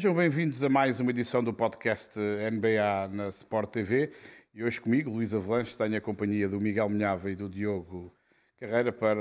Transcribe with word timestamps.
Sejam 0.00 0.14
bem-vindos 0.14 0.64
a 0.64 0.68
mais 0.70 0.98
uma 0.98 1.10
edição 1.10 1.44
do 1.44 1.52
podcast 1.52 2.18
NBA 2.18 3.08
na 3.12 3.28
Sport 3.28 3.70
TV. 3.70 4.10
E 4.54 4.64
hoje 4.64 4.80
comigo, 4.80 5.10
Luís 5.10 5.34
Avalanche, 5.34 5.76
tenho 5.76 5.94
a 5.94 6.00
companhia 6.00 6.48
do 6.48 6.58
Miguel 6.58 6.88
Minhava 6.88 7.30
e 7.30 7.36
do 7.36 7.50
Diogo 7.50 8.10
Carreira 8.58 8.90
para 8.92 9.20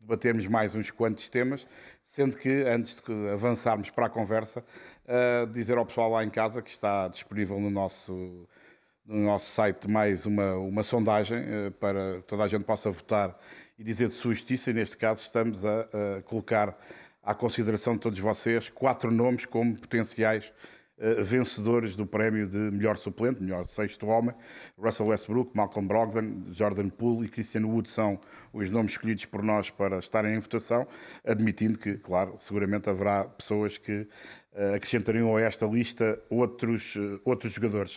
debatermos 0.00 0.48
mais 0.48 0.74
uns 0.74 0.90
quantos 0.90 1.28
temas, 1.28 1.64
sendo 2.02 2.36
que, 2.36 2.64
antes 2.66 2.96
de 2.96 3.28
avançarmos 3.32 3.88
para 3.88 4.06
a 4.06 4.10
conversa, 4.10 4.64
uh, 5.04 5.46
dizer 5.52 5.78
ao 5.78 5.86
pessoal 5.86 6.10
lá 6.10 6.24
em 6.24 6.30
casa 6.30 6.60
que 6.60 6.72
está 6.72 7.06
disponível 7.06 7.60
no 7.60 7.70
nosso, 7.70 8.48
no 9.06 9.20
nosso 9.20 9.48
site 9.48 9.88
mais 9.88 10.26
uma, 10.26 10.56
uma 10.56 10.82
sondagem 10.82 11.38
uh, 11.38 11.70
para 11.70 12.20
toda 12.22 12.42
a 12.42 12.48
gente 12.48 12.64
possa 12.64 12.90
votar 12.90 13.38
e 13.78 13.84
dizer 13.84 14.08
de 14.08 14.14
sua 14.14 14.34
justiça, 14.34 14.70
e 14.70 14.72
neste 14.72 14.96
caso 14.96 15.22
estamos 15.22 15.64
a, 15.64 15.82
a 16.18 16.22
colocar 16.22 16.76
à 17.24 17.34
consideração 17.34 17.94
de 17.94 18.00
todos 18.00 18.18
vocês 18.18 18.68
quatro 18.68 19.10
nomes 19.10 19.46
como 19.46 19.78
potenciais 19.78 20.52
uh, 20.98 21.24
vencedores 21.24 21.96
do 21.96 22.06
prémio 22.06 22.48
de 22.48 22.56
melhor 22.56 22.96
suplente, 22.98 23.42
melhor 23.42 23.66
sexto 23.66 24.06
homem. 24.06 24.34
Russell 24.78 25.06
Westbrook, 25.06 25.56
Malcolm 25.56 25.88
Brogdon, 25.88 26.44
Jordan 26.52 26.88
Poole 26.90 27.26
e 27.26 27.30
Christian 27.30 27.66
Wood 27.66 27.88
são 27.88 28.20
os 28.52 28.68
nomes 28.70 28.92
escolhidos 28.92 29.24
por 29.24 29.42
nós 29.42 29.70
para 29.70 29.98
estarem 29.98 30.34
em 30.34 30.40
votação, 30.40 30.86
admitindo 31.24 31.78
que, 31.78 31.96
claro, 31.96 32.34
seguramente 32.36 32.90
haverá 32.90 33.24
pessoas 33.24 33.78
que 33.78 34.06
acrescentariam 34.74 35.34
a 35.36 35.40
esta 35.40 35.66
lista 35.66 36.18
outros, 36.30 36.96
uh, 36.96 37.20
outros 37.24 37.52
jogadores. 37.52 37.96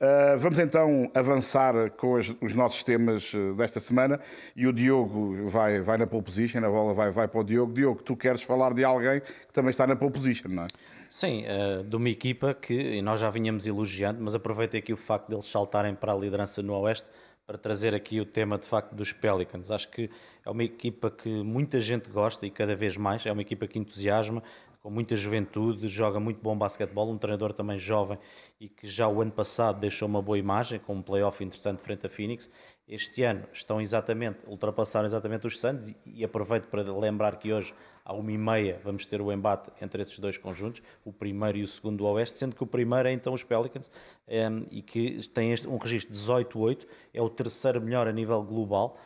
Uh, 0.00 0.36
vamos 0.38 0.58
então 0.58 1.10
avançar 1.14 1.90
com 1.92 2.14
os, 2.14 2.34
os 2.40 2.54
nossos 2.54 2.82
temas 2.82 3.32
desta 3.56 3.78
semana 3.78 4.20
e 4.56 4.66
o 4.66 4.72
Diogo 4.72 5.48
vai, 5.48 5.80
vai 5.80 5.96
na 5.96 6.06
pole 6.06 6.24
position, 6.24 6.58
a 6.64 6.68
bola 6.68 6.92
vai, 6.92 7.10
vai 7.10 7.28
para 7.28 7.40
o 7.40 7.44
Diogo. 7.44 7.72
Diogo, 7.72 8.02
tu 8.02 8.16
queres 8.16 8.42
falar 8.42 8.74
de 8.74 8.82
alguém 8.82 9.20
que 9.20 9.52
também 9.52 9.70
está 9.70 9.86
na 9.86 9.94
pole 9.94 10.12
position, 10.12 10.48
não 10.48 10.64
é? 10.64 10.68
Sim, 11.08 11.44
de 11.86 11.94
uma 11.94 12.08
equipa 12.08 12.54
que 12.54 13.02
nós 13.02 13.20
já 13.20 13.28
vinhamos 13.28 13.66
elogiando, 13.66 14.18
mas 14.22 14.34
aproveitei 14.34 14.80
aqui 14.80 14.94
o 14.94 14.96
facto 14.96 15.28
deles 15.28 15.44
saltarem 15.44 15.94
para 15.94 16.10
a 16.10 16.16
liderança 16.16 16.62
no 16.62 16.72
Oeste 16.72 17.08
para 17.46 17.58
trazer 17.58 17.94
aqui 17.94 18.18
o 18.20 18.24
tema 18.24 18.56
de 18.56 18.66
facto 18.66 18.94
dos 18.94 19.12
Pelicans. 19.12 19.70
Acho 19.70 19.90
que 19.90 20.10
é 20.44 20.50
uma 20.50 20.64
equipa 20.64 21.10
que 21.10 21.28
muita 21.28 21.80
gente 21.80 22.08
gosta 22.08 22.46
e 22.46 22.50
cada 22.50 22.74
vez 22.74 22.96
mais, 22.96 23.26
é 23.26 23.32
uma 23.32 23.42
equipa 23.42 23.66
que 23.66 23.78
entusiasma, 23.78 24.42
com 24.82 24.90
muita 24.90 25.14
juventude, 25.14 25.86
joga 25.86 26.18
muito 26.18 26.42
bom 26.42 26.58
basquetebol, 26.58 27.08
um 27.08 27.16
treinador 27.16 27.52
também 27.52 27.78
jovem 27.78 28.18
e 28.60 28.68
que 28.68 28.88
já 28.88 29.06
o 29.06 29.22
ano 29.22 29.30
passado 29.30 29.78
deixou 29.78 30.08
uma 30.08 30.20
boa 30.20 30.36
imagem, 30.36 30.80
com 30.80 30.96
um 30.96 31.02
playoff 31.02 31.42
interessante 31.42 31.80
frente 31.80 32.04
a 32.04 32.10
Phoenix. 32.10 32.50
Este 32.88 33.22
ano 33.22 33.44
estão 33.52 33.80
exatamente, 33.80 34.40
ultrapassaram 34.44 35.06
exatamente 35.06 35.46
os 35.46 35.60
Santos 35.60 35.94
e, 36.04 36.24
aproveito 36.24 36.66
para 36.66 36.82
lembrar 36.82 37.36
que 37.36 37.52
hoje, 37.52 37.72
à 38.04 38.12
uma 38.12 38.32
e 38.32 38.36
meia, 38.36 38.80
vamos 38.82 39.06
ter 39.06 39.20
o 39.22 39.32
embate 39.32 39.70
entre 39.80 40.02
esses 40.02 40.18
dois 40.18 40.36
conjuntos, 40.36 40.82
o 41.04 41.12
primeiro 41.12 41.58
e 41.58 41.62
o 41.62 41.66
segundo 41.68 41.98
do 41.98 42.06
Oeste, 42.06 42.36
sendo 42.36 42.56
que 42.56 42.64
o 42.64 42.66
primeiro 42.66 43.08
é 43.08 43.12
então 43.12 43.32
os 43.32 43.44
Pelicans 43.44 43.88
um, 44.26 44.32
ehm, 44.34 44.66
e 44.68 44.82
que 44.82 45.28
tem 45.28 45.52
este, 45.52 45.68
um 45.68 45.76
registro 45.76 46.12
de 46.12 46.18
18-8, 46.18 46.86
é 47.14 47.22
o 47.22 47.30
terceiro 47.30 47.80
melhor 47.80 48.08
a 48.08 48.12
nível 48.12 48.42
global, 48.42 48.98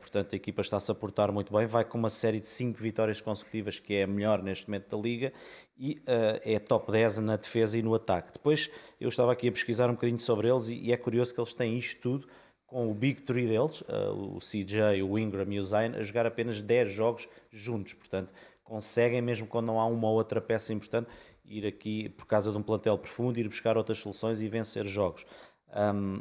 portanto 0.00 0.32
a 0.32 0.36
equipa 0.36 0.60
está-se 0.60 0.90
a 0.90 0.94
portar 0.94 1.32
muito 1.32 1.52
bem, 1.52 1.66
vai 1.66 1.84
com 1.84 1.98
uma 1.98 2.08
série 2.08 2.40
de 2.40 2.48
5 2.48 2.80
vitórias 2.80 3.20
consecutivas, 3.20 3.78
que 3.78 3.94
é 3.94 4.04
a 4.04 4.06
melhor 4.06 4.42
neste 4.42 4.68
momento 4.68 4.96
da 4.96 5.02
Liga, 5.02 5.32
e 5.76 6.02
uh, 6.02 6.40
é 6.44 6.58
top 6.58 6.90
10 6.90 7.18
na 7.18 7.36
defesa 7.36 7.78
e 7.78 7.82
no 7.82 7.94
ataque. 7.94 8.32
Depois 8.32 8.70
eu 9.00 9.08
estava 9.08 9.32
aqui 9.32 9.48
a 9.48 9.52
pesquisar 9.52 9.88
um 9.88 9.94
bocadinho 9.94 10.18
sobre 10.18 10.48
eles 10.48 10.68
e, 10.68 10.92
é 10.92 10.96
curioso 10.96 11.34
que 11.34 11.40
eles 11.40 11.54
têm 11.54 11.76
isto 11.76 12.00
tudo 12.00 12.28
com 12.66 12.90
o 12.90 12.94
Big 12.94 13.22
Three 13.22 13.46
deles, 13.46 13.82
uh, 13.82 14.36
o 14.36 14.38
CJ, 14.38 15.02
o 15.02 15.18
Ingram 15.18 15.52
e 15.52 15.58
o 15.58 15.62
Zion, 15.62 15.94
a 15.96 16.02
jogar 16.02 16.26
apenas 16.26 16.62
10 16.62 16.90
jogos 16.90 17.28
juntos. 17.50 17.92
Portanto, 17.94 18.32
conseguem, 18.62 19.20
mesmo 19.20 19.46
quando 19.46 19.66
não 19.66 19.80
há 19.80 19.86
uma 19.86 20.08
ou 20.08 20.14
outra 20.14 20.40
peça 20.40 20.72
importante, 20.72 21.08
ir 21.44 21.66
aqui, 21.66 22.08
por 22.08 22.26
causa 22.26 22.50
de 22.50 22.56
um 22.56 22.62
plantel 22.62 22.96
profundo, 22.96 23.38
ir 23.38 23.48
buscar 23.48 23.76
outras 23.76 23.98
soluções 23.98 24.40
e 24.40 24.48
vencer 24.48 24.86
jogos. 24.86 25.26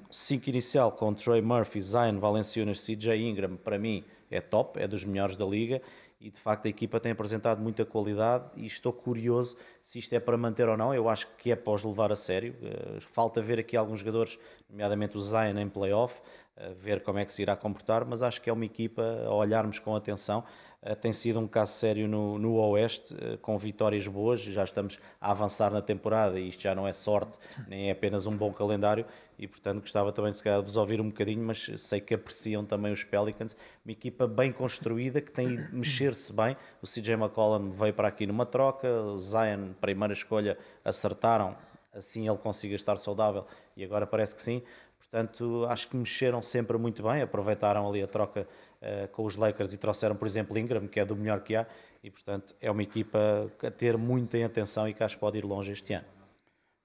5 0.10 0.46
um, 0.46 0.50
inicial 0.50 0.92
com 0.92 1.14
Trey 1.14 1.42
Murphy, 1.42 1.82
Zion, 1.82 2.20
Valenciunas, 2.20 2.84
CJ 2.84 3.16
Ingram, 3.16 3.56
para 3.56 3.78
mim 3.78 4.04
é 4.32 4.42
top, 4.42 4.80
é 4.80 4.88
dos 4.88 5.04
melhores 5.04 5.38
da 5.38 5.46
liga 5.46 5.82
e 6.24 6.32
de 6.32 6.40
facto 6.40 6.66
a 6.68 6.70
equipa 6.70 7.02
tem 7.02 7.12
apresentado 7.12 7.62
muita 7.62 7.84
qualidade 7.84 8.46
e 8.56 8.66
estou 8.66 8.94
curioso 8.94 9.58
se 9.82 10.00
isto 10.00 10.14
é 10.14 10.22
para 10.22 10.38
manter 10.38 10.70
ou 10.70 10.78
não. 10.78 10.94
Eu 10.94 11.10
acho 11.10 11.28
que 11.38 11.52
é 11.52 11.56
para 11.56 11.74
os 11.74 11.84
levar 11.84 12.14
a 12.14 12.16
sério. 12.16 12.56
Eh, 12.64 13.00
falta 13.02 13.42
ver 13.42 13.60
aqui 13.60 13.76
alguns 13.76 14.00
jogadores, 14.00 14.40
nomeadamente 14.70 15.18
o 15.18 15.22
Zion 15.22 15.60
em 15.60 15.68
playoff, 15.68 16.22
eh, 16.56 16.74
ver 16.76 17.04
como 17.04 17.20
é 17.20 17.26
que 17.26 17.34
se 17.34 17.42
irá 17.42 17.58
comportar, 17.58 18.06
mas 18.06 18.24
acho 18.24 18.42
que 18.42 18.50
é 18.50 18.54
uma 18.54 18.64
equipa 18.64 19.04
a 19.26 19.34
olharmos 19.34 19.80
com 19.80 19.94
atenção. 19.94 20.46
Eh, 20.84 20.96
tem 20.96 21.14
sido 21.14 21.40
um 21.40 21.48
caso 21.48 21.74
sério 21.74 22.08
no, 22.08 22.38
no 22.38 22.56
Oeste, 22.56 23.16
com 23.42 23.58
vitórias 23.58 24.06
boas, 24.08 24.42
já 24.42 24.64
estamos 24.64 25.00
a 25.20 25.32
avançar 25.32 25.72
na 25.72 25.82
temporada 25.82 26.38
e 26.40 26.50
isto 26.50 26.62
já 26.62 26.76
não 26.76 26.86
é 26.86 26.92
sorte, 26.92 27.38
nem 27.68 27.88
é 27.88 27.92
apenas 27.92 28.28
um 28.28 28.36
bom 28.36 28.52
calendário 28.52 29.06
e 29.40 29.48
portanto 29.48 29.82
gostava 29.82 30.12
também 30.12 30.32
de, 30.32 30.44
calhar, 30.44 30.60
de 30.60 30.66
vos 30.66 30.78
ouvir 30.78 31.00
um 31.00 31.08
bocadinho, 31.08 31.42
mas 31.44 31.70
sei 31.78 32.02
que 32.02 32.14
apreciam 32.14 32.66
também 32.66 32.92
os 32.92 33.04
Pelicans, 33.04 33.56
uma 33.86 33.92
equipa 33.92 34.28
bem 34.28 34.52
construída 34.52 35.22
que 35.22 35.32
tem 35.32 35.56
de 35.56 35.76
mexer-se 35.76 36.32
bem. 36.34 36.56
O 36.82 36.88
CJ 36.88 37.14
McCollum 37.14 37.70
veio 37.70 37.94
para 37.94 38.10
aqui 38.10 38.28
numa 38.28 38.46
troca, 38.46 38.88
o 38.88 39.18
Zion, 39.20 39.74
primeira 39.80 40.14
escolha, 40.14 40.58
acertaram, 40.84 41.56
assim 41.94 42.28
ele 42.28 42.38
consiga 42.38 42.76
estar 42.76 42.98
saudável 42.98 43.46
e 43.76 43.84
agora 43.84 44.06
parece 44.06 44.36
que 44.36 44.42
sim. 44.42 44.62
Portanto, 44.98 45.66
acho 45.70 45.90
que 45.90 45.96
mexeram 45.96 46.42
sempre 46.42 46.78
muito 46.78 47.04
bem, 47.04 47.22
aproveitaram 47.22 47.88
ali 47.88 48.02
a 48.02 48.08
troca 48.08 48.48
uh, 48.84 49.08
com 49.10 49.24
os 49.24 49.36
Lakers 49.36 49.74
e 49.74 49.78
trouxeram, 49.78 50.16
por 50.16 50.28
exemplo, 50.28 50.58
Ingram, 50.58 50.88
que 50.88 51.00
é 51.00 51.06
do 51.06 51.16
melhor 51.16 51.40
que 51.42 51.56
há, 51.56 51.66
e 52.04 52.12
portanto 52.12 52.56
é 52.62 52.70
uma 52.70 52.84
equipa 52.84 53.50
a 53.64 53.72
ter 53.72 53.98
muito 53.98 54.36
em 54.36 54.44
atenção 54.44 54.88
e 54.88 54.94
que 54.94 55.04
acho 55.04 55.16
que 55.16 55.22
pode 55.22 55.38
ir 55.38 55.46
longe 55.46 55.72
este 55.72 55.94
ano. 55.94 56.06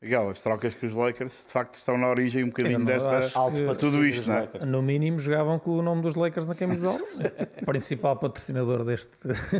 Miguel, 0.00 0.30
as 0.30 0.40
trocas 0.40 0.74
que 0.76 0.86
os 0.86 0.94
Lakers 0.94 1.46
de 1.46 1.52
facto 1.52 1.74
estão 1.74 1.98
na 1.98 2.08
origem 2.08 2.44
um 2.44 2.48
bocadinho 2.48 2.84
desta 2.84 3.18
de 3.20 3.78
tudo 3.78 4.06
isto, 4.06 4.28
não 4.28 4.36
é? 4.36 4.48
No 4.64 4.80
mínimo 4.80 5.18
jogavam 5.18 5.58
com 5.58 5.72
o 5.72 5.82
nome 5.82 6.02
dos 6.02 6.14
Lakers 6.14 6.46
na 6.46 6.54
camisola, 6.54 7.00
principal 7.66 8.16
patrocinador 8.16 8.84
deste. 8.84 9.10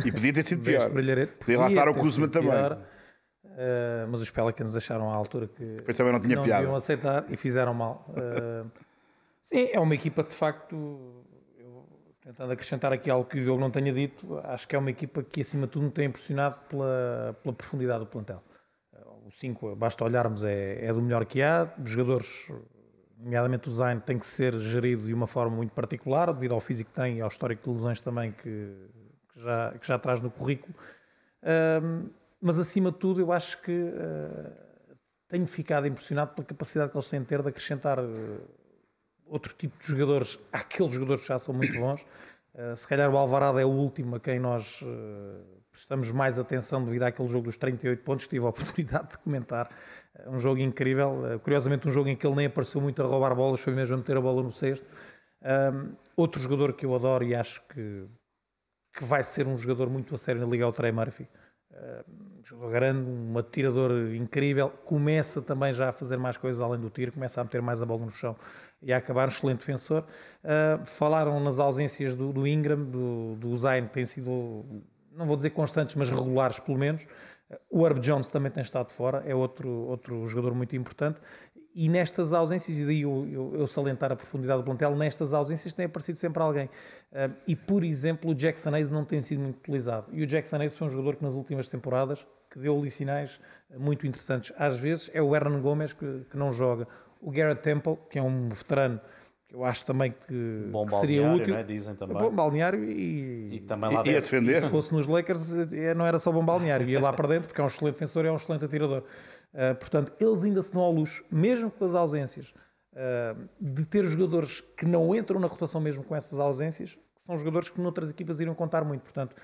E 0.05 0.09
podia 0.09 0.31
ter 0.31 0.43
sido 0.43 0.63
pior. 0.63 0.89
Podia 1.39 1.59
lá 1.59 1.67
estar 1.67 1.89
o 1.89 1.93
Kuzma 1.93 2.29
também. 2.29 2.51
Uh, 3.59 4.07
mas 4.09 4.21
os 4.21 4.29
Pelicans 4.29 4.73
acharam 4.73 5.11
à 5.11 5.15
altura 5.15 5.49
que 5.49 5.65
Depois 5.65 5.97
também 5.97 6.13
não 6.13 6.21
tinha 6.21 6.37
não 6.37 6.43
piada. 6.43 6.61
deviam 6.61 6.77
aceitar 6.77 7.25
e 7.29 7.35
fizeram 7.35 7.73
mal. 7.73 8.05
Uh, 8.07 8.71
sim, 9.43 9.67
é 9.73 9.79
uma 9.79 9.93
equipa 9.93 10.23
de 10.23 10.33
facto. 10.33 11.18
Tentando 12.29 12.53
acrescentar 12.53 12.93
aqui 12.93 13.09
algo 13.09 13.27
que 13.27 13.39
o 13.39 13.41
jogo 13.41 13.59
não 13.59 13.71
tenha 13.71 13.91
dito, 13.91 14.37
acho 14.43 14.67
que 14.67 14.75
é 14.75 14.79
uma 14.79 14.91
equipa 14.91 15.23
que 15.23 15.41
acima 15.41 15.65
de 15.65 15.73
tudo 15.73 15.85
me 15.85 15.91
tem 15.91 16.05
impressionado 16.05 16.59
pela, 16.69 17.35
pela 17.41 17.55
profundidade 17.55 18.01
do 18.01 18.05
plantel 18.05 18.43
o 19.29 19.31
5, 19.31 19.75
basta 19.75 20.03
olharmos, 20.03 20.43
é, 20.43 20.83
é 20.83 20.91
do 20.91 21.01
melhor 21.01 21.25
que 21.25 21.41
há. 21.41 21.71
Os 21.81 21.89
jogadores, 21.89 22.51
nomeadamente 23.17 23.69
o 23.69 23.71
Zayn, 23.71 23.99
tem 23.99 24.17
que 24.17 24.25
ser 24.25 24.57
gerido 24.59 25.05
de 25.05 25.13
uma 25.13 25.27
forma 25.27 25.55
muito 25.55 25.71
particular, 25.71 26.33
devido 26.33 26.53
ao 26.53 26.59
físico 26.59 26.89
que 26.89 26.95
tem 26.95 27.17
e 27.17 27.21
ao 27.21 27.27
histórico 27.27 27.63
de 27.63 27.69
lesões 27.69 28.01
também 28.01 28.31
que, 28.31 28.75
que 29.33 29.39
já, 29.39 29.77
que 29.77 29.87
já 29.87 29.99
traz 29.99 30.19
no 30.19 30.31
currículo. 30.31 30.73
Um, 31.43 32.09
mas 32.41 32.57
acima 32.57 32.91
de 32.91 32.97
tudo, 32.97 33.21
eu 33.21 33.31
acho 33.31 33.61
que 33.61 33.71
uh, 33.71 34.97
tenho 35.27 35.45
ficado 35.45 35.85
impressionado 35.87 36.33
pela 36.33 36.45
capacidade 36.45 36.91
que 36.91 36.97
eles 36.97 37.09
têm 37.09 37.21
de 37.21 37.27
ter 37.27 37.41
de 37.41 37.49
acrescentar 37.49 37.99
uh, 37.99 38.41
outro 39.29 39.53
tipo 39.53 39.77
de 39.79 39.87
jogadores 39.87 40.39
àqueles 40.51 40.93
jogadores 40.93 41.21
que 41.21 41.27
já 41.27 41.39
são 41.39 41.53
muito 41.53 41.79
bons. 41.79 42.01
Uh, 42.53 42.75
se 42.75 42.87
calhar 42.87 43.09
o 43.09 43.17
Alvarado 43.17 43.59
é 43.59 43.65
o 43.65 43.69
último 43.69 44.15
a 44.15 44.19
quem 44.19 44.39
nós 44.39 44.83
prestamos 45.71 46.11
mais 46.11 46.37
atenção 46.37 46.83
devido 46.83 47.03
àquele 47.03 47.29
jogo 47.29 47.45
dos 47.45 47.57
38 47.57 48.03
pontos 48.03 48.25
que 48.25 48.31
tive 48.31 48.45
a 48.45 48.49
oportunidade 48.49 49.09
de 49.09 49.17
comentar. 49.19 49.69
Um 50.27 50.39
jogo 50.39 50.59
incrível, 50.59 51.39
curiosamente 51.43 51.87
um 51.87 51.91
jogo 51.91 52.09
em 52.09 52.15
que 52.15 52.27
ele 52.27 52.35
nem 52.35 52.45
apareceu 52.47 52.81
muito 52.81 53.01
a 53.01 53.05
roubar 53.05 53.33
bolas, 53.33 53.61
foi 53.61 53.73
mesmo 53.73 53.95
a 53.95 53.97
meter 53.97 54.17
a 54.17 54.21
bola 54.21 54.43
no 54.43 54.51
cesto. 54.51 54.85
Outro 56.17 56.41
jogador 56.41 56.73
que 56.73 56.85
eu 56.85 56.93
adoro 56.93 57.23
e 57.23 57.33
acho 57.33 57.61
que, 57.67 58.05
que 58.97 59.05
vai 59.05 59.23
ser 59.23 59.47
um 59.47 59.57
jogador 59.57 59.89
muito 59.89 60.13
a 60.13 60.17
sério 60.17 60.41
na 60.41 60.47
Liga 60.47 60.65
é 60.65 60.67
o 60.67 60.73
Trey 60.73 60.91
Murphy. 60.91 61.29
Um 62.09 62.43
jogador 62.43 62.71
grande, 62.71 63.09
um 63.09 63.37
atirador 63.37 64.13
incrível, 64.13 64.69
começa 64.83 65.41
também 65.41 65.71
já 65.71 65.89
a 65.89 65.93
fazer 65.93 66.17
mais 66.17 66.35
coisas 66.35 66.61
além 66.61 66.81
do 66.81 66.89
tiro, 66.89 67.13
começa 67.13 67.39
a 67.39 67.43
meter 67.43 67.61
mais 67.61 67.81
a 67.81 67.85
bola 67.85 68.05
no 68.05 68.11
chão 68.11 68.35
e 68.81 68.93
a 68.93 68.97
acabar 68.97 69.25
um 69.25 69.27
excelente 69.29 69.59
defensor. 69.59 70.03
Uh, 70.43 70.85
falaram 70.85 71.39
nas 71.39 71.59
ausências 71.59 72.15
do, 72.15 72.31
do 72.31 72.47
Ingram, 72.47 72.83
do, 72.83 73.35
do 73.35 73.57
Zayn, 73.57 73.87
que 73.87 73.93
tem 73.93 74.05
sido 74.05 74.65
não 75.19 75.25
vou 75.25 75.35
dizer 75.35 75.49
constantes, 75.51 75.95
mas 75.95 76.09
regulares 76.09 76.59
pelo 76.59 76.77
menos. 76.77 77.05
O 77.69 77.85
Herb 77.85 77.99
Jones 77.99 78.29
também 78.29 78.51
tem 78.51 78.61
estado 78.61 78.91
fora, 78.91 79.23
é 79.25 79.35
outro, 79.35 79.69
outro 79.69 80.27
jogador 80.27 80.53
muito 80.53 80.75
importante. 80.75 81.19
E 81.73 81.87
nestas 81.87 82.33
ausências, 82.33 82.77
e 82.77 82.85
daí 82.85 83.01
eu, 83.01 83.27
eu, 83.31 83.55
eu 83.55 83.67
salientar 83.67 84.11
a 84.11 84.15
profundidade 84.15 84.61
do 84.61 84.65
plantel, 84.65 84.95
nestas 84.95 85.33
ausências 85.33 85.73
tem 85.73 85.85
aparecido 85.85 86.17
sempre 86.17 86.41
alguém. 86.41 86.65
Uh, 86.65 87.33
e, 87.47 87.55
por 87.55 87.83
exemplo, 87.83 88.31
o 88.31 88.35
Jackson 88.35 88.73
Hayes 88.73 88.89
não 88.89 89.05
tem 89.05 89.21
sido 89.21 89.41
muito 89.41 89.57
utilizado. 89.57 90.07
E 90.11 90.23
o 90.23 90.27
Jackson 90.27 90.57
Hayes 90.57 90.75
foi 90.75 90.87
um 90.87 90.89
jogador 90.89 91.15
que 91.17 91.23
nas 91.23 91.35
últimas 91.35 91.67
temporadas 91.67 92.25
que 92.49 92.59
deu 92.59 92.77
ali 92.77 92.89
sinais 92.89 93.39
muito 93.77 94.07
interessantes. 94.07 94.51
Às 94.57 94.77
vezes 94.77 95.09
é 95.13 95.21
o 95.21 95.35
Hernan 95.35 95.61
Gomes 95.61 95.93
que, 95.93 96.25
que 96.29 96.37
não 96.37 96.51
joga. 96.51 96.87
O 97.21 97.31
Garrett 97.31 97.61
Temple, 97.61 97.97
que 98.09 98.17
é 98.19 98.23
um 98.23 98.49
veterano 98.49 98.99
Eu 99.51 99.65
acho 99.65 99.83
também 99.85 100.13
que, 100.27 100.67
Bom 100.71 100.85
que 100.85 100.93
seria 100.95 101.27
útil. 101.31 101.47
não 101.49 101.57
é? 101.57 101.63
Dizem 101.63 101.95
também. 101.95 102.17
Bom 102.17 102.31
balneário 102.31 102.83
e, 102.83 103.55
E 103.55 103.59
também 103.61 103.91
lá 103.91 103.97
E, 104.05 104.09
e 104.09 104.13
dentro. 104.13 104.21
defender? 104.21 104.61
se 104.63 104.69
fosse 104.69 104.93
nos 104.93 105.07
Lakers, 105.07 105.51
eh, 105.51 105.93
não 105.95 106.05
era 106.05 106.19
só 106.19 106.31
bom 106.31 106.45
balneário, 106.45 106.87
ia 106.87 106.99
lá 107.01 107.11
para 107.11 107.27
dentro, 107.27 107.47
porque 107.47 107.59
é 107.59 107.63
um 107.63 107.67
excelente 107.67 107.93
defensor 107.95 108.25
e 108.25 108.27
é 108.27 108.31
um 108.31 108.35
excelente 108.35 108.63
atirador. 108.65 109.03
Uh, 109.51 109.73
portanto, 109.79 110.13
eles 110.19 110.43
ainda 110.43 110.61
se 110.61 110.71
dão 110.71 110.83
ao 110.83 110.91
luxo, 110.91 111.25
mesmo 111.31 111.71
com 111.71 111.83
as 111.83 111.95
ausências, 111.95 112.53
uh, 112.93 113.49
de 113.59 113.83
ter 113.85 114.05
jogadores 114.05 114.61
que 114.77 114.85
não 114.85 115.15
entram 115.15 115.39
na 115.39 115.47
rotação 115.47 115.81
mesmo 115.81 116.03
com 116.03 116.15
essas 116.15 116.39
ausências, 116.39 116.91
que 117.15 117.21
são 117.23 117.35
jogadores 117.35 117.67
que 117.69 117.81
noutras 117.81 118.11
equipas 118.11 118.39
iriam 118.39 118.53
contar 118.53 118.83
muito. 118.85 119.01
Portanto, 119.01 119.35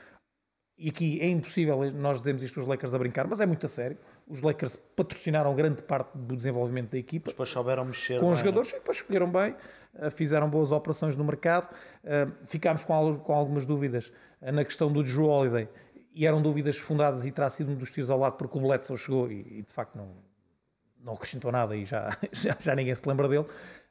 e 0.78 0.90
aqui 0.90 1.20
é 1.20 1.28
impossível 1.28 1.92
nós 1.92 2.20
dizemos 2.20 2.44
isto 2.44 2.62
os 2.62 2.68
Lakers 2.68 2.94
a 2.94 3.00
brincar, 3.00 3.26
mas 3.28 3.42
é 3.42 3.46
muito 3.48 3.66
a 3.66 3.70
sério. 3.70 3.98
Os 4.28 4.42
Lakers 4.42 4.76
patrocinaram 4.96 5.54
grande 5.56 5.82
parte 5.84 6.18
do 6.18 6.36
desenvolvimento 6.36 6.92
da 6.92 6.98
equipa 6.98 7.30
Depois 7.30 7.48
souberam 7.50 7.86
mexer 7.86 8.20
com 8.20 8.26
bem, 8.26 8.34
os 8.34 8.40
jogadores 8.40 8.72
e 8.72 8.74
depois 8.74 8.98
escolheram 8.98 9.32
bem, 9.32 9.56
eh, 9.96 10.10
fizeram 10.10 10.50
boas 10.50 10.72
operações 10.72 11.16
no 11.16 11.24
mercado. 11.24 11.70
Eh, 12.04 12.28
Ficámos 12.48 12.84
com 12.84 12.94
algumas 13.34 13.66
dúvidas 13.66 14.12
eh, 14.42 14.52
na 14.52 14.66
questão 14.66 14.92
do 14.92 15.04
Drew 15.04 15.26
Holiday 15.26 15.70
e 16.14 16.26
eram 16.26 16.42
dúvidas 16.42 16.78
fundadas 16.78 17.26
e 17.26 17.32
terá 17.32 17.50
sido 17.50 17.72
um 17.72 17.76
dos 17.76 17.92
tiros 17.92 18.10
ao 18.10 18.18
lado 18.18 18.38
porque 18.38 18.58
o 18.58 18.62
Bledsoe 18.62 18.98
chegou 18.98 19.32
e, 19.32 19.60
e, 19.60 19.62
de 19.62 19.72
facto 19.72 19.96
não, 19.96 20.10
não 21.04 21.14
acrescentou 21.14 21.52
nada 21.52 21.76
e 21.76 21.86
já, 21.86 22.18
já, 22.34 22.58
já 22.60 22.76
ninguém 22.76 22.96
se 22.96 23.08
lembra 23.08 23.28
dele. 23.28 23.46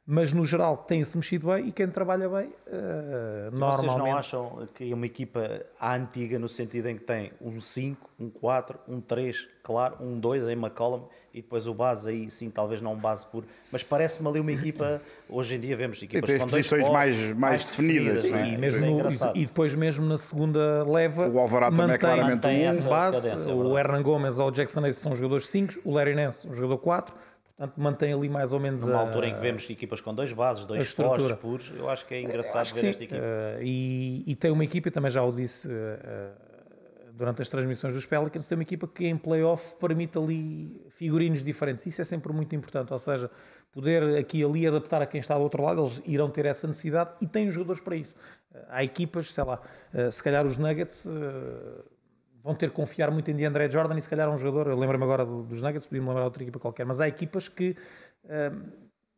Mas 0.07 0.31
no 0.31 0.45
geral 0.45 0.77
tem-se 0.77 1.17
mexido 1.17 1.47
bem 1.47 1.67
e 1.69 1.71
quem 1.71 1.87
trabalha 1.87 2.29
bem, 2.29 2.51
eh, 2.67 3.49
Vocês 3.51 3.81
não 3.81 3.87
normalmente. 3.97 4.17
acham 4.19 4.67
que 4.75 4.91
é 4.91 4.93
uma 4.93 5.07
equipa 5.07 5.61
à 5.79 5.95
antiga 5.95 6.37
no 6.37 6.47
sentido 6.47 6.89
em 6.89 6.95
que 6.97 7.03
tem 7.03 7.31
um 7.41 7.59
5, 7.59 8.07
um 8.19 8.29
4, 8.29 8.77
um 8.87 9.01
3, 9.01 9.47
claro, 9.63 9.95
um 9.99 10.19
2 10.19 10.47
em 10.47 10.51
McCollum 10.51 11.05
e 11.33 11.41
depois 11.41 11.67
o 11.67 11.73
base 11.73 12.07
aí 12.07 12.29
sim, 12.29 12.51
talvez 12.51 12.81
não 12.81 12.93
um 12.93 12.97
base 12.97 13.25
puro, 13.25 13.47
mas 13.71 13.81
parece-me 13.81 14.27
ali 14.29 14.39
uma 14.39 14.51
equipa, 14.51 15.01
hoje 15.27 15.55
em 15.55 15.59
dia 15.59 15.75
vemos 15.75 15.99
equipas 15.99 16.29
com 16.29 16.45
dois 16.45 16.51
posições 16.69 16.81
postos, 16.81 16.93
mais- 16.93 17.33
mais 17.35 17.65
definidas, 17.65 18.23
não 18.25 18.29
não 18.29 18.37
é? 18.37 18.41
é? 18.43 18.53
E, 18.53 18.57
mesmo 18.59 18.85
é 18.85 18.89
no- 18.91 19.31
e, 19.33 19.45
depois 19.47 19.73
mesmo 19.73 20.05
na 20.05 20.17
segunda 20.19 20.83
leva 20.87 21.27
O 21.27 21.39
Alvarado 21.39 21.75
também 21.75 21.85
é 21.85 21.87
mantém, 21.93 21.99
claramente 21.99 22.35
Mantém 22.35 22.63
um. 22.67 22.69
essa 22.69 22.87
o 22.87 22.91
base, 22.91 23.21
cadência, 23.23 23.49
é 23.49 23.53
o. 23.55 23.75
Hernan 23.75 24.03
Gomes 24.03 24.37
ou 24.37 24.49
o 24.49 24.51
Jackson 24.51 24.81
Hayes 24.81 24.97
são 24.97 25.15
jogadores 25.15 25.47
5, 25.49 25.79
o 25.83 25.91
Larry 25.91 26.13
Nance 26.13 26.47
um 26.47 26.53
jogador 26.53 26.77
4, 26.77 27.15
portanto 27.57 27.79
mantém 27.79 28.13
ali 28.13 28.29
mais 28.29 28.51
ou 28.51 28.59
menos 28.59 28.83
Numa 28.83 28.97
a, 28.97 29.01
altura 29.01 29.27
em 29.29 29.33
que 29.33 29.39
vemos 29.39 29.69
equipas 29.69 30.01
com 30.01 30.13
dois 30.13 30.31
bases, 30.33 30.65
dois 30.65 30.93
postos 30.93 31.31
puros, 31.33 31.71
eu 31.75 31.89
acho 31.89 32.05
que 32.05 32.13
é 32.13 32.21
engraçado 32.21 32.73
ver 32.73 32.79
sim. 32.79 32.87
esta 32.87 33.03
equipa. 33.03 33.21
Eh, 33.23 33.59
e, 33.63 34.23
e 34.27 34.35
tem 34.35 34.51
uma 34.51 34.63
equipa, 34.63 34.91
também 34.91 35.09
já 35.09 35.23
o 35.23 35.31
disse 35.31 35.67
eh, 35.71 36.31
durante 37.13 37.41
as 37.41 37.47
transmissões 37.49 37.93
dos 37.93 38.05
Pelicans, 38.05 38.47
tem 38.47 38.57
uma 38.57 38.63
equipa 38.63 38.87
que 38.87 39.05
em 39.07 39.17
playoff 39.17 39.75
permite 39.79 40.17
ali 40.17 40.85
figurinos 40.89 41.41
diferentes. 41.41 41.85
Isso 41.85 42.01
é 42.01 42.05
sempre 42.05 42.33
muito 42.33 42.53
importante, 42.53 42.91
ou 42.91 42.99
seja, 42.99 43.31
poder 43.71 44.17
aqui 44.17 44.39
e 44.39 44.43
ali 44.43 44.67
adaptar 44.67 45.01
a 45.01 45.05
quem 45.05 45.21
está 45.21 45.35
do 45.35 45.41
outro 45.41 45.63
lado, 45.63 45.81
eles 45.81 46.01
irão 46.05 46.29
ter 46.29 46.45
essa 46.45 46.67
necessidade 46.67 47.11
e 47.21 47.27
têm 47.27 47.47
os 47.47 47.53
jogadores 47.53 47.81
para 47.81 47.95
isso. 47.95 48.13
Há 48.69 48.83
equipas, 48.83 49.33
sei 49.33 49.43
lá, 49.43 49.61
se 50.11 50.21
calhar 50.21 50.45
os 50.45 50.57
Nuggets 50.57 51.05
vão 52.45 52.53
ter 52.53 52.69
que 52.69 52.75
confiar 52.75 53.09
muito 53.09 53.29
em 53.31 53.35
DeAndre 53.35 53.67
Jordan 53.71 53.97
e 53.97 54.01
se 54.03 54.07
calhar 54.07 54.29
um 54.29 54.37
jogador, 54.37 54.67
eu 54.71 54.77
lembro-me 54.77 55.03
agora 55.03 55.25
do- 55.25 55.41
dos 55.41 55.59
Nuggets, 55.63 55.87
podia-me 55.87 56.07
lembrar 56.07 56.25
outra 56.25 56.43
equipa 56.43 56.59
qualquer, 56.59 56.85
mas 56.85 57.01
há 57.01 57.07
equipas 57.07 57.49
que 57.49 57.75
eh, 58.29 58.51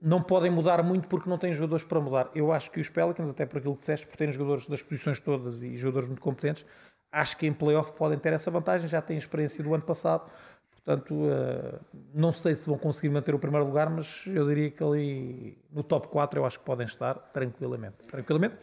não 0.02 0.22
podem 0.24 0.50
mudar 0.50 0.82
muito 0.82 1.10
porque 1.10 1.30
não 1.30 1.38
têm 1.38 1.52
jogadores 1.52 1.84
para 1.84 2.00
mudar. 2.00 2.32
Eu 2.34 2.54
acho 2.54 2.72
que 2.72 2.80
os 2.80 2.90
Pelicans, 2.90 3.30
até 3.30 3.46
por 3.46 3.58
aquilo 3.58 3.74
que 3.74 3.80
disseste, 3.82 4.08
por 4.08 4.16
terem 4.16 4.32
jogadores 4.32 4.66
das 4.66 4.82
posições 4.82 5.20
todas 5.20 5.62
e 5.62 5.76
jogadores 5.76 6.08
muito 6.08 6.22
competentes, 6.22 6.66
acho 7.12 7.36
que 7.36 7.46
em 7.46 7.52
playoff 7.54 7.92
podem 7.94 8.18
ter 8.18 8.32
essa 8.32 8.50
vantagem, 8.50 8.88
já 8.88 9.02
têm 9.02 9.18
experiência 9.18 9.62
do 9.62 9.74
ano 9.74 9.84
passado, 9.84 10.30
portanto, 10.72 11.14
eh, 11.30 11.80
não 12.14 12.32
sei 12.32 12.56
se 12.56 12.66
vão 12.70 12.78
conseguir 12.78 13.10
manter 13.10 13.36
o 13.36 13.40
primeiro 13.40 13.66
lugar, 13.66 13.90
mas 13.90 14.24
eu 14.28 14.48
diria 14.48 14.72
que 14.72 14.82
ali 14.82 15.58
no 15.70 15.84
top 15.84 16.08
4 16.08 16.40
eu 16.40 16.46
acho 16.46 16.60
que 16.60 16.66
podem 16.66 16.86
estar 16.88 17.16
tranquilamente. 17.34 17.98
Tranquilamente, 18.08 18.56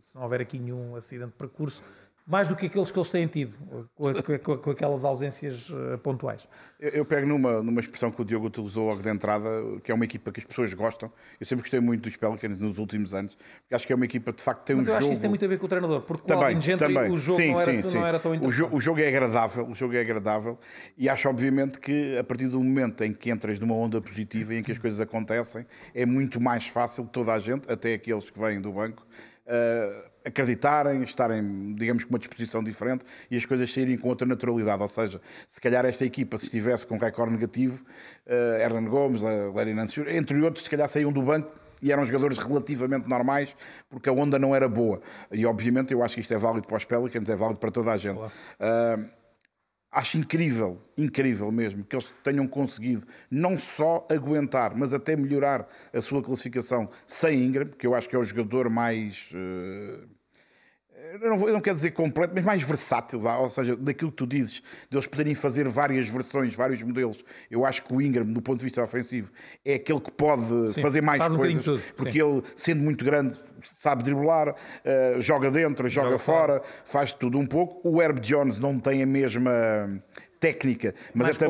se 0.00 0.14
não 0.14 0.22
houver 0.22 0.40
aqui 0.40 0.58
nenhum 0.58 0.96
acidente 0.96 1.32
de 1.32 1.36
percurso, 1.36 1.82
mais 2.28 2.46
do 2.46 2.54
que 2.54 2.66
aqueles 2.66 2.90
que 2.90 2.98
eles 2.98 3.10
têm 3.10 3.26
tido, 3.26 3.54
com, 3.96 4.12
com 4.44 4.58
com 4.58 4.70
aquelas 4.70 5.02
ausências 5.02 5.66
eh, 5.72 5.96
pontuais. 5.96 6.46
Eu, 6.78 6.90
eu 6.90 7.04
pego 7.06 7.26
numa, 7.26 7.62
numa 7.62 7.80
expressão 7.80 8.10
que 8.10 8.20
o 8.20 8.24
Diogo 8.24 8.48
utilizou 8.48 8.86
logo 8.86 9.00
de 9.00 9.08
entrada, 9.08 9.48
que 9.82 9.90
é 9.90 9.94
uma 9.94 10.04
equipa 10.04 10.30
que 10.30 10.40
as 10.40 10.44
pessoas 10.44 10.74
gostam. 10.74 11.10
Eu 11.40 11.46
sempre 11.46 11.62
gostei 11.62 11.80
muito 11.80 12.02
dos 12.02 12.16
Pelicans 12.16 12.58
nos 12.58 12.76
últimos 12.76 13.14
anos, 13.14 13.34
porque 13.62 13.74
acho 13.74 13.86
que 13.86 13.92
é 13.94 13.96
uma 13.96 14.04
equipa 14.04 14.30
que 14.32 14.38
de 14.38 14.44
facto 14.44 14.62
tem 14.64 14.76
Mas 14.76 14.86
um 14.86 14.90
eu 14.90 14.94
acho 14.94 15.00
jogo. 15.00 15.08
que 15.08 15.12
isso 15.14 15.20
tem 15.22 15.30
muito 15.30 15.44
a 15.44 15.48
ver 15.48 15.58
com 15.58 15.64
o 15.64 15.68
treinador, 15.70 16.02
porque 16.02 16.22
com 16.22 16.34
o 16.34 16.36
Também, 16.38 16.60
Gentry 16.60 16.94
também. 16.94 17.10
o 17.10 17.16
jogo 17.16 17.38
sim, 17.40 17.52
não, 17.52 17.60
era, 17.62 17.74
sim, 17.74 17.82
sim. 17.82 17.96
não 17.98 18.06
era 18.06 18.20
tão 18.20 18.30
o, 18.30 18.34
interessante. 18.34 18.68
jo- 18.70 18.76
o 18.76 18.80
jogo 18.80 19.00
é 19.00 19.08
agradável, 19.08 19.66
o 19.66 19.74
jogo 19.74 19.94
é 19.94 20.00
agradável 20.00 20.58
e 20.98 21.08
acho 21.08 21.28
obviamente 21.30 21.80
que 21.80 22.18
a 22.18 22.24
partir 22.24 22.48
do 22.48 22.62
momento 22.62 23.02
em 23.02 23.14
que 23.14 23.30
entras 23.30 23.58
numa 23.58 23.74
onda 23.74 24.00
positiva 24.02 24.52
e 24.52 24.58
em 24.58 24.62
que 24.62 24.70
as 24.72 24.76
coisas 24.78 25.00
acontecem, 25.00 25.64
é 25.94 26.04
muito 26.04 26.38
mais 26.40 26.66
fácil 26.66 27.06
toda 27.06 27.32
a 27.32 27.38
gente, 27.38 27.72
até 27.72 27.94
aqueles 27.94 28.28
que 28.28 28.38
vêm 28.38 28.60
do 28.60 28.70
banco, 28.70 29.06
eh, 29.48 30.04
acreditarem, 30.28 31.02
estarem, 31.02 31.74
digamos, 31.74 32.04
com 32.04 32.10
uma 32.10 32.18
disposição 32.18 32.62
diferente 32.62 33.04
e 33.30 33.36
as 33.36 33.46
coisas 33.46 33.72
saírem 33.72 33.96
com 33.96 34.08
outra 34.08 34.26
naturalidade. 34.26 34.82
Ou 34.82 34.88
seja, 34.88 35.20
se 35.46 35.60
calhar 35.60 35.84
esta 35.86 36.04
equipa, 36.04 36.36
se 36.36 36.44
estivesse 36.44 36.86
com 36.86 36.98
recorde 36.98 37.32
negativo, 37.32 37.82
uh, 38.26 38.60
Hernan 38.60 38.84
Gomes, 38.84 39.22
uh, 39.22 39.52
Larry 39.54 39.74
Nance, 39.74 40.00
entre 40.08 40.38
outros, 40.42 40.64
se 40.64 40.70
calhar 40.70 40.88
saíam 40.88 41.10
do 41.10 41.22
banco 41.22 41.50
e 41.80 41.90
eram 41.90 42.04
jogadores 42.04 42.38
relativamente 42.38 43.08
normais 43.08 43.54
porque 43.88 44.08
a 44.08 44.12
onda 44.12 44.38
não 44.38 44.54
era 44.54 44.68
boa. 44.68 45.00
E 45.32 45.46
obviamente 45.46 45.92
eu 45.92 46.02
acho 46.02 46.16
que 46.16 46.20
isto 46.20 46.34
é 46.34 46.38
válido 46.38 46.66
para 46.66 46.76
os 46.76 46.84
Pelicans, 46.84 47.28
é 47.28 47.36
válido 47.36 47.58
para 47.58 47.70
toda 47.70 47.92
a 47.92 47.96
gente. 47.96 48.18
Uh, 48.18 49.08
acho 49.90 50.18
incrível, 50.18 50.80
incrível 50.96 51.50
mesmo, 51.50 51.84
que 51.84 51.96
eles 51.96 52.14
tenham 52.22 52.46
conseguido 52.46 53.06
não 53.30 53.58
só 53.58 54.06
aguentar, 54.10 54.76
mas 54.76 54.92
até 54.92 55.16
melhorar 55.16 55.68
a 55.92 56.00
sua 56.00 56.22
classificação 56.22 56.88
sem 57.06 57.44
Ingram, 57.44 57.68
que 57.70 57.86
eu 57.86 57.94
acho 57.94 58.08
que 58.08 58.16
é 58.16 58.18
o 58.18 58.24
jogador 58.24 58.68
mais. 58.68 59.30
uh, 59.32 60.17
eu 61.20 61.30
não, 61.30 61.38
vou, 61.38 61.48
eu 61.48 61.54
não 61.54 61.60
quero 61.60 61.76
dizer 61.76 61.92
completo, 61.92 62.32
mas 62.34 62.44
mais 62.44 62.62
versátil, 62.62 63.22
ou 63.24 63.50
seja, 63.50 63.76
daquilo 63.76 64.10
que 64.10 64.16
tu 64.16 64.26
dizes, 64.26 64.62
de 64.90 64.96
eles 64.96 65.06
poderem 65.06 65.34
fazer 65.34 65.68
várias 65.68 66.08
versões, 66.08 66.54
vários 66.54 66.82
modelos. 66.82 67.24
Eu 67.50 67.64
acho 67.64 67.84
que 67.84 67.94
o 67.94 68.00
Ingram, 68.00 68.24
do 68.24 68.42
ponto 68.42 68.58
de 68.58 68.64
vista 68.64 68.82
ofensivo, 68.82 69.30
é 69.64 69.74
aquele 69.74 70.00
que 70.00 70.10
pode 70.10 70.72
Sim, 70.72 70.82
fazer 70.82 71.00
mais 71.00 71.18
faz 71.18 71.34
um 71.34 71.38
coisas, 71.38 71.64
tudo, 71.64 71.82
porque 71.96 72.20
ele, 72.20 72.42
sendo 72.54 72.82
muito 72.82 73.04
grande, 73.04 73.38
sabe 73.76 74.02
driblar, 74.02 74.50
uh, 74.50 75.20
joga 75.20 75.50
dentro, 75.50 75.88
joga, 75.88 76.08
Joga 76.08 76.18
fora, 76.18 76.62
faz 76.84 77.12
tudo 77.12 77.38
um 77.38 77.46
pouco. 77.46 77.86
O 77.88 78.00
Herb 78.00 78.20
Jones 78.20 78.58
não 78.58 78.78
tem 78.78 79.02
a 79.02 79.06
mesma 79.06 80.00
técnica, 80.40 80.94
mas 81.14 81.40
é, 81.40 81.48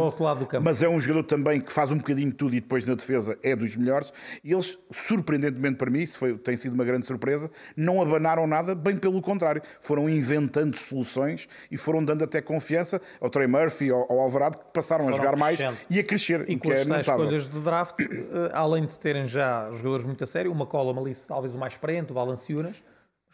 mas 0.61 0.83
é 0.83 0.89
um 0.89 1.01
jogador 1.01 1.25
também 1.25 1.61
que 1.61 1.73
faz 1.73 1.91
um 1.91 1.99
bocadinho 1.99 2.31
de 2.31 2.37
tudo 2.37 2.55
e 2.55 2.61
depois 2.61 2.87
na 2.87 2.95
defesa 2.95 3.39
é 3.43 3.55
dos 3.55 3.77
melhores. 3.77 4.13
E 4.43 4.53
eles, 4.53 4.79
surpreendentemente 5.07 5.77
para 5.77 5.91
mim, 5.91 6.01
isso 6.01 6.19
foi, 6.19 6.37
tem 6.39 6.57
sido 6.57 6.73
uma 6.73 6.85
grande 6.85 7.07
surpresa, 7.07 7.51
não 7.77 8.01
abanaram 8.01 8.47
nada, 8.47 8.75
bem 8.75 8.97
pelo 8.97 9.21
contrário. 9.21 9.63
Foram 9.81 10.09
inventando 10.09 10.77
soluções 10.77 11.49
e 11.71 11.77
foram 11.77 12.05
dando 12.05 12.25
até 12.25 12.41
confiança 12.41 13.01
ao 13.21 13.31
Trey 13.31 13.47
Murphy, 13.47 13.91
ao, 13.91 14.11
ao 14.11 14.21
Alvarado, 14.21 14.59
que 14.59 14.65
passaram 14.73 15.05
a 15.05 15.13
Foram 15.13 15.17
jogar 15.17 15.37
mais 15.37 15.59
e 15.91 15.99
a 15.99 16.05
crescer, 16.05 16.49
E 16.49 16.57
com 16.57 16.69
que 16.69 16.75
é 16.75 16.81
as 16.81 16.87
notável. 16.87 17.25
escolhas 17.25 17.49
de 17.51 17.61
draft, 17.61 18.01
eh, 18.01 18.51
além 18.53 18.87
de 18.87 18.99
terem 18.99 19.27
já 19.27 19.71
jogadores 19.73 20.05
muito 20.05 20.25
a 20.25 20.27
sério, 20.27 20.51
uma 20.51 20.67
column 20.67 21.01
ali, 21.01 21.15
talvez 21.27 21.55
o 21.55 21.59
mais 21.59 21.73
experiente, 21.75 22.11
o 22.11 22.15
Valanciunas, 22.15 22.83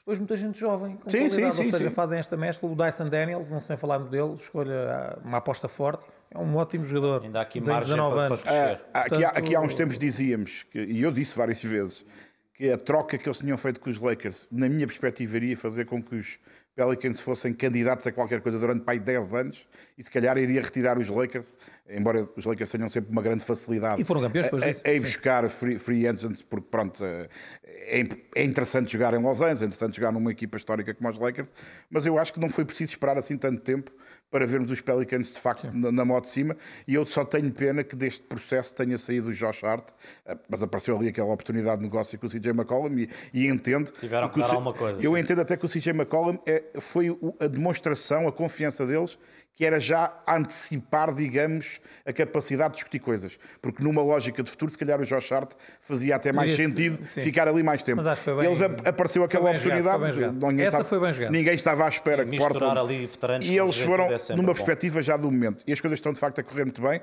depois 0.05 0.19
muita 0.19 0.37
gente 0.37 0.61
jovem, 0.61 0.97
com 0.97 1.09
Sim, 1.09 1.29
qualidade, 1.29 1.35
sim, 1.35 1.45
ou 1.47 1.53
sim, 1.53 1.71
seja, 1.71 1.89
sim. 1.89 1.95
fazem 1.95 2.19
esta 2.19 2.37
mescla. 2.37 2.69
O 2.71 2.77
Dyson 2.77 3.09
Daniels, 3.09 3.51
não 3.51 3.59
se 3.59 3.69
tem 3.69 3.77
falado 3.79 4.07
dele, 4.11 4.35
escolha 4.35 4.75
ah, 4.93 5.19
uma 5.25 5.39
aposta 5.39 5.67
forte, 5.67 6.05
é 6.31 6.39
um 6.39 6.55
ótimo 6.57 6.85
jogador. 6.85 7.23
Ainda 7.25 7.39
há 7.39 7.43
aqui 7.43 7.59
tem 7.59 7.73
margem 7.73 7.95
19 7.97 8.15
para- 8.15 8.27
anos. 8.27 8.41
para. 8.43 8.53
Ah, 8.53 9.01
aqui, 9.01 9.15
há, 9.15 9.29
Portanto- 9.31 9.39
aqui 9.39 9.55
há 9.57 9.61
uns 9.63 9.75
tempos 9.75 9.99
dizíamos, 9.99 10.65
que- 10.71 10.79
e 10.85 11.01
eu 11.03 11.11
disse 11.11 11.35
várias 11.35 11.63
vezes, 11.63 12.05
que 12.53 12.71
a 12.71 12.77
troca 12.77 13.17
que 13.17 13.27
eles 13.27 13.39
tinham 13.39 13.57
feito 13.57 13.81
com 13.81 13.89
os 13.89 13.99
Lakers, 13.99 14.47
na 14.53 14.69
minha 14.69 14.87
perspectiva, 14.87 15.37
iria 15.39 15.57
fazer 15.57 15.87
com 15.87 16.03
que 16.03 16.17
os 16.17 16.39
Pelicans 16.75 17.21
fossem 17.21 17.53
candidatos 17.55 18.07
a 18.07 18.13
qualquer 18.13 18.41
coisa 18.41 18.59
durante 18.59 18.85
pai 18.85 18.99
10 18.99 19.33
anos 19.35 19.67
e 19.97 20.03
se 20.03 20.11
calhar 20.11 20.37
iria 20.37 20.61
retirar 20.61 20.99
os 20.99 21.09
Lakers, 21.09 21.47
embora 21.89 22.27
os 22.37 22.45
Lakers 22.45 22.71
tenham 22.71 22.89
sempre 22.89 23.13
uma 23.13 23.23
grande 23.23 23.45
facilidade 23.45 24.03
E 24.03 24.05
foram 24.05 24.21
campeões 24.23 24.47
depois 24.47 24.65
disso. 24.65 24.83
a, 24.85 24.89
a 24.89 24.93
ir 24.93 24.97
Sim. 24.97 25.01
buscar 25.07 25.49
free, 25.49 25.79
free 25.79 26.07
agents, 26.09 26.43
porque 26.43 26.67
pronto, 26.71 27.05
eh, 27.05 27.29
é, 27.65 28.05
é 28.35 28.43
interessante 28.43 28.91
jogar 28.93 29.15
em 29.15 29.23
Los 29.23 29.41
Angeles, 29.41 29.63
é 29.63 29.67
interessante 29.67 29.97
jogar 29.97 30.11
numa 30.13 30.33
equipa 30.33 30.57
histórica 30.57 30.93
como 30.95 31.09
os 31.09 31.19
Lakers, 31.19 31.53
mas 31.91 32.07
eu 32.07 32.19
acho 32.19 32.33
que 32.33 32.41
não 32.41 32.49
foi 32.51 32.65
preciso 32.65 32.93
esperar 32.93 33.17
assim 33.17 33.37
tanto 33.39 33.61
tempo 33.63 33.93
para 34.31 34.45
vermos 34.47 34.69
os 34.73 34.81
Pelicans 34.81 35.33
de 35.33 35.39
facto 35.39 35.71
na, 35.73 35.93
na 35.93 36.05
moto 36.05 36.25
de 36.25 36.31
cima 36.31 36.57
e 36.89 36.95
eu 36.95 37.07
só 37.07 37.25
tenho 37.25 37.53
pena 37.53 37.85
que 37.85 37.95
deste 37.95 38.23
processo 38.23 38.75
tenha 38.75 38.99
saído 38.99 39.29
o 39.29 39.33
Josh 39.33 39.63
Hart, 39.63 39.91
eh, 40.27 40.37
mas 40.49 40.61
apareceu 40.61 40.97
ali 40.97 41.09
aquela 41.09 41.33
oportunidade 41.33 41.77
de 41.79 41.85
negócio 41.85 42.19
com 42.19 42.27
o 42.27 42.31
CJ 42.31 42.51
McCollum 42.51 42.99
e, 42.99 43.09
e 43.33 43.47
entendo 43.47 43.93
Tiveram 43.93 44.29
que 44.29 44.41
o 44.41 44.43
dar 44.43 44.51
alguma 44.51 44.73
coisa, 44.75 45.01
Eu 45.01 45.15
sim. 45.15 45.21
entendo 45.21 45.41
até 45.43 45.57
que 45.57 45.65
o 45.65 45.69
CJ 45.69 45.91
McCollum 45.91 46.37
é, 46.47 46.64
foi 46.81 47.17
a 47.41 47.47
demonstração, 47.47 48.27
a 48.29 48.33
confiança 48.33 48.87
deles 48.87 49.19
que 49.57 49.65
era 49.65 49.79
já 49.79 50.13
antecipar, 50.27 51.15
digamos, 51.15 51.81
a 52.05 52.13
capacidade 52.13 52.71
de 52.71 52.75
discutir 52.79 52.99
coisas. 52.99 53.39
Porque 53.63 53.85
numa 53.85 54.03
lógica 54.03 54.43
de 54.43 54.51
futuro, 54.51 54.69
se 54.73 54.77
calhar 54.77 55.01
o 55.01 55.05
Josh 55.05 55.31
Hart 55.31 55.53
fazia 55.81 56.17
até 56.17 56.33
mais 56.33 56.55
sentido 56.55 56.99
sim. 57.07 57.21
ficar 57.21 57.47
ali 57.47 57.63
mais 57.63 57.81
tempo. 57.85 57.99
Mas 57.99 58.07
acho 58.09 58.21
que 58.23 58.25
foi 58.25 58.37
bem- 58.43 58.51
Eles 58.51 58.61
ap- 58.61 58.81
apareceu 58.89 59.23
foi 59.23 59.27
aquela 59.27 59.51
bem 59.53 59.61
jogado, 59.61 59.79
oportunidade. 59.79 59.99
foi 59.99 60.07
bem 60.09 60.13
jogado. 60.33 60.47
ninguém 60.51 60.67
Essa 60.67 60.77
estava- 60.79 60.89
foi 60.89 61.01
bem 61.01 61.13
jogada. 61.13 61.31
Ninguém 61.33 61.55
estava 61.55 61.85
à 61.85 61.89
espera 61.89 62.25
Sim, 62.25 62.31
que 62.31 62.37
Portland... 62.37 62.79
ali 62.81 63.07
veteranos 63.07 63.47
E 63.49 63.57
eles 63.57 63.81
foram, 63.81 64.05
é 64.11 64.17
numa 64.31 64.43
bom. 64.49 64.55
perspectiva 64.55 65.01
já 65.03 65.17
do 65.17 65.31
momento. 65.31 65.63
E 65.69 65.73
as 65.73 65.81
coisas 65.81 65.99
estão 66.01 66.13
de 66.13 66.19
facto 66.19 66.41
a 66.41 66.43
correr 66.43 66.65
muito 66.65 66.83
bem. 66.83 67.01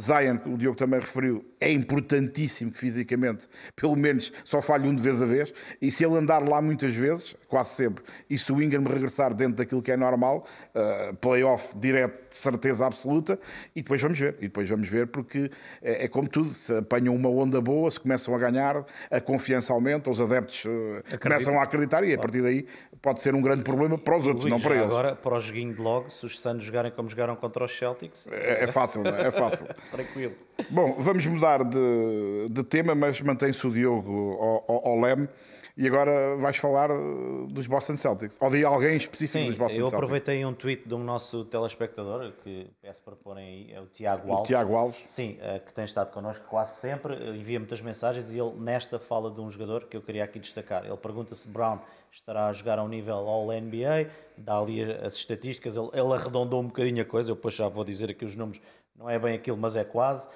Zion, 0.00 0.38
que 0.38 0.48
o 0.48 0.56
Diogo 0.56 0.76
também 0.76 0.98
referiu, 1.00 1.44
é 1.60 1.70
importantíssimo 1.70 2.72
que 2.72 2.78
fisicamente, 2.78 3.46
pelo 3.76 3.94
menos, 3.94 4.32
só 4.44 4.62
falhe 4.62 4.88
um 4.88 4.94
de 4.94 5.02
vez 5.02 5.20
a 5.20 5.26
vez. 5.26 5.52
E 5.80 5.90
se 5.90 6.04
ele 6.04 6.16
andar 6.16 6.46
lá 6.48 6.62
muitas 6.62 6.94
vezes, 6.94 7.36
quase 7.48 7.70
sempre, 7.70 8.02
e 8.28 8.38
se 8.38 8.50
o 8.52 8.62
Ingram 8.62 8.84
regressar 8.84 9.34
dentro 9.34 9.56
daquilo 9.56 9.82
que 9.82 9.92
é 9.92 9.96
normal, 9.96 10.46
uh, 10.74 11.14
playoff 11.16 11.76
direto 11.76 12.30
de 12.30 12.36
certeza 12.36 12.86
absoluta, 12.86 13.38
e 13.76 13.82
depois 13.82 14.00
vamos 14.00 14.18
ver. 14.18 14.36
E 14.38 14.42
depois 14.42 14.68
vamos 14.68 14.88
ver, 14.88 15.08
porque 15.08 15.50
é, 15.82 16.04
é, 16.04 16.08
como 16.08 16.28
tudo: 16.28 16.54
se 16.54 16.74
apanham 16.74 17.14
uma 17.14 17.28
onda 17.28 17.60
boa, 17.60 17.90
se 17.90 18.00
começam 18.00 18.34
a 18.34 18.38
ganhar, 18.38 18.84
a 19.10 19.20
confiança 19.20 19.72
aumenta, 19.72 20.10
os 20.10 20.20
adeptos 20.20 20.64
uh, 20.64 21.18
começam 21.20 21.58
a 21.60 21.62
acreditar, 21.62 22.04
e 22.04 22.14
a 22.14 22.18
partir 22.18 22.42
daí 22.42 22.66
pode 23.02 23.20
ser 23.20 23.34
um 23.34 23.42
grande 23.42 23.62
problema 23.62 23.98
para 23.98 24.16
os 24.16 24.26
outros, 24.26 24.46
não 24.46 24.60
para 24.60 24.74
eles. 24.76 24.86
Agora, 24.86 25.16
para 25.16 25.36
o 25.36 25.40
joguinho 25.40 25.74
de 25.74 25.80
logo, 25.80 26.10
se 26.10 26.24
os 26.24 26.40
Santos 26.40 26.64
jogarem 26.64 26.90
como 26.90 27.08
jogaram 27.08 27.36
contra 27.36 27.64
os 27.64 27.76
Celtics. 27.76 28.26
É, 28.30 28.64
é 28.64 28.66
fácil, 28.66 29.02
não 29.02 29.14
é? 29.14 29.26
É 29.26 29.30
fácil. 29.30 29.66
Tranquilo. 29.90 30.34
Bom, 30.70 30.94
vamos 30.98 31.26
mudar 31.26 31.64
de, 31.64 32.46
de 32.50 32.62
tema, 32.64 32.94
mas 32.94 33.20
mantém-se 33.20 33.66
o 33.66 33.70
Diogo 33.70 34.38
ao, 34.40 34.64
ao, 34.68 34.88
ao 34.88 35.00
leme. 35.00 35.28
E 35.76 35.86
agora 35.86 36.36
vais 36.36 36.58
falar 36.58 36.90
uh, 36.90 37.46
dos 37.46 37.66
Boston 37.66 37.96
Celtics, 37.96 38.36
ou 38.38 38.50
de 38.50 38.62
alguém 38.64 38.96
específico 38.96 39.38
Sim, 39.38 39.46
dos 39.46 39.56
Boston 39.56 39.76
eu 39.76 39.88
Celtics. 39.88 39.94
aproveitei 39.94 40.44
um 40.44 40.52
tweet 40.52 40.86
de 40.86 40.94
um 40.94 41.02
nosso 41.02 41.44
telespectador, 41.46 42.32
que 42.44 42.66
peço 42.82 43.02
para 43.02 43.16
porem 43.16 43.46
aí, 43.46 43.72
é 43.72 43.80
o 43.80 43.86
Tiago 43.86 44.30
Alves. 44.30 44.44
O 44.44 44.46
Tiago 44.46 44.76
Alves. 44.76 45.00
Sim, 45.06 45.38
eh, 45.40 45.58
que 45.60 45.72
tem 45.72 45.84
estado 45.86 46.12
connosco 46.12 46.44
quase 46.48 46.78
sempre, 46.80 47.14
envia 47.34 47.58
muitas 47.58 47.80
mensagens 47.80 48.30
e 48.32 48.38
ele 48.38 48.52
nesta 48.58 48.98
fala 48.98 49.30
de 49.30 49.40
um 49.40 49.50
jogador 49.50 49.86
que 49.86 49.96
eu 49.96 50.02
queria 50.02 50.24
aqui 50.24 50.38
destacar. 50.38 50.84
Ele 50.84 50.96
pergunta 50.96 51.34
se 51.34 51.48
Brown 51.48 51.78
estará 52.12 52.48
a 52.48 52.52
jogar 52.52 52.78
a 52.78 52.82
um 52.82 52.88
nível 52.88 53.14
All-NBA, 53.14 54.10
dá 54.36 54.58
ali 54.58 54.82
as 54.82 55.14
estatísticas, 55.14 55.76
ele, 55.76 55.88
ele 55.94 56.12
arredondou 56.12 56.60
um 56.60 56.66
bocadinho 56.66 57.00
a 57.00 57.06
coisa, 57.06 57.30
eu 57.30 57.36
depois 57.36 57.54
já 57.54 57.68
vou 57.68 57.84
dizer 57.84 58.10
aqui 58.10 58.24
os 58.24 58.36
números, 58.36 58.60
não 59.00 59.08
é 59.08 59.18
bem 59.18 59.34
aquilo, 59.34 59.56
mas 59.56 59.76
é 59.76 59.82
quase. 59.82 60.28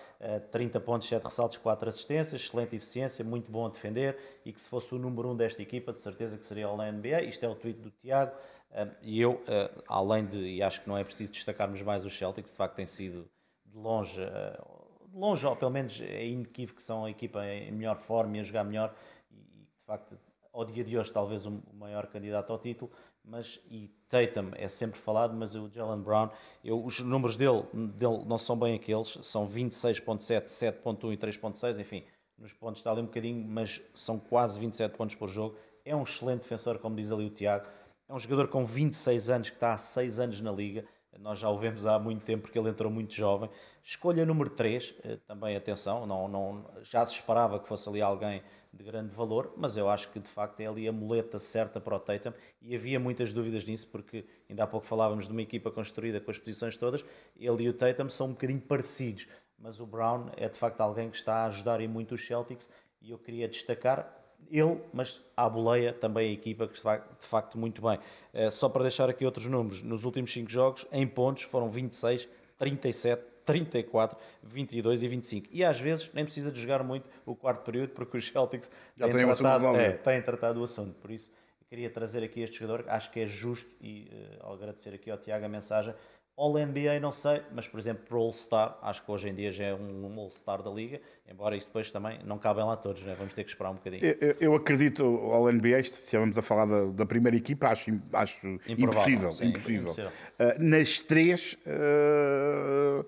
30 0.51 0.79
eh, 0.79 0.81
pontos, 0.81 1.07
7 1.07 1.23
ressaltos, 1.23 1.59
4 1.59 1.87
assistências, 1.87 2.41
excelente 2.41 2.75
eficiência, 2.75 3.23
muito 3.23 3.53
bom 3.53 3.67
a 3.67 3.69
defender 3.69 4.19
e 4.43 4.55
que 4.55 4.61
se 4.61 4.71
fosse 4.71 4.95
o 4.95 4.99
número 4.99 5.31
1 5.33 5.37
desta 5.37 5.61
equipa, 5.61 5.93
de 5.93 5.99
certeza 5.99 6.39
que 6.39 6.47
seria 6.47 6.71
o 6.71 6.77
NBA. 6.79 7.25
Isto 7.25 7.45
é 7.45 7.49
o 7.49 7.55
tweet 7.55 7.79
do 7.79 7.91
Tiago. 7.91 8.35
Eh, 8.73 8.89
e 9.03 9.21
eu, 9.21 9.43
eh, 9.47 9.71
além 9.87 10.25
de, 10.25 10.39
e 10.39 10.63
acho 10.63 10.81
que 10.81 10.89
não 10.89 10.97
é 10.97 11.05
preciso 11.05 11.31
destacarmos 11.31 11.83
mais 11.83 12.07
os 12.07 12.17
Celtics, 12.17 12.53
de 12.53 12.57
facto 12.57 12.77
tem 12.77 12.87
sido 12.87 13.29
de 13.67 13.77
longe, 13.77 14.19
de 14.19 15.19
longe 15.19 15.47
ou 15.47 15.55
pelo 15.55 15.71
menos 15.71 16.01
é 16.01 16.27
inequívoco 16.27 16.77
que 16.77 16.83
são 16.83 17.05
a 17.05 17.11
equipa 17.11 17.45
em 17.47 17.71
melhor 17.71 17.99
forma 17.99 18.39
e 18.39 18.41
a 18.41 18.43
jogar 18.43 18.65
melhor 18.65 18.95
e 19.31 19.37
de 19.37 19.85
facto 19.85 20.19
ao 20.53 20.65
dia 20.65 20.85
de 20.85 20.97
hoje 20.97 21.13
talvez 21.13 21.45
o 21.45 21.61
maior 21.75 22.07
candidato 22.07 22.51
ao 22.53 22.59
título, 22.59 22.91
mas 23.25 23.61
e 23.71 23.89
Tatum 24.09 24.51
é 24.55 24.69
sempre 24.69 25.01
falado, 25.01 25.35
mas 25.35 25.55
o 25.55 25.69
Jalen 25.69 26.03
Brown, 26.03 26.29
eu, 26.63 26.85
os 26.85 27.01
números 27.01 27.37
dele, 27.37 27.63
dele 27.73 28.23
não 28.27 28.39
são 28.39 28.57
bem 28.57 28.75
aqueles, 28.75 29.19
são 29.23 29.49
26.7, 29.49 30.45
7.1 30.45 31.13
e 31.13 31.17
3.6, 31.17 31.81
enfim, 31.81 32.05
nos 32.39 32.53
pontos 32.53 32.81
está 32.81 32.91
ali 32.91 33.01
um 33.01 33.07
bocadinho, 33.07 33.47
mas 33.47 33.81
são 33.95 34.19
quase 34.19 34.59
27 34.59 34.97
pontos 34.97 35.15
por 35.15 35.29
jogo. 35.29 35.57
É 35.85 35.95
um 35.95 36.03
excelente 36.03 36.43
defensor, 36.43 36.79
como 36.79 36.97
diz 36.97 37.13
ali 37.13 37.27
o 37.27 37.31
Tiago. 37.31 37.67
É 38.09 38.13
um 38.13 38.19
jogador 38.19 38.49
com 38.49 38.67
26 38.67 39.31
anos, 39.31 39.51
que 39.51 39.57
está 39.57 39.73
há 39.73 39.79
6 39.79 40.19
anos 40.19 40.41
na 40.41 40.53
liga. 40.53 40.85
Nós 41.19 41.39
já 41.39 41.49
o 41.49 41.57
vemos 41.57 41.87
há 41.87 41.99
muito 41.99 42.25
tempo, 42.25 42.43
porque 42.43 42.59
ele 42.59 42.69
entrou 42.69 42.91
muito 42.91 43.15
jovem. 43.15 43.49
Escolha 43.83 44.27
número 44.27 44.51
3, 44.51 44.95
eh, 45.05 45.17
também 45.27 45.55
atenção, 45.55 46.07
não, 46.07 46.27
não, 46.27 46.71
já 46.83 47.07
se 47.07 47.15
esperava 47.15 47.61
que 47.61 47.69
fosse 47.69 47.89
ali 47.89 48.03
alguém 48.03 48.43
de 48.77 48.85
grande 48.85 49.15
valor, 49.15 49.55
mas 49.57 49.77
eu 49.77 49.89
acho 49.89 50.11
que 50.11 50.19
de 50.19 50.29
facto 50.29 50.61
é 50.61 50.67
ali 50.67 50.89
a 50.89 50.93
muleta 50.93 51.39
certa 51.39 51.81
para 51.81 51.97
o 51.97 52.01
Tatum. 52.01 52.33
E 52.61 52.75
havia 52.75 52.99
muitas 52.99 53.33
dúvidas 53.33 53.65
nisso 53.65 53.87
porque 53.89 54.25
ainda 54.49 54.65
há 54.65 54.67
pouco 54.67 54.87
falávamos 54.87 55.27
de 55.27 55.33
uma 55.33 55.43
equipa 55.43 55.71
construída 55.71 56.21
com 56.21 56.31
as 56.31 56.39
posições 56.39 56.77
todas, 56.77 57.05
ele 57.39 57.65
e 57.65 57.69
o 57.69 57.73
Tatum 57.73 58.09
são 58.09 58.27
um 58.27 58.31
bocadinho 58.31 58.61
parecidos, 58.61 59.27
mas 59.59 59.81
o 59.81 59.87
Brown 59.87 60.29
é 60.37 60.49
de 60.49 60.59
facto 60.59 60.81
alguém 60.81 61.11
que 61.11 61.17
está 61.17 61.37
a 61.37 61.47
ajudar 61.47 61.81
em 61.81 61.89
muito 61.89 62.15
os 62.15 62.27
Celtics. 62.27 62.69
E 63.01 63.11
eu 63.11 63.19
queria 63.19 63.47
destacar 63.47 64.25
ele, 64.51 64.81
mas 64.93 65.23
à 65.37 65.49
boleia 65.49 65.93
também 65.93 66.31
a 66.31 66.33
equipa 66.33 66.67
que 66.67 66.77
está 66.77 66.97
de 66.97 67.27
facto 67.27 67.59
muito 67.59 67.83
bem. 67.83 67.99
Eh, 68.33 68.51
só 68.51 68.69
para 68.69 68.83
deixar 68.83 69.09
aqui 69.09 69.25
outros 69.25 69.47
números, 69.47 69.83
nos 69.83 70.05
últimos 70.05 70.33
5 70.33 70.51
jogos, 70.51 70.87
em 70.93 71.07
pontos, 71.07 71.45
foram 71.45 71.71
26, 71.71 72.29
37, 72.59 73.23
34, 73.45 74.19
22 74.43 75.03
e 75.03 75.09
25. 75.09 75.49
E 75.51 75.65
às 75.65 75.79
vezes 75.79 76.11
nem 76.13 76.25
precisa 76.25 76.51
de 76.51 76.61
jogar 76.61 76.83
muito 76.83 77.09
o 77.25 77.35
quarto 77.35 77.63
período, 77.65 77.91
porque 77.91 78.17
os 78.17 78.27
Celtics 78.27 78.71
Já 78.97 79.09
têm, 79.09 79.27
tratado, 79.27 79.67
é, 79.77 79.93
têm 79.93 80.23
tratado 80.23 80.61
o 80.61 80.65
assunto. 80.65 80.95
Por 80.95 81.11
isso, 81.11 81.31
queria 81.69 81.91
trazer 81.91 82.23
aqui 82.23 82.41
este 82.41 82.59
jogador, 82.59 82.85
acho 82.89 83.11
que 83.11 83.21
é 83.21 83.27
justo, 83.27 83.71
e 83.81 84.09
uh, 84.43 84.53
agradecer 84.53 84.95
aqui 84.95 85.11
ao 85.11 85.19
Tiago 85.19 85.45
a 85.45 85.49
mensagem, 85.49 85.95
All-NBA 86.37 86.99
não 87.01 87.13
sei, 87.13 87.43
mas 87.53 87.69
por 87.69 87.79
exemplo 87.79 88.05
para 88.09 88.19
All-Star, 88.19 88.77
acho 88.83 89.05
que 89.05 89.11
hoje 89.11 89.29
em 89.29 89.35
dia 89.35 89.53
já 89.53 89.67
é 89.67 89.75
um, 89.75 90.19
All-Star 90.19 90.63
da 90.63 90.71
Liga, 90.71 91.01
embora 91.31 91.57
isso 91.57 91.69
depois 91.69 91.93
também 91.93 92.19
não 92.25 92.39
cabem 92.39 92.65
lá 92.65 92.77
todos, 92.77 93.03
né? 93.03 93.15
vamos 93.17 93.35
ter 93.35 93.45
que 93.45 93.51
esperar 93.51 93.71
um 93.71 93.75
bocadinho. 93.75 94.05
Eu, 94.05 94.37
eu 94.41 94.55
acredito 94.55 95.05
All-NBA, 95.05 95.85
se 95.85 96.17
vamos 96.19 96.37
a 96.37 96.43
falar 96.43 96.67
da, 96.67 96.87
da, 96.87 97.07
primeira 97.07 97.37
equipa, 97.37 97.69
acho, 97.69 97.91
acho 98.13 98.47
impossível. 98.67 99.33
Sim, 99.33 99.49
impossível. 99.49 99.83
impossível. 99.83 100.11
Uh, 100.41 100.63
nas 100.63 100.99
três, 100.99 101.57
uh, 101.67 103.07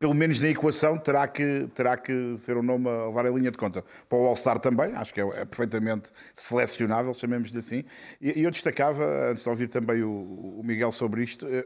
pelo 0.00 0.14
menos 0.14 0.40
na 0.40 0.48
equação, 0.48 0.98
terá 0.98 1.28
que, 1.28 1.68
terá 1.76 1.96
que 1.96 2.36
ser 2.38 2.56
um 2.56 2.62
nome 2.62 2.88
a 2.88 3.06
levar 3.06 3.24
a 3.24 3.30
linha 3.30 3.52
de 3.52 3.56
conta. 3.56 3.84
Para 4.08 4.18
o 4.18 4.26
All-Star 4.26 4.58
também, 4.58 4.92
acho 4.94 5.14
que 5.14 5.20
é, 5.20 5.28
é 5.28 5.44
perfeitamente 5.44 6.10
selecionável, 6.34 7.14
chamemos-lhe 7.14 7.58
assim. 7.58 7.84
E, 8.20 8.42
eu 8.42 8.50
destacava, 8.50 9.30
antes 9.30 9.44
de 9.44 9.48
ouvir 9.48 9.68
também 9.68 10.02
o, 10.02 10.58
o 10.58 10.62
Miguel 10.64 10.90
sobre 10.90 11.22
isto, 11.22 11.46
é, 11.46 11.64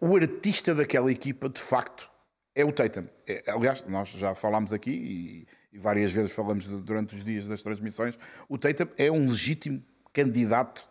o 0.00 0.16
artista 0.16 0.74
daquela 0.74 1.10
equipa, 1.10 1.48
de 1.48 1.60
facto, 1.60 2.08
é 2.54 2.64
o 2.64 2.72
Tatum. 2.72 3.06
É, 3.26 3.44
aliás, 3.48 3.84
nós 3.86 4.08
já 4.10 4.34
falámos 4.34 4.72
aqui 4.72 4.90
e, 4.90 5.76
e, 5.76 5.78
várias 5.78 6.12
vezes 6.12 6.32
falamos 6.32 6.66
durante 6.66 7.14
os 7.14 7.24
dias 7.24 7.46
das 7.46 7.62
transmissões, 7.62 8.18
o 8.48 8.58
Tatum 8.58 8.88
é 8.96 9.10
um 9.10 9.28
legítimo 9.28 9.82
candidato 10.12 10.84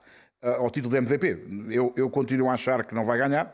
uh, 0.44 0.62
ao 0.62 0.70
título 0.70 0.94
de 0.94 0.98
MVP. 0.98 1.46
Eu, 1.70 1.94
eu 1.98 2.10
continuo 2.10 2.50
a 2.50 2.54
achar 2.54 2.86
que 2.86 2.96
não 2.96 3.06
vai 3.06 3.18
ganhar, 3.18 3.54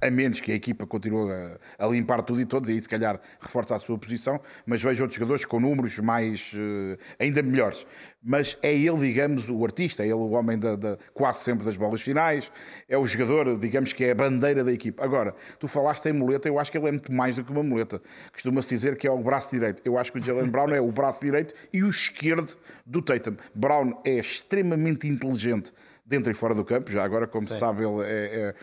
a 0.00 0.10
menos 0.10 0.40
que 0.40 0.52
a 0.52 0.54
equipa 0.54 0.86
continue 0.86 1.30
a, 1.32 1.58
a, 1.78 1.86
limpar 1.88 2.22
tudo 2.22 2.40
e 2.40 2.46
todos, 2.46 2.68
e 2.68 2.72
aí 2.72 2.80
se 2.80 2.88
calhar 2.88 3.20
reforça 3.40 3.74
a 3.74 3.78
sua 3.78 3.98
posição, 3.98 4.40
mas 4.64 4.82
vejo 4.82 5.02
outros 5.02 5.18
jogadores 5.18 5.44
com 5.44 5.60
números 5.60 5.98
mais 5.98 6.52
uh, 6.54 6.98
ainda 7.18 7.42
melhores. 7.42 7.86
Mas 8.22 8.56
é 8.62 8.72
ele, 8.72 8.98
digamos, 8.98 9.48
o 9.48 9.64
artista, 9.64 10.02
é 10.02 10.06
ele 10.06 10.14
o 10.14 10.30
homem 10.30 10.58
da, 10.58 10.76
da, 10.76 10.98
quase 11.12 11.40
sempre 11.40 11.64
das 11.64 11.76
bolas 11.76 12.00
finais, 12.00 12.50
é 12.88 12.96
o 12.96 13.06
jogador, 13.06 13.58
digamos 13.58 13.92
que 13.92 14.04
é 14.04 14.12
a 14.12 14.14
bandeira 14.14 14.62
da 14.62 14.72
equipa. 14.72 15.04
Agora, 15.04 15.34
tu 15.58 15.66
falaste 15.66 16.06
em 16.06 16.12
muleta, 16.12 16.48
eu 16.48 16.58
acho 16.58 16.70
que 16.70 16.78
ele 16.78 16.88
é 16.88 16.92
muito 16.92 17.12
mais 17.12 17.36
do 17.36 17.44
que 17.44 17.50
uma 17.50 17.62
muleta. 17.62 18.00
Costuma-se 18.32 18.68
dizer 18.68 18.96
que 18.96 19.06
é 19.06 19.10
o 19.10 19.18
braço 19.18 19.50
direito. 19.50 19.82
Eu 19.84 19.98
acho 19.98 20.12
que 20.12 20.18
o 20.18 20.22
Jalen 20.22 20.48
Brown 20.48 20.70
é 20.70 20.80
o 20.80 20.92
braço 20.92 21.20
direito 21.20 21.54
e 21.72 21.82
o 21.82 21.90
esquerdo 21.90 22.56
do 22.86 23.02
Tatum. 23.02 23.36
Brown 23.54 24.00
é 24.04 24.18
extremamente 24.18 25.08
inteligente 25.08 25.72
dentro 26.04 26.30
e 26.30 26.34
fora 26.34 26.54
do 26.54 26.64
campo, 26.64 26.90
já 26.90 27.02
agora, 27.02 27.26
como 27.26 27.46
Sim. 27.46 27.54
se 27.54 27.60
sabe, 27.60 27.84
ele 27.84 28.02
é, 28.04 28.40
é 28.50 28.54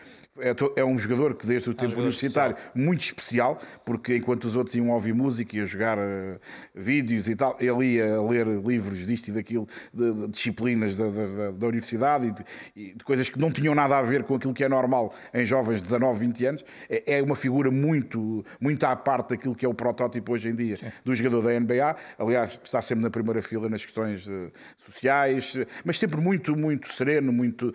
é, 0.42 0.80
é, 0.80 0.84
um 0.84 0.98
jogador 0.98 1.34
que 1.34 1.46
desde 1.46 1.68
o 1.68 1.72
é 1.72 1.74
tempo 1.74 1.94
um 1.94 1.98
universitário 1.98 2.56
especial. 2.56 2.84
muito 2.84 3.00
especial, 3.02 3.60
porque 3.84 4.16
enquanto 4.16 4.44
os 4.44 4.56
outros 4.56 4.74
iam 4.74 4.88
ouvir 4.90 5.14
música 5.14 5.56
e 5.56 5.60
a 5.60 5.66
jogar 5.66 5.98
uh, 5.98 6.40
vídeos 6.74 7.28
e 7.28 7.36
tal, 7.36 7.56
ele 7.60 7.94
ia 7.94 8.20
ler 8.20 8.46
livros 8.46 9.06
disto 9.06 9.28
e 9.28 9.32
daquilo, 9.32 9.68
de, 9.92 10.12
de 10.12 10.28
disciplinas 10.28 10.96
da, 10.96 11.08
da, 11.08 11.50
da 11.50 11.66
universidade 11.66 12.28
e 12.28 12.32
de, 12.32 12.44
e 12.76 12.94
de, 12.94 13.04
coisas 13.04 13.28
que 13.28 13.38
não 13.38 13.50
tinham 13.50 13.74
nada 13.74 13.98
a 13.98 14.02
ver 14.02 14.24
com 14.24 14.34
aquilo 14.34 14.54
que 14.54 14.64
é 14.64 14.68
normal 14.68 15.14
em 15.32 15.44
jovens 15.44 15.76
de 15.76 15.84
19, 15.84 16.20
20 16.20 16.46
anos. 16.46 16.64
É, 16.88 17.18
é, 17.18 17.22
uma 17.22 17.36
figura 17.36 17.70
muito, 17.70 18.44
muito 18.60 18.84
à 18.84 18.96
parte 18.96 19.30
daquilo 19.30 19.54
que 19.54 19.64
é 19.64 19.68
o 19.68 19.74
protótipo 19.74 20.32
hoje 20.32 20.48
em 20.48 20.54
dia 20.54 20.76
Sim. 20.76 20.86
do 21.04 21.14
jogador 21.14 21.42
da 21.42 21.58
NBA. 21.58 21.96
Aliás, 22.18 22.58
está 22.64 22.80
sempre 22.82 23.04
na 23.04 23.10
primeira 23.10 23.42
fila 23.42 23.68
nas 23.68 23.84
questões 23.84 24.26
uh, 24.26 24.50
sociais, 24.84 25.56
mas 25.84 25.98
sempre 25.98 26.20
muito, 26.20 26.56
muito 26.56 26.92
sereno, 26.92 27.32
muito. 27.32 27.74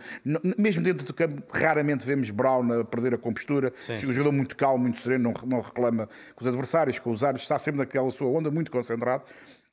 Mesmo 0.58 0.82
dentro 0.82 1.06
do 1.06 1.14
campo, 1.14 1.44
raramente 1.52 2.06
vemos 2.06 2.30
Brown 2.30 2.55
a 2.62 2.84
perder 2.84 3.14
a 3.14 3.18
compostura. 3.18 3.74
Sim, 3.82 3.94
um 3.94 4.14
jogador 4.14 4.32
muito 4.32 4.56
calmo, 4.56 4.84
muito 4.84 5.00
sereno, 5.02 5.34
não, 5.34 5.48
não 5.48 5.62
reclama 5.62 6.08
com 6.36 6.42
os 6.42 6.48
adversários, 6.48 7.00
com 7.00 7.12
os 7.12 7.24
árbitros, 7.24 7.44
está 7.44 7.58
sempre 7.58 7.80
naquela 7.80 8.10
sua 8.12 8.28
onda, 8.28 8.52
muito 8.52 8.72
concentrado. 8.72 9.24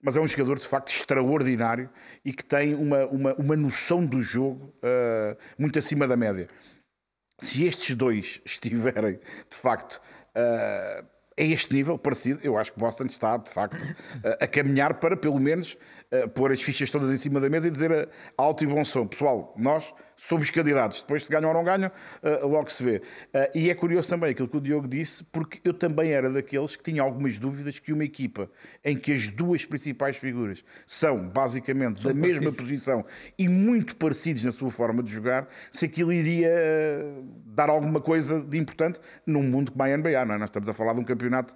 Mas 0.03 0.17
é 0.17 0.21
um 0.21 0.27
jogador 0.27 0.59
de 0.59 0.67
facto 0.67 0.91
extraordinário 0.91 1.89
e 2.25 2.33
que 2.33 2.45
tem 2.45 2.75
uma, 2.75 3.07
uma, 3.07 3.35
uma 3.35 3.57
noção 3.57 4.05
do 4.05 4.21
jogo 4.21 4.75
uh, 4.79 5.37
muito 5.57 5.79
acima 5.79 6.09
da 6.09 6.17
média. 6.17 6.49
Se 7.39 7.65
estes 7.65 7.95
dois 7.95 8.41
estiverem 8.47 9.21
de 9.49 9.57
facto 9.57 10.01
uh, 10.37 11.07
a 11.39 11.43
este 11.43 11.73
nível 11.73 11.99
parecido, 11.99 12.41
eu 12.43 12.59
acho 12.59 12.73
que 12.73 12.81
Boston 12.81 13.07
está, 13.07 13.37
de 13.37 13.51
facto, 13.51 13.79
a, 14.41 14.45
a 14.45 14.49
caminhar 14.49 14.95
para, 14.95 15.17
pelo 15.17 15.39
menos, 15.39 15.77
a, 16.12 16.28
pôr 16.28 16.52
as 16.52 16.62
fichas 16.62 16.90
todas 16.90 17.11
em 17.12 17.16
cima 17.16 17.40
da 17.40 17.49
mesa 17.49 17.69
e 17.69 17.71
dizer 17.71 18.09
alto 18.37 18.64
e 18.64 18.66
bom 18.66 18.85
som. 18.85 19.07
Pessoal, 19.07 19.54
nós 19.57 19.92
somos 20.16 20.50
candidatos. 20.50 21.02
Depois, 21.02 21.25
se 21.25 21.31
ganham 21.31 21.49
ou 21.49 21.54
não 21.54 21.64
ganham, 21.64 21.90
uh, 22.23 22.47
logo 22.47 22.71
se 22.71 22.83
vê. 22.83 22.97
Uh, 22.97 23.59
e 23.59 23.71
é 23.71 23.75
curioso 23.75 24.09
também 24.09 24.31
aquilo 24.31 24.49
que 24.49 24.57
o 24.57 24.61
Diogo 24.61 24.87
disse, 24.87 25.25
porque 25.25 25.61
eu 25.64 25.75
também 25.75 26.12
era 26.12 26.31
daqueles 26.31 26.76
que 26.76 26.83
tinha 26.83 27.02
algumas 27.02 27.38
dúvidas 27.38 27.78
que 27.78 27.92
uma 27.92 28.04
equipa 28.04 28.50
em 28.85 28.97
que 28.97 29.12
as 29.12 29.28
duas 29.28 29.64
principais 29.64 30.16
figuras 30.16 30.64
são 30.87 31.28
basicamente 31.28 32.00
são 32.00 32.12
da 32.12 32.21
parecidos. 32.21 32.40
mesma 32.40 32.57
posição 32.57 33.04
e 33.38 33.49
muito 33.49 33.97
parecidos 33.97 34.45
na 34.45 34.52
sua 34.52 34.71
forma 34.71 35.02
de 35.02 35.11
jogar, 35.11 35.49
se 35.71 35.87
aquilo 35.87 36.12
iria 36.12 36.50
uh, 36.50 37.25
dar 37.47 37.69
alguma 37.69 38.00
coisa 38.00 38.40
de 38.45 38.59
importante 38.59 39.00
num 39.26 39.42
mundo 39.42 39.73
como 39.73 39.83
a 39.83 39.97
NBA, 39.97 40.25
não 40.25 40.35
é? 40.35 40.38
Nós 40.38 40.50
estamos 40.50 40.69
a 40.69 40.75
falar 40.75 40.95
de 40.95 41.00
um 41.00 41.04
campeonato 41.04 41.54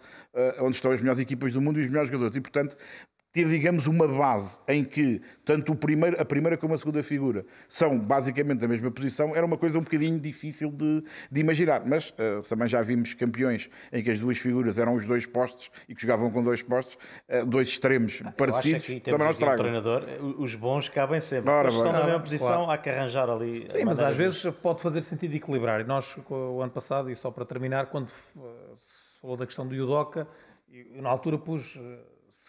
onde 0.61 0.77
estão 0.77 0.91
as 0.91 1.01
melhores 1.01 1.19
equipas 1.19 1.53
do 1.53 1.61
mundo 1.61 1.81
e 1.81 1.85
os 1.85 1.89
melhores 1.89 2.09
jogadores. 2.09 2.37
E, 2.37 2.41
portanto, 2.41 2.77
ter, 3.37 3.47
digamos, 3.49 3.87
uma 3.87 4.09
base 4.09 4.59
em 4.67 4.83
que 4.83 5.21
tanto 5.45 5.73
o 5.73 5.77
primeiro, 5.77 6.19
a 6.19 6.25
primeira 6.25 6.57
como 6.57 6.73
a 6.73 6.79
segunda 6.79 7.03
figura 7.03 7.45
são 7.69 7.99
basicamente 7.99 8.61
da 8.61 8.69
mesma 8.69 8.91
posição, 8.91 9.37
era 9.37 9.45
uma 9.45 9.59
coisa 9.59 9.79
um 9.79 9.83
bocadinho 9.83 10.19
difícil 10.19 10.71
de, 10.71 11.05
de 11.31 11.41
imaginar. 11.41 11.85
Mas 11.85 12.09
uh, 12.11 12.41
também 12.49 12.67
já 12.67 12.81
vimos 12.81 13.13
campeões 13.13 13.69
em 13.93 14.03
que 14.03 14.11
as 14.11 14.19
duas 14.19 14.39
figuras 14.39 14.79
eram 14.79 14.95
os 14.95 15.05
dois 15.05 15.27
postos 15.27 15.71
e 15.87 15.95
que 15.95 16.01
jogavam 16.01 16.31
com 16.31 16.43
dois 16.43 16.63
postos, 16.63 16.97
uh, 17.29 17.45
dois 17.45 17.69
extremos 17.69 18.23
ah, 18.25 18.33
parecidos. 18.33 18.87
também 19.03 19.19
não 19.19 19.31
estragam. 19.31 19.55
Um 19.55 19.59
treinador, 19.59 20.05
os 20.39 20.55
bons 20.55 20.89
cabem 20.89 21.21
sempre. 21.21 21.51
Ora, 21.51 21.69
estão 21.69 21.93
na 21.93 22.05
mesma 22.05 22.21
posição, 22.21 22.49
claro. 22.49 22.71
há 22.71 22.79
que 22.79 22.89
arranjar 22.89 23.29
ali. 23.29 23.67
Sim, 23.69 23.85
mas 23.85 24.01
às 24.01 24.17
vezes 24.17 24.43
pode 24.63 24.81
fazer 24.81 25.03
sentido 25.03 25.35
equilibrar. 25.35 25.83
E 25.83 25.85
nós, 25.85 26.17
o 26.31 26.63
ano 26.63 26.73
passado, 26.73 27.11
e 27.11 27.17
só 27.17 27.31
para 27.31 27.45
terminar, 27.45 27.87
quando 27.87 28.09
se 28.09 29.21
falou 29.21 29.37
da 29.37 29.45
questão 29.45 29.67
do 29.67 29.75
Yudoka, 29.75 30.27
eu, 30.73 31.03
na 31.03 31.11
altura 31.11 31.37
pus 31.37 31.79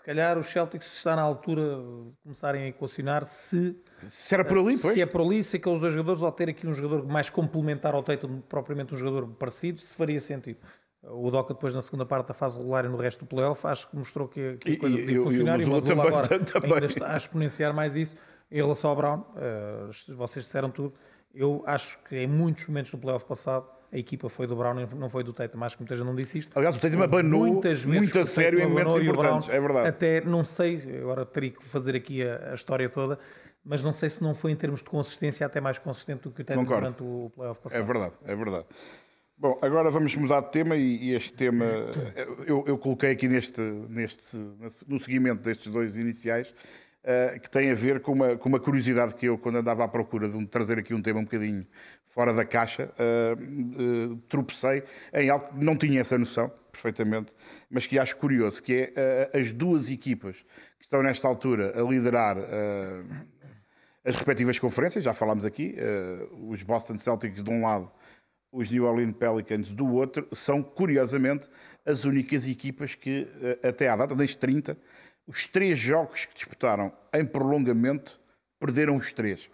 calhar 0.07 0.37
os 0.37 0.47
Celtics 0.47 0.87
está 0.95 1.17
na 1.17 1.21
altura 1.21 1.61
de 1.61 2.13
começarem 2.23 2.63
a 2.63 2.67
equacionar 2.67 3.25
se, 3.25 3.77
se 4.01 4.33
era 4.33 4.45
por 4.45 4.57
ali, 4.57 4.75
eh, 4.75 4.79
pois. 4.81 4.93
Se 4.93 5.01
é 5.01 5.05
por 5.05 5.19
ali, 5.19 5.43
se 5.43 5.57
aqueles 5.57 5.81
dois 5.81 5.93
jogadores, 5.93 6.21
ou 6.21 6.31
ter 6.31 6.49
aqui 6.49 6.65
um 6.65 6.71
jogador 6.71 7.05
mais 7.05 7.29
complementar 7.29 7.93
ao 7.93 8.01
Tatum, 8.01 8.39
propriamente 8.47 8.93
um 8.93 8.97
jogador 8.97 9.27
parecido, 9.33 9.81
se 9.81 9.93
faria 9.93 10.19
sentido. 10.21 10.59
O 11.03 11.29
Doca 11.29 11.53
depois 11.53 11.73
na 11.73 11.81
segunda 11.81 12.05
parte 12.05 12.27
da 12.27 12.33
fase 12.33 12.57
regular 12.57 12.85
e 12.85 12.87
no 12.87 12.95
resto 12.95 13.25
do 13.25 13.27
playoff 13.27 13.67
acho 13.67 13.89
que 13.89 13.97
mostrou 13.97 14.29
que, 14.29 14.57
que 14.57 14.73
a 14.73 14.79
coisa 14.79 14.97
podia 14.97 15.21
funcionar 15.21 15.59
e, 15.59 15.63
e 15.63 15.65
o 15.65 15.71
Mazula 15.71 16.07
agora 16.07 16.39
também. 16.39 16.73
ainda 16.73 16.85
está 16.85 17.13
a 17.13 17.17
exponenciar 17.17 17.73
mais 17.73 17.95
isso. 17.95 18.15
Em 18.49 18.61
relação 18.61 18.89
ao 18.89 18.95
Brown, 18.95 19.19
uh, 19.19 20.15
vocês 20.15 20.45
disseram 20.45 20.71
tudo, 20.71 20.93
eu 21.33 21.63
acho 21.65 21.99
que 22.07 22.15
em 22.15 22.27
muitos 22.27 22.65
momentos 22.65 22.91
do 22.91 22.97
playoff 22.97 23.25
passado 23.25 23.67
a 23.91 23.98
equipa 23.98 24.27
foi 24.29 24.48
do 24.48 24.56
Brown, 24.56 24.88
não 24.96 25.10
foi 25.10 25.24
do 25.24 25.32
Tatum. 25.32 25.63
Acho 25.63 25.77
que 25.77 25.84
muita 25.84 25.96
gente 25.96 26.06
não 26.06 26.15
disse 26.15 26.39
isto. 26.39 26.58
Aliás, 26.58 26.75
o 26.75 26.79
Tatum 26.79 27.01
abanou 27.01 27.48
muitas 27.48 27.82
vezes 27.82 27.86
muito 27.86 28.20
a 28.20 28.25
sério 28.25 28.60
em 28.60 28.67
momentos 28.67 28.96
importantes, 28.98 29.50
é 29.50 29.60
verdade. 29.60 29.88
Até, 29.88 30.22
não 30.22 30.44
sei, 30.44 30.79
agora 31.00 31.25
teria 31.25 31.51
que 31.51 31.63
fazer 31.65 31.96
aqui 31.96 32.24
a, 32.24 32.51
a, 32.51 32.53
história 32.53 32.89
toda, 32.89 33.17
mas 33.63 33.84
não 33.84 33.94
sei 33.94 34.10
se 34.10 34.22
não 34.22 34.36
foi 34.36 34.51
em 34.51 34.56
termos 34.56 34.82
de 34.82 34.89
consistência 34.89 35.46
até 35.46 35.62
mais 35.62 35.79
consistente 35.79 36.24
do 36.24 36.32
que 36.32 36.41
o 36.41 36.46
Tatum 36.46 36.62
Concordo. 36.62 36.82
durante 36.82 37.03
o 37.03 37.32
playoff 37.36 37.62
passado. 37.62 37.79
É 37.79 37.84
verdade, 37.84 38.13
é 38.25 38.36
verdade. 38.36 38.65
Bom, 39.39 39.58
agora 39.62 39.91
vamos 39.91 40.15
mudar 40.15 40.41
de 40.41 40.51
tema 40.51 40.75
e, 40.75 41.10
e 41.10 41.13
este 41.13 41.32
tema 41.32 41.65
eu, 42.48 42.65
eu, 42.67 42.77
coloquei 42.77 43.12
aqui 43.12 43.27
neste, 43.27 43.62
neste, 43.62 44.36
no 44.88 45.00
seguimento 45.00 45.44
destes 45.44 45.72
dois 45.72 45.96
iniciais, 45.96 46.53
uh, 47.07 47.39
que 47.39 47.49
tem 47.49 47.71
a 47.71 47.73
ver 47.73 48.01
com 48.01 48.11
uma, 48.11 48.35
com 48.35 48.49
uma 48.49 48.59
curiosidade 48.59 49.15
que 49.15 49.27
eu, 49.27 49.37
quando 49.37 49.57
andava 49.57 49.83
à 49.83 49.87
procura 49.87 50.27
de 50.27 50.35
um, 50.35 50.45
trazer 50.45 50.77
aqui 50.77 50.93
um 50.93 51.01
tema 51.01 51.19
um 51.21 51.23
bocadinho 51.23 51.65
fora 52.09 52.33
da 52.33 52.43
caixa, 52.43 52.91
uh, 52.99 54.13
uh, 54.13 54.17
tropecei 54.27 54.83
em 55.13 55.29
algo 55.29 55.47
que 55.47 55.63
não 55.63 55.77
tinha 55.77 56.01
essa 56.01 56.17
noção, 56.17 56.51
perfeitamente, 56.71 57.33
mas 57.69 57.87
que 57.87 57.97
acho 57.97 58.17
curioso, 58.17 58.61
que 58.61 58.93
é 58.95 59.31
as 59.33 59.51
duas 59.51 59.89
equipas 59.89 60.35
que 60.77 60.83
estão 60.83 61.01
nesta 61.01 61.27
altura 61.27 61.73
a 61.79 61.81
liderar 61.81 62.37
as 64.05 64.15
respectivas 64.15 64.59
conferências, 64.59 65.03
já 65.03 65.11
falámos 65.11 65.43
aqui, 65.43 65.75
os 66.47 66.61
Boston 66.61 66.99
Celtics 66.99 67.43
de 67.43 67.49
um 67.49 67.63
lado, 67.63 67.91
os 68.51 68.69
New 68.69 68.83
Orleans 68.83 69.15
Pelicans 69.17 69.69
do 69.69 69.91
outro, 69.91 70.27
são 70.31 70.61
curiosamente 70.61 71.49
as 71.83 72.05
únicas 72.05 72.47
equipas 72.47 72.93
que, 72.93 73.27
até 73.63 73.89
à 73.89 73.95
data, 73.95 74.13
desde 74.13 74.37
30, 74.37 74.77
os 75.27 75.46
três 75.46 75.77
jogos 75.77 76.25
que 76.25 76.34
disputaram 76.34 76.91
em 77.13 77.25
prolongamento, 77.25 78.19
perderam 78.60 78.96
os 78.96 79.12
três. 79.12 79.50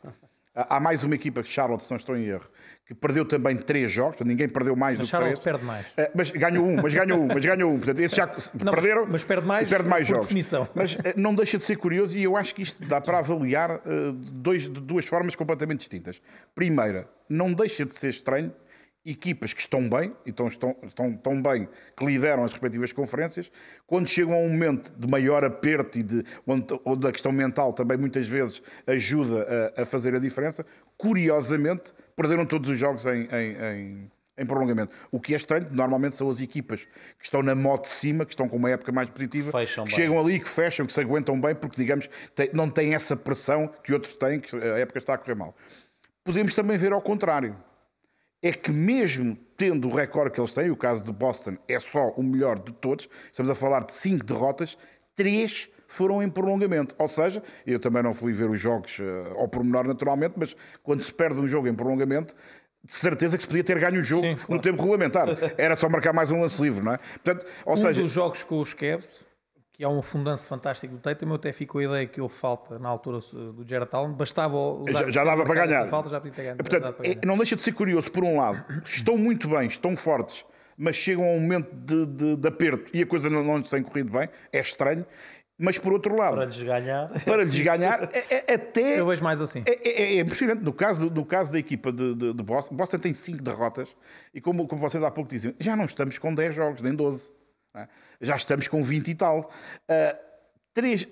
Há 0.56 0.80
mais 0.80 1.04
uma 1.04 1.16
equipa, 1.16 1.44
Charlotte, 1.44 1.84
se 1.84 1.90
não 1.90 1.98
estou 1.98 2.16
em 2.16 2.26
erro, 2.26 2.48
que 2.86 2.94
perdeu 2.94 3.26
também 3.26 3.58
três 3.58 3.92
jogos, 3.92 4.20
ninguém 4.24 4.48
perdeu 4.48 4.76
mais 4.76 5.00
mas 5.00 5.08
do 5.08 5.10
Charlotte 5.10 5.38
que 5.38 5.42
três. 5.42 5.58
perde 5.58 5.66
mais. 5.66 5.88
Uh, 5.88 6.12
mas 6.14 6.30
ganhou 6.30 6.68
um, 6.68 6.76
mas 6.76 6.94
ganhou 6.94 7.24
um, 7.24 7.28
mas 7.28 7.44
ganhou 7.44 7.72
um. 7.72 7.78
Portanto, 7.78 8.00
esses 8.00 8.16
já 8.16 8.28
não, 8.64 8.72
perderam. 8.72 9.08
Mas 9.10 9.24
perde 9.24 9.48
mais, 9.48 9.68
perde 9.68 9.90
mais 9.90 10.08
jogos. 10.08 10.28
Definição. 10.28 10.70
Mas 10.76 10.94
uh, 10.94 11.00
não 11.16 11.34
deixa 11.34 11.58
de 11.58 11.64
ser 11.64 11.78
curioso 11.78 12.16
e 12.16 12.24
eu 12.24 12.38
acho 12.38 12.54
que 12.54 12.62
isto 12.62 12.86
dá 12.86 13.02
para 13.02 13.18
avaliar 13.18 13.78
uh, 13.78 14.14
dois, 14.14 14.64
de 14.64 14.80
duas 14.80 15.06
formas 15.06 15.34
completamente 15.34 15.80
distintas. 15.80 16.22
Primeira, 16.54 17.10
não 17.28 17.52
deixa 17.52 17.84
de 17.84 17.98
ser 17.98 18.10
estranho 18.10 18.54
equipas 19.06 19.54
que 19.54 19.62
estão 19.62 19.90
bem, 19.90 20.16
e 20.26 20.30
estão, 20.30 20.48
estão, 20.48 21.14
tão 21.18 21.42
bem 21.42 21.68
que 21.96 22.06
lideram 22.06 22.46
as 22.46 22.52
respectivas 22.52 22.94
conferências, 22.94 23.52
quando 23.86 24.08
chegam 24.08 24.34
a 24.34 24.38
um 24.38 24.50
momento 24.50 24.94
de 24.98 25.08
maior 25.08 25.44
aperto 25.44 26.00
e 26.00 26.04
de, 26.04 26.24
onde, 26.48 26.68
onde 26.86 27.08
a 27.08 27.12
questão 27.12 27.32
mental 27.32 27.74
também 27.74 27.98
muitas 27.98 28.28
vezes 28.28 28.62
ajuda 28.88 29.74
a, 29.76 29.82
a, 29.82 29.86
fazer 29.86 30.16
a 30.16 30.20
diferença, 30.20 30.66
curiosamente 30.98 31.94
perderam 32.16 32.46
todos 32.46 32.70
os 32.70 32.80
jogos 32.80 33.06
em, 33.06 33.28
em, 33.30 33.56
em, 33.58 34.12
em, 34.38 34.46
prolongamento. 34.46 34.96
O 35.12 35.20
que 35.20 35.34
é 35.34 35.38
estranho, 35.38 35.68
normalmente 35.72 36.16
são 36.16 36.30
as 36.30 36.40
equipas 36.40 36.86
que 37.20 37.26
estão 37.26 37.44
na 37.44 37.54
moto 37.54 37.84
de 37.84 37.90
cima, 37.90 38.26
que 38.26 38.32
estão 38.32 38.48
com 38.48 38.56
uma 38.56 38.70
época 38.70 38.94
mais 38.94 39.10
positiva, 39.10 39.52
fecham 39.52 39.84
que 39.84 39.92
bem. 39.92 40.00
chegam 40.00 40.18
ali, 40.18 40.40
que 40.40 40.48
fecham, 40.48 40.86
que 40.86 40.94
se 40.94 41.02
aguentam 41.02 41.40
bem, 41.42 41.54
porque 41.54 41.76
digamos, 41.76 42.10
não 42.54 42.70
têm 42.70 42.96
essa 42.96 43.18
pressão 43.18 43.70
que 43.84 43.92
outros 43.92 44.16
têm, 44.16 44.40
que 44.40 44.56
a 44.56 44.80
época 44.80 45.00
está 45.00 45.16
a 45.16 45.18
correr 45.18 45.36
mal. 45.36 45.54
Podemos 46.24 46.54
também 46.54 46.78
ver 46.78 46.94
ao 46.94 47.02
contrário 47.02 47.54
é 48.44 48.52
que 48.52 48.72
mesmo 48.72 49.38
tendo 49.56 49.88
o 49.88 49.96
recorde 49.96 50.32
que 50.32 50.40
eles 50.40 50.54
têm, 50.54 50.70
o 50.70 50.76
caso 50.76 51.04
de 51.04 51.12
Boston 51.14 51.58
é 51.68 51.80
só 51.80 52.10
o 52.10 52.22
melhor 52.22 52.60
de 52.60 52.74
todos, 52.74 53.10
estamos 53.32 53.50
a 53.50 53.56
falar 53.56 53.86
de 53.86 53.94
cinco 53.94 54.26
derrotas, 54.26 54.78
três 55.16 55.70
foram 55.88 56.22
em 56.22 56.30
prolongamento. 56.30 56.94
Ou 57.00 57.08
seja, 57.08 57.42
eu 57.66 57.80
também 57.80 58.04
não 58.04 58.14
fui 58.14 58.34
ver 58.34 58.50
os 58.50 58.60
jogos 58.60 59.00
uh, 59.00 59.40
ao 59.40 59.48
pormenor 59.48 59.88
naturalmente, 59.88 60.34
mas 60.36 60.56
quando 60.84 61.02
se 61.02 61.14
perde 61.14 61.40
um 61.40 61.48
jogo 61.48 61.70
em 61.70 61.74
prolongamento, 61.74 62.36
de 62.84 62.94
certeza 62.94 63.38
que 63.38 63.44
se 63.44 63.48
podia 63.48 63.64
ter 63.64 63.80
ganho 63.80 64.02
o 64.02 64.04
jogo 64.04 64.24
Sim, 64.24 64.36
claro. 64.36 64.54
no 64.54 64.60
tempo 64.60 64.82
regulamentar. 64.82 65.28
Era 65.58 65.78
só 65.78 65.88
marcar 65.88 66.12
mais 66.12 66.30
um 66.30 66.42
lance 66.42 66.62
livre, 66.62 66.84
não 66.84 66.94
é? 66.94 66.98
Portanto, 66.98 67.46
ou 67.66 67.76
um 67.76 67.78
seja... 67.78 68.02
dos 68.02 68.12
jogos 68.12 68.44
com 68.44 68.60
os 68.60 68.74
Cavs 68.74 69.26
que 69.74 69.84
é 69.84 69.90
um 69.90 70.02
fundanço 70.04 70.48
fantástico 70.48 70.94
do 70.94 71.00
Tatum, 71.00 71.30
eu 71.30 71.36
até 71.36 71.52
fico 71.52 71.80
a 71.80 71.84
ideia 71.84 72.08
que 72.08 72.22
houve 72.22 72.36
falta 72.36 72.78
na 72.78 72.88
altura 72.88 73.20
do 73.20 73.66
Jared 73.68 73.90
Allen, 73.92 74.14
bastava 74.14 74.56
já, 74.88 75.10
já 75.10 75.24
dava 75.24 75.44
para 75.44 75.66
ganhar. 75.66 75.90
Falta, 75.90 76.10
já 76.10 76.22
podia 76.22 76.36
ter 76.36 76.44
ganho, 76.44 76.58
Portanto, 76.58 77.02
é, 77.04 77.26
não 77.26 77.36
deixa 77.38 77.56
de 77.56 77.64
ser 77.64 77.72
curioso, 77.72 78.12
por 78.12 78.24
um 78.24 78.38
lado, 78.38 78.64
estão 78.86 79.18
muito 79.18 79.50
bem, 79.50 79.68
estão 79.68 79.96
fortes, 79.96 80.46
mas 80.78 80.96
chegam 80.96 81.26
a 81.26 81.32
um 81.32 81.40
momento 81.40 81.74
de, 81.74 82.06
de, 82.06 82.36
de 82.36 82.48
aperto 82.48 82.92
e 82.94 83.02
a 83.02 83.06
coisa 83.06 83.32
não, 83.32 83.44
não 83.44 83.58
lhes 83.58 83.70
tem 83.70 83.82
corrido 83.82 84.12
bem, 84.12 84.30
é 84.52 84.60
estranho. 84.60 85.06
Mas 85.58 85.78
por 85.78 85.94
outro 85.94 86.16
lado, 86.16 86.36
para 86.36 86.46
lhes 86.46 86.62
ganhar, 86.62 87.10
para 87.24 87.44
lhes 87.44 87.60
ganhar 87.60 88.10
é, 88.12 88.44
é, 88.48 88.54
até. 88.56 89.00
Eu 89.00 89.06
vejo 89.06 89.24
mais 89.24 89.40
assim. 89.40 89.64
É, 89.68 89.88
é, 89.88 90.18
é 90.18 90.20
impressionante. 90.20 90.64
No 90.64 90.74
caso, 90.74 91.12
no 91.12 91.24
caso 91.24 91.52
da 91.52 91.60
equipa 91.60 91.92
de, 91.92 92.16
de, 92.16 92.34
de 92.34 92.44
Boston, 92.44 92.76
Boston 92.76 92.98
tem 92.98 93.14
5 93.14 93.42
derrotas 93.42 93.88
e, 94.34 94.42
como, 94.42 94.68
como 94.68 94.82
vocês 94.82 95.04
há 95.04 95.12
pouco 95.12 95.30
diziam, 95.30 95.54
já 95.60 95.76
não 95.76 95.86
estamos 95.86 96.18
com 96.18 96.34
10 96.34 96.56
jogos, 96.56 96.82
nem 96.82 96.94
12. 96.96 97.30
É? 97.76 97.88
Já 98.22 98.36
estamos 98.36 98.68
com 98.68 98.84
20 98.84 99.08
e 99.08 99.16
tal. 99.16 99.52
Uh, 99.90 100.18
três, 100.74 101.08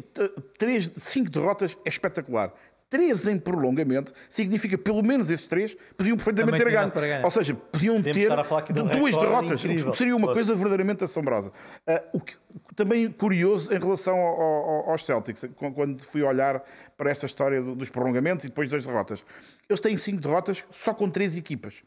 três, 0.58 0.92
cinco 0.96 1.30
derrotas 1.30 1.76
é 1.86 1.90
espetacular. 1.90 2.54
Três 2.90 3.26
em 3.26 3.40
prolongamento 3.40 4.14
significa 4.30 4.78
pelo 4.78 5.02
menos 5.02 5.30
esses 5.30 5.48
três 5.48 5.76
podiam 5.98 6.18
perfeitamente 6.18 6.58
ter 6.58 6.70
ganho. 6.72 7.24
Ou 7.24 7.32
seja, 7.32 7.56
podiam 7.56 7.96
Podemos 7.96 8.18
ter 8.18 8.74
de 8.74 8.84
duas 8.84 9.18
derrotas. 9.18 9.64
Incrível. 9.64 9.94
Seria 9.94 10.16
uma 10.16 10.34
coisa 10.34 10.54
verdadeiramente 10.54 11.04
assombrosa. 11.06 11.54
Uh, 11.88 12.18
o 12.18 12.20
que, 12.20 12.36
também 12.76 13.10
curioso 13.10 13.74
em 13.74 13.80
relação 13.80 14.20
ao, 14.20 14.42
ao, 14.42 14.90
aos 14.92 15.06
Celtics, 15.06 15.46
quando 15.56 16.04
fui 16.04 16.22
olhar 16.22 16.62
para 16.98 17.10
esta 17.10 17.26
história 17.26 17.62
dos 17.62 17.90
prolongamentos 17.90 18.44
e 18.44 18.50
depois 18.50 18.70
das 18.70 18.86
derrotas. 18.86 19.24
Eles 19.70 19.80
têm 19.80 19.96
cinco 19.96 20.20
derrotas 20.22 20.64
só 20.70 20.94
com 20.94 21.10
três 21.10 21.38
equipas 21.38 21.82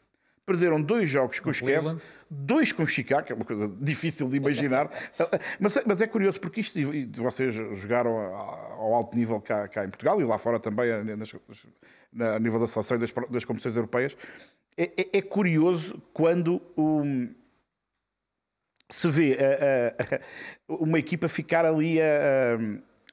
perderam 0.45 0.81
dois 0.81 1.09
jogos 1.09 1.39
com 1.39 1.49
os 1.49 1.59
Cavs, 1.59 1.97
dois 2.29 2.71
com 2.71 2.85
Chicago, 2.85 3.25
que 3.25 3.33
é 3.33 3.35
uma 3.35 3.45
coisa 3.45 3.67
difícil 3.81 4.29
de 4.29 4.37
imaginar, 4.37 4.89
mas, 5.59 5.75
é, 5.77 5.83
mas, 5.85 6.01
é 6.01 6.07
curioso 6.07 6.39
porque 6.39 6.61
isto, 6.61 6.77
e 6.77 7.05
vocês 7.05 7.53
jogaram 7.53 8.17
ao 8.17 8.93
alto 8.93 9.17
nível 9.17 9.41
cá, 9.41 9.67
cá 9.67 9.83
em 9.83 9.89
Portugal 9.89 10.21
e 10.21 10.23
lá 10.23 10.37
fora 10.37 10.59
também, 10.59 10.91
a 10.91 12.39
nível 12.39 12.59
da 12.59 12.67
seleção 12.67 12.97
e 12.97 12.99
das, 12.99 13.11
das 13.29 13.43
competições 13.43 13.75
europeias, 13.75 14.15
é, 14.77 14.91
é, 14.97 15.17
é 15.17 15.21
curioso 15.21 16.01
quando 16.13 16.61
um, 16.77 17.33
se 18.89 19.09
vê 19.09 19.37
a, 19.39 20.15
a, 20.15 20.75
uma 20.75 20.99
equipa 20.99 21.27
ficar 21.27 21.65
ali 21.65 21.99
a, 21.99 22.57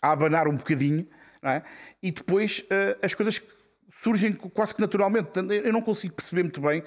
a 0.03 0.13
abanar 0.13 0.49
um 0.49 0.57
bocadinho, 0.57 1.07
é? 1.43 1.63
e 2.03 2.11
depois 2.13 2.65
as 3.01 3.15
coisas 3.15 3.43
surgem 4.03 4.33
quase 4.33 4.75
que 4.75 4.81
naturalmente. 4.81 5.31
Eu 5.65 5.73
não 5.73 5.83
consigo 5.83 6.15
perceber 6.15 6.43
muito 6.43 6.61
bem. 6.61 6.83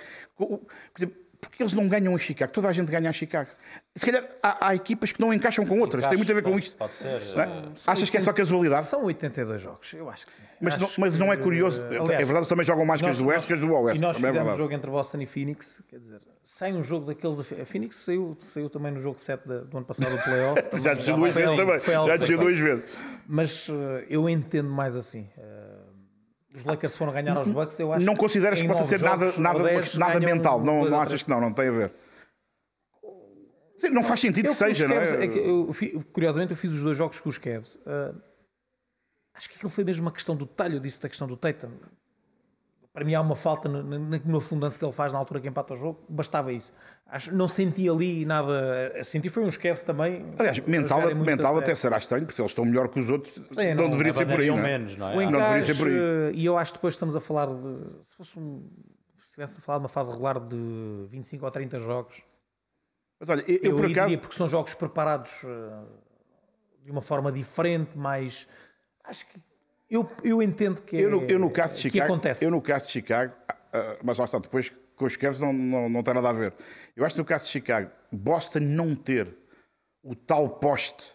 Porque 1.41 1.61
eles 1.61 1.73
não 1.73 1.87
ganham 1.87 2.13
em 2.15 2.17
Chicago. 2.17 2.51
Toda 2.51 2.69
a 2.69 2.71
gente 2.71 2.91
ganha 2.91 3.09
em 3.09 3.13
Chicago. 3.13 3.49
Se 3.95 4.03
calhar 4.05 4.27
há, 4.41 4.69
há 4.69 4.75
equipas 4.75 5.11
que 5.11 5.19
não 5.21 5.31
encaixam 5.31 5.63
com 5.65 5.79
outras. 5.79 6.07
Tem 6.07 6.17
muito 6.17 6.31
a 6.31 6.35
ver 6.35 6.41
com 6.41 6.51
Pode- 6.51 6.63
isto. 6.63 6.77
Pode 6.77 6.95
ser. 6.95 7.21
Não 7.35 7.41
é? 7.43 7.45
eh, 7.45 7.69
Achas 7.85 8.09
que 8.09 8.17
é 8.17 8.21
só 8.21 8.33
casualidade? 8.33 8.87
São 8.87 9.03
82 9.03 9.61
jogos, 9.61 9.93
eu 9.93 10.09
acho 10.09 10.25
que 10.25 10.33
sim. 10.33 10.43
Mas, 10.59 10.77
não, 10.77 10.89
mas 10.97 11.19
não 11.19 11.31
é 11.31 11.37
que, 11.37 11.43
curioso. 11.43 11.83
eh, 11.83 11.85
é 11.97 11.99
aliás, 11.99 12.07
verdade, 12.17 12.37
eles 12.37 12.47
também 12.47 12.65
jogam 12.65 12.85
mais 12.85 12.99
que 13.01 13.07
os 13.09 13.17
do 13.19 13.27
Oeste 13.27 13.47
que 13.47 13.53
os 13.53 13.59
do 13.59 13.71
Oeste. 13.73 13.97
E 13.99 14.01
nós 14.01 14.15
também 14.15 14.29
é 14.29 14.33
fizemos 14.33 14.33
um 14.33 14.33
verdade. 14.45 14.57
jogo 14.57 14.73
entre 14.73 14.89
Boston 14.91 15.21
e 15.21 15.25
Phoenix, 15.27 15.83
quer 15.87 15.99
dizer, 15.99 16.21
sai 16.43 16.73
um 16.73 16.81
jogo 16.81 17.05
daqueles. 17.05 17.39
A 17.39 17.65
Phoenix 17.65 17.95
saiu, 17.97 18.35
saiu 18.41 18.69
também 18.69 18.91
no 18.93 19.01
jogo 19.01 19.19
7 19.19 19.47
da- 19.47 19.59
do 19.59 19.77
ano 19.77 19.85
passado 19.85 20.15
do 20.15 20.23
playoff. 20.23 20.59
Já 20.81 20.93
desceu 20.95 21.15
duas 21.15 21.35
vezes 21.35 21.55
também. 21.55 21.79
Já 21.79 22.17
desceu 22.17 22.37
que- 22.39 22.43
duas 22.43 22.57
vezes. 22.59 22.83
Mas 23.27 23.67
eh, 23.69 24.05
eu 24.09 24.27
entendo 24.27 24.69
mais 24.71 24.95
assim. 24.95 25.29
Eh, 25.37 25.64
os 26.55 26.63
Lakers 26.63 26.95
foram 26.95 27.13
ganhar 27.13 27.35
aos 27.35 27.49
Bucks, 27.49 27.79
eu 27.79 27.91
acho 27.91 28.05
Não 28.05 28.15
consideras 28.15 28.61
que 28.61 28.67
possa 28.67 28.83
ser 28.83 29.01
nada, 29.01 29.25
jogos, 29.25 29.39
nada, 29.39 29.59
nada 29.59 30.19
ganham 30.19 30.35
mental? 30.35 30.61
Não, 30.61 30.85
não 30.85 31.01
achas 31.01 31.21
que 31.21 31.29
não? 31.29 31.41
Não 31.41 31.53
tem 31.53 31.67
a 31.67 31.71
ver. 31.71 31.93
Sim, 33.77 33.89
Não 33.89 34.03
faz 34.03 34.21
sentido 34.21 34.47
Eu 34.47 34.51
que 34.51 34.57
seja, 34.57 34.87
não 34.87 34.95
é? 34.95 35.27
que 35.27 35.37
eu 35.37 35.73
curiosamente, 36.13 36.51
eu 36.51 36.57
fiz 36.57 36.71
os 36.71 36.81
dois 36.81 36.97
jogos 36.97 37.19
com 37.19 37.29
os 37.29 37.37
Cavs. 37.37 37.77
Ah, 37.85 38.13
acho 39.33 39.49
que 39.49 39.55
aquilo 39.55 39.69
foi 39.69 39.83
mesmo 39.83 40.05
uma 40.05 40.11
questão 40.11 40.35
do 40.35 40.45
detalhe. 40.45 40.75
Eu 40.75 40.79
disse 40.79 41.01
da 41.01 41.09
questão 41.09 41.27
do 41.27 41.35
Tatum. 41.35 41.71
Para 42.95 43.03
mim 43.03 43.13
há 43.13 43.19
uma 43.19 43.35
falta 43.35 43.67
no, 43.67 43.83
no, 43.83 43.99
no 43.99 44.37
afundanço 44.37 44.79
que 44.79 44.85
ele 44.85 44.93
faz 44.93 45.11
na 45.11 45.19
altura 45.19 45.41
que 45.41 45.49
empata 45.49 45.73
o 45.73 45.75
jogo. 45.75 45.99
Bastava 46.07 46.53
isso. 46.53 46.71
Acho, 47.05 47.35
não 47.35 47.45
senti 47.45 47.89
ali 47.89 48.23
nada. 48.23 49.03
Senti 49.03 49.27
foi 49.27 49.43
uns 49.43 49.57
Cavs 49.57 49.81
também. 49.81 50.25
Aliás, 50.39 50.57
mental, 50.61 51.05
a 51.05 51.13
mental 51.13 51.57
até 51.57 51.75
será 51.75 51.97
estranho, 51.97 52.23
porque 52.23 52.37
se 52.37 52.41
eles 52.41 52.51
estão 52.51 52.63
melhor 52.63 52.87
que 52.87 52.97
os 52.97 53.09
outros, 53.09 53.35
não, 53.51 53.75
não, 53.75 53.89
deveria 53.89 54.13
ser 54.13 54.25
por 54.25 54.39
aí. 54.39 54.47
Não 54.47 54.59
é? 54.59 54.61
menos, 54.61 54.95
não 54.95 55.09
é? 55.09 55.25
Não 55.25 55.39
deveria 55.39 55.63
ser 55.63 55.75
por 55.75 55.87
aí. 55.87 56.35
e 56.35 56.45
eu 56.45 56.57
acho 56.57 56.71
que 56.71 56.77
depois 56.77 56.93
estamos 56.93 57.17
a 57.17 57.19
falar 57.19 57.47
de. 57.47 58.05
Se 58.05 58.15
fosse 58.15 58.39
um. 58.39 58.65
Se 59.19 59.25
estivesse 59.25 59.59
a 59.59 59.61
falar 59.61 59.79
de 59.79 59.83
uma 59.83 59.89
fase 59.89 60.09
regular 60.11 60.39
de 60.39 61.05
25 61.09 61.43
ou 61.43 61.51
30 61.51 61.79
jogos, 61.81 62.23
Mas 63.19 63.27
olha, 63.27 63.43
eu, 63.45 63.55
eu 63.57 63.71
eu 63.71 63.75
por 63.75 63.91
acaso. 63.91 64.17
porque 64.19 64.37
são 64.37 64.47
jogos 64.47 64.73
preparados 64.73 65.33
eh, 65.43 65.83
de 66.85 66.91
uma 66.91 67.01
forma 67.01 67.29
diferente, 67.29 67.97
mais. 67.97 68.47
Acho 69.03 69.27
que. 69.27 69.37
Eu, 69.95 70.09
eu 70.23 70.41
entendo 70.41 70.81
que, 70.81 70.97
Eu 70.97 71.09
no, 71.09 71.23
eu 71.23 71.39
no 71.39 71.49
caso 71.49 71.77
de 71.77 71.83
que 71.83 71.89
Chicago, 71.91 72.13
acontece. 72.13 72.43
eu 72.43 72.51
no 72.51 72.61
caso 72.61 72.85
de 72.87 72.91
Chicago, 72.91 73.33
ah, 73.47 73.55
ah, 73.73 73.97
mas 74.03 74.17
lá 74.19 74.25
está, 74.25 74.37
depois 74.39 74.71
com 74.95 75.05
os 75.05 75.15
Cavs 75.17 75.39
não, 75.39 75.53
não, 75.53 75.89
não 75.89 76.03
tem 76.03 76.13
nada 76.13 76.29
a 76.29 76.33
ver. 76.33 76.53
Eu 76.95 77.05
acho 77.05 77.15
que 77.15 77.19
no 77.21 77.25
caso 77.25 77.45
de 77.45 77.51
Chicago, 77.51 77.89
Boston 78.11 78.59
não 78.59 78.95
ter 78.95 79.35
o 80.03 80.15
tal 80.15 80.49
poste 80.49 81.14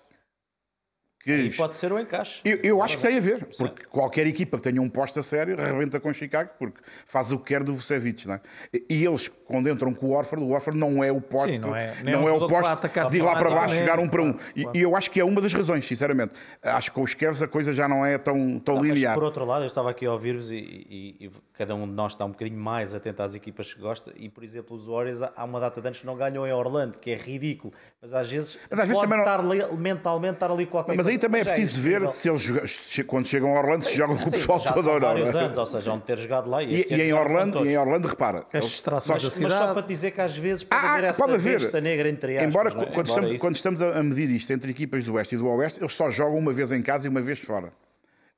que 1.23 1.31
E 1.33 1.55
pode 1.57 1.75
ser 1.75 1.93
o 1.93 1.99
encaixe. 1.99 2.41
Eu, 2.45 2.59
eu 2.63 2.83
acho 2.83 2.97
que 2.97 3.03
tem 3.03 3.19
a 3.19 3.21
ver, 3.21 3.47
Sim. 3.53 3.67
porque 3.67 3.85
qualquer 3.85 4.27
equipa 4.27 4.57
que 4.57 4.63
tenha 4.63 4.81
um 4.81 4.89
posto 4.89 5.21
a 5.21 5.23
sério 5.23 5.61
arrebenta 5.61 6.01
com 6.01 6.11
Chicago, 6.15 6.51
porque 6.59 6.81
faz 7.07 7.31
o 7.31 7.39
que 7.39 7.45
quer 7.45 7.63
do 7.63 7.75
Vucevic, 7.75 8.27
não 8.27 8.35
é? 8.37 8.41
E 8.89 9.05
eles, 9.05 9.29
quando 9.45 9.69
entram 9.69 9.93
com 9.93 10.07
o 10.07 10.11
Orford, 10.13 10.43
o 10.43 10.51
Orford 10.51 10.79
não 10.79 11.05
é 11.05 11.13
o 11.13 11.21
posto, 11.21 11.53
Sim, 11.53 11.59
não 11.59 11.69
não 11.69 11.77
é- 11.77 11.95
é, 11.99 12.03
nem 12.03 12.15
é 12.15 12.19
um 12.19 12.23
o 12.37 12.49
posto 12.49 13.11
de 13.11 13.19
ir 13.19 13.23
lá 13.23 13.37
para 13.37 13.51
baixo, 13.51 13.75
jogar 13.75 13.99
um 14.01 14.09
para 14.09 14.23
um. 14.23 14.33
claro, 14.33 14.51
E- 14.57 14.63
claro. 14.63 14.79
E 14.79 14.83
eu 14.83 14.97
acho 14.97 15.11
que 15.11 15.21
é 15.21 15.25
uma 15.25 15.41
das 15.43 15.53
razões, 15.53 15.87
sinceramente. 15.87 16.33
Acho 16.63 16.91
que 16.91 16.95
com 16.95 17.03
os 17.03 17.13
Cavs 17.15 17.43
a 17.43 17.49
coisa 17.49 17.75
já 17.75 17.87
não 17.87 18.05
é 18.05 18.17
tão, 18.17 18.59
tão 18.59 18.77
Não, 18.77 18.83
mas 18.85 18.93
linear. 18.95 19.15
por 19.15 19.25
outro 19.25 19.45
lado, 19.45 19.63
eu 19.63 19.67
estava 19.67 19.91
aqui 19.91 20.07
a 20.07 20.13
ouvir-vos 20.13 20.51
e, 20.51 20.57
e- 20.57 21.17
e 21.27 21.31
cada 21.53 21.75
um 21.75 21.87
de 21.87 21.93
nós 21.93 22.13
está 22.13 22.25
um 22.25 22.31
bocadinho 22.31 22.59
mais 22.59 22.95
atento 22.95 23.23
às 23.23 23.35
equipas 23.35 23.75
que 23.75 23.81
gosta. 23.81 24.13
E, 24.17 24.31
por 24.31 24.43
exemplo, 24.43 24.75
os 24.75 24.87
Warriors, 24.87 25.21
há 25.21 25.33
há 25.37 25.45
uma 25.45 25.61
data 25.61 25.81
de 25.83 25.87
anos 25.87 26.01
que 26.01 26.07
não 26.07 26.17
ganham 26.17 26.47
em 26.47 26.53
Orlando, 26.53 26.99
que 26.99 27.11
é 27.11 27.17
ridículo. 27.17 27.75
Mas 28.03 28.15
às 28.15 28.31
vezes, 28.33 28.59
Mas 28.71 28.79
às 28.81 28.89
vezes 28.89 28.99
pode 29.03 29.11
também 29.13 29.19
não- 29.27 29.31
estar 29.59 29.67
ali- 29.69 29.77
mentalmente 29.77 30.33
estar 30.35 30.51
ali 30.51 30.65
qualquer 30.65 30.97
Mas 30.97 31.07
aí 31.07 31.19
também 31.19 31.43
é 31.43 31.45
Já 31.45 31.53
preciso 31.53 31.83
ver 31.83 31.91
incrível. 32.03 32.09
se 32.09 32.31
eles, 32.31 33.03
quando 33.07 33.27
chegam 33.29 33.55
a 33.55 33.59
Orlando, 33.61 33.85
se 33.85 33.95
jogam 33.95 34.17
com 34.17 34.29
o 34.29 34.31
pessoal 34.31 34.59
todo 34.59 34.87
ou 34.89 34.95
não. 34.95 35.01
vários 35.09 35.35
é? 35.35 35.39
anos, 35.39 35.59
ou 35.59 35.67
seja, 35.67 35.91
vão 35.91 36.01
ter 36.01 36.17
jogado 36.17 36.49
lá. 36.49 36.63
E, 36.63 36.87
e 36.89 36.95
ano 36.95 37.03
em 37.03 37.13
Orlando, 37.13 37.67
e 37.67 37.69
em 37.69 37.77
Orlando, 37.77 38.09
repara, 38.09 38.47
As 38.55 38.65
distrações 38.65 39.23
só- 39.23 39.29
da 39.29 39.35
Mas 39.35 39.53
só 39.53 39.59
cidade. 39.59 39.73
para 39.75 39.87
dizer 39.87 40.11
que 40.13 40.21
às 40.23 40.35
vezes 40.35 40.65
pode 40.65 40.83
Ah, 40.83 40.93
haver 40.95 41.05
essa 41.05 41.23
pode 41.23 41.35
haver. 41.35 41.83
negra 41.83 42.09
entre 42.09 42.37
aspas. 42.39 42.49
Embora 42.49 42.69
é? 42.71 42.73
quando, 42.73 42.89
Embora 42.89 43.07
estamos, 43.07 43.31
isso- 43.33 43.41
quando 43.41 43.57
estamos 43.57 43.83
a 43.83 43.99
a 43.99 44.03
medir 44.03 44.31
isto 44.31 44.51
entre 44.51 44.71
equipas 44.71 45.05
do 45.05 45.13
Oeste 45.15 45.35
e 45.35 45.39
do 45.39 45.47
Oeste, 45.49 45.81
eles 45.83 45.93
só 45.93 46.09
jogam 46.09 46.39
uma 46.39 46.55
vez 46.55 46.73
em 46.73 46.81
casa 46.81 47.07
e 47.07 47.11
uma 47.11 47.21
vez 47.21 47.39
fora. 47.41 47.71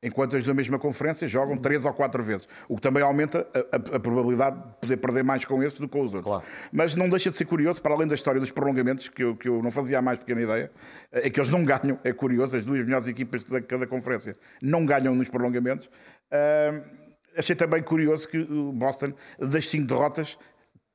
Enquanto 0.05 0.37
as 0.37 0.45
da 0.45 0.53
mesma 0.53 0.81
conferência 0.81 1.29
jogam 1.29 1.57
três 1.57 1.85
ou 1.85 1.93
quatro 1.93 2.25
vezes. 2.25 2.49
O 2.69 2.75
que 2.75 2.83
também 2.83 3.03
aumenta 3.05 3.47
a, 3.55 3.59
a- 3.77 3.97
a 3.97 4.01
probabilidade 4.01 4.57
de 4.57 4.73
poder 4.81 4.97
perder 4.97 5.23
mais 5.23 5.45
com 5.45 5.62
esses 5.62 5.79
do 5.79 5.87
que 5.87 5.93
com 5.93 6.01
os 6.03 6.12
outros. 6.12 6.25
Claro. 6.25 6.45
Mas 6.73 6.97
não 6.97 7.09
deixa 7.09 7.31
de 7.31 7.37
ser 7.37 7.45
curioso, 7.45 7.81
para 7.81 7.95
além 7.95 8.09
da 8.09 8.15
história 8.17 8.41
dos 8.41 8.51
prolongamentos, 8.51 9.09
que 9.09 9.23
eu, 9.23 9.37
que 9.37 9.49
eu 9.49 9.62
não 9.62 9.71
fazia 9.71 10.01
a 10.01 10.03
mais 10.03 10.19
pequena 10.19 10.43
ideia, 10.43 10.73
é 11.12 11.31
que 11.31 11.38
eles 11.38 11.51
não 11.51 11.65
ganham. 11.65 12.01
É 12.03 12.12
curioso, 12.12 12.57
as 12.57 12.67
duas 12.67 12.85
melhores 12.85 13.07
equipas 13.07 13.45
de 13.45 13.61
cada 13.62 13.87
conferência 13.87 14.35
não 14.61 14.85
ganham 14.85 15.15
nos 15.15 15.29
prolongamentos. 15.29 15.88
Ah, 16.33 16.81
achei 17.37 17.55
também 17.55 17.81
curioso 17.83 18.27
que 18.29 18.38
o 18.38 18.73
Boston, 18.73 19.12
das 19.38 19.69
cinco 19.69 19.87
derrotas, 19.87 20.37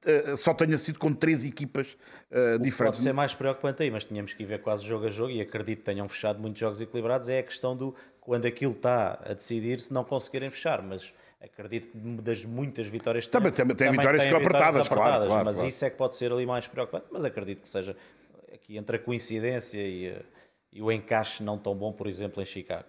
ah, 0.06 0.36
só 0.36 0.54
tenha 0.54 0.78
sido 0.78 1.00
com 1.00 1.14
três 1.14 1.46
equipas 1.46 1.98
Pode 2.30 2.64
diferentes. 2.64 3.00
ser 3.02 3.14
mais 3.14 3.34
preocupante 3.34 3.84
aí, 3.84 3.90
mas 3.90 4.04
tínhamos 4.04 4.34
que 4.34 4.44
ir 4.44 4.48
ver 4.48 4.62
quase 4.62 4.84
jogo 4.86 5.06
a 5.06 5.10
jogo 5.10 5.32
e 5.32 5.40
acredito 5.40 5.80
que 5.80 5.86
tenham 5.86 6.10
fechado 6.10 6.40
muitos 6.42 6.60
jogos 6.60 6.82
equilibrados. 6.82 7.30
É 7.30 7.40
a 7.40 7.44
questão 7.44 7.76
do 7.76 7.96
quando 8.28 8.46
aquilo 8.46 8.74
está 8.74 9.18
a 9.24 9.34
decidir 9.34 9.80
se 9.80 9.94
não 9.94 10.04
conseguirem 10.04 10.50
fechar, 10.50 10.82
mas 10.82 11.14
acredito 11.42 11.88
que 11.88 11.98
das 12.22 12.44
muitas 12.44 12.86
vitórias 12.86 13.26
que 13.26 13.32
Também- 13.32 13.54
têm, 13.54 13.66
também 13.66 13.78
tem 13.78 13.90
vitórias 13.90 14.26
que 14.26 14.34
apertadas, 14.34 14.88
claro, 14.90 15.28
claro, 15.28 15.46
mas 15.46 15.56
claro. 15.56 15.70
isso 15.70 15.86
é 15.86 15.90
que 15.90 15.96
pode 15.96 16.18
ser 16.18 16.30
ali 16.34 16.46
mais 16.46 16.68
preocupante. 16.68 17.06
Mas 17.10 17.24
acredito 17.24 17.62
que 17.62 17.70
seja 17.70 17.96
aqui 18.54 18.76
entre 18.76 18.98
a 18.98 19.00
coincidência 19.00 19.80
e, 19.80 20.08
eh, 20.08 20.22
e 20.74 20.82
o 20.82 20.92
encaixe 20.92 21.42
não 21.42 21.58
tão 21.58 21.74
bom, 21.74 21.94
por 21.94 22.06
exemplo, 22.06 22.42
em 22.44 22.46
Chicago. 22.46 22.84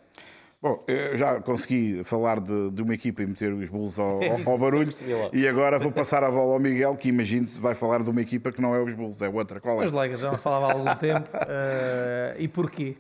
Bom, 0.61 0.83
eu 0.89 1.17
já 1.17 1.41
consegui 1.41 2.03
falar 2.03 2.41
de, 2.41 2.73
de 2.73 2.83
uma 2.83 2.93
equipa 2.93 3.23
e 3.23 3.27
meter 3.27 3.53
os 3.53 3.69
Bulls 3.69 3.97
ao, 3.97 4.17
ao- 4.17 4.21
Isso, 4.21 4.33
ao 4.33 4.39
isso 4.41 4.59
barulho. 4.59 4.93
E 5.33 5.47
agora 5.47 5.79
vou 5.79 5.93
passar 5.93 6.25
a 6.25 6.31
bola 6.33 6.55
ao 6.55 6.59
Miguel, 6.59 6.97
que 6.97 7.11
imagine-se 7.11 7.61
vai 7.61 7.77
falar 7.77 8.03
de 8.03 8.11
uma 8.11 8.21
equipa 8.21 8.51
que 8.51 8.61
não 8.61 8.75
é 8.75 8.81
os 8.83 8.93
Bulls, 8.93 9.23
é 9.23 9.29
outra. 9.29 9.61
Qual 9.61 9.81
é? 9.81 9.87
Os 9.87 9.93
Lakers 9.93 10.21
já 10.21 10.33
não 10.33 10.39
falava 10.39 10.67
há 10.67 10.73
algum 10.73 10.95
tempo. 10.97 11.29
eh, 11.47 12.35
e 12.41 12.49
porquê? 12.49 12.97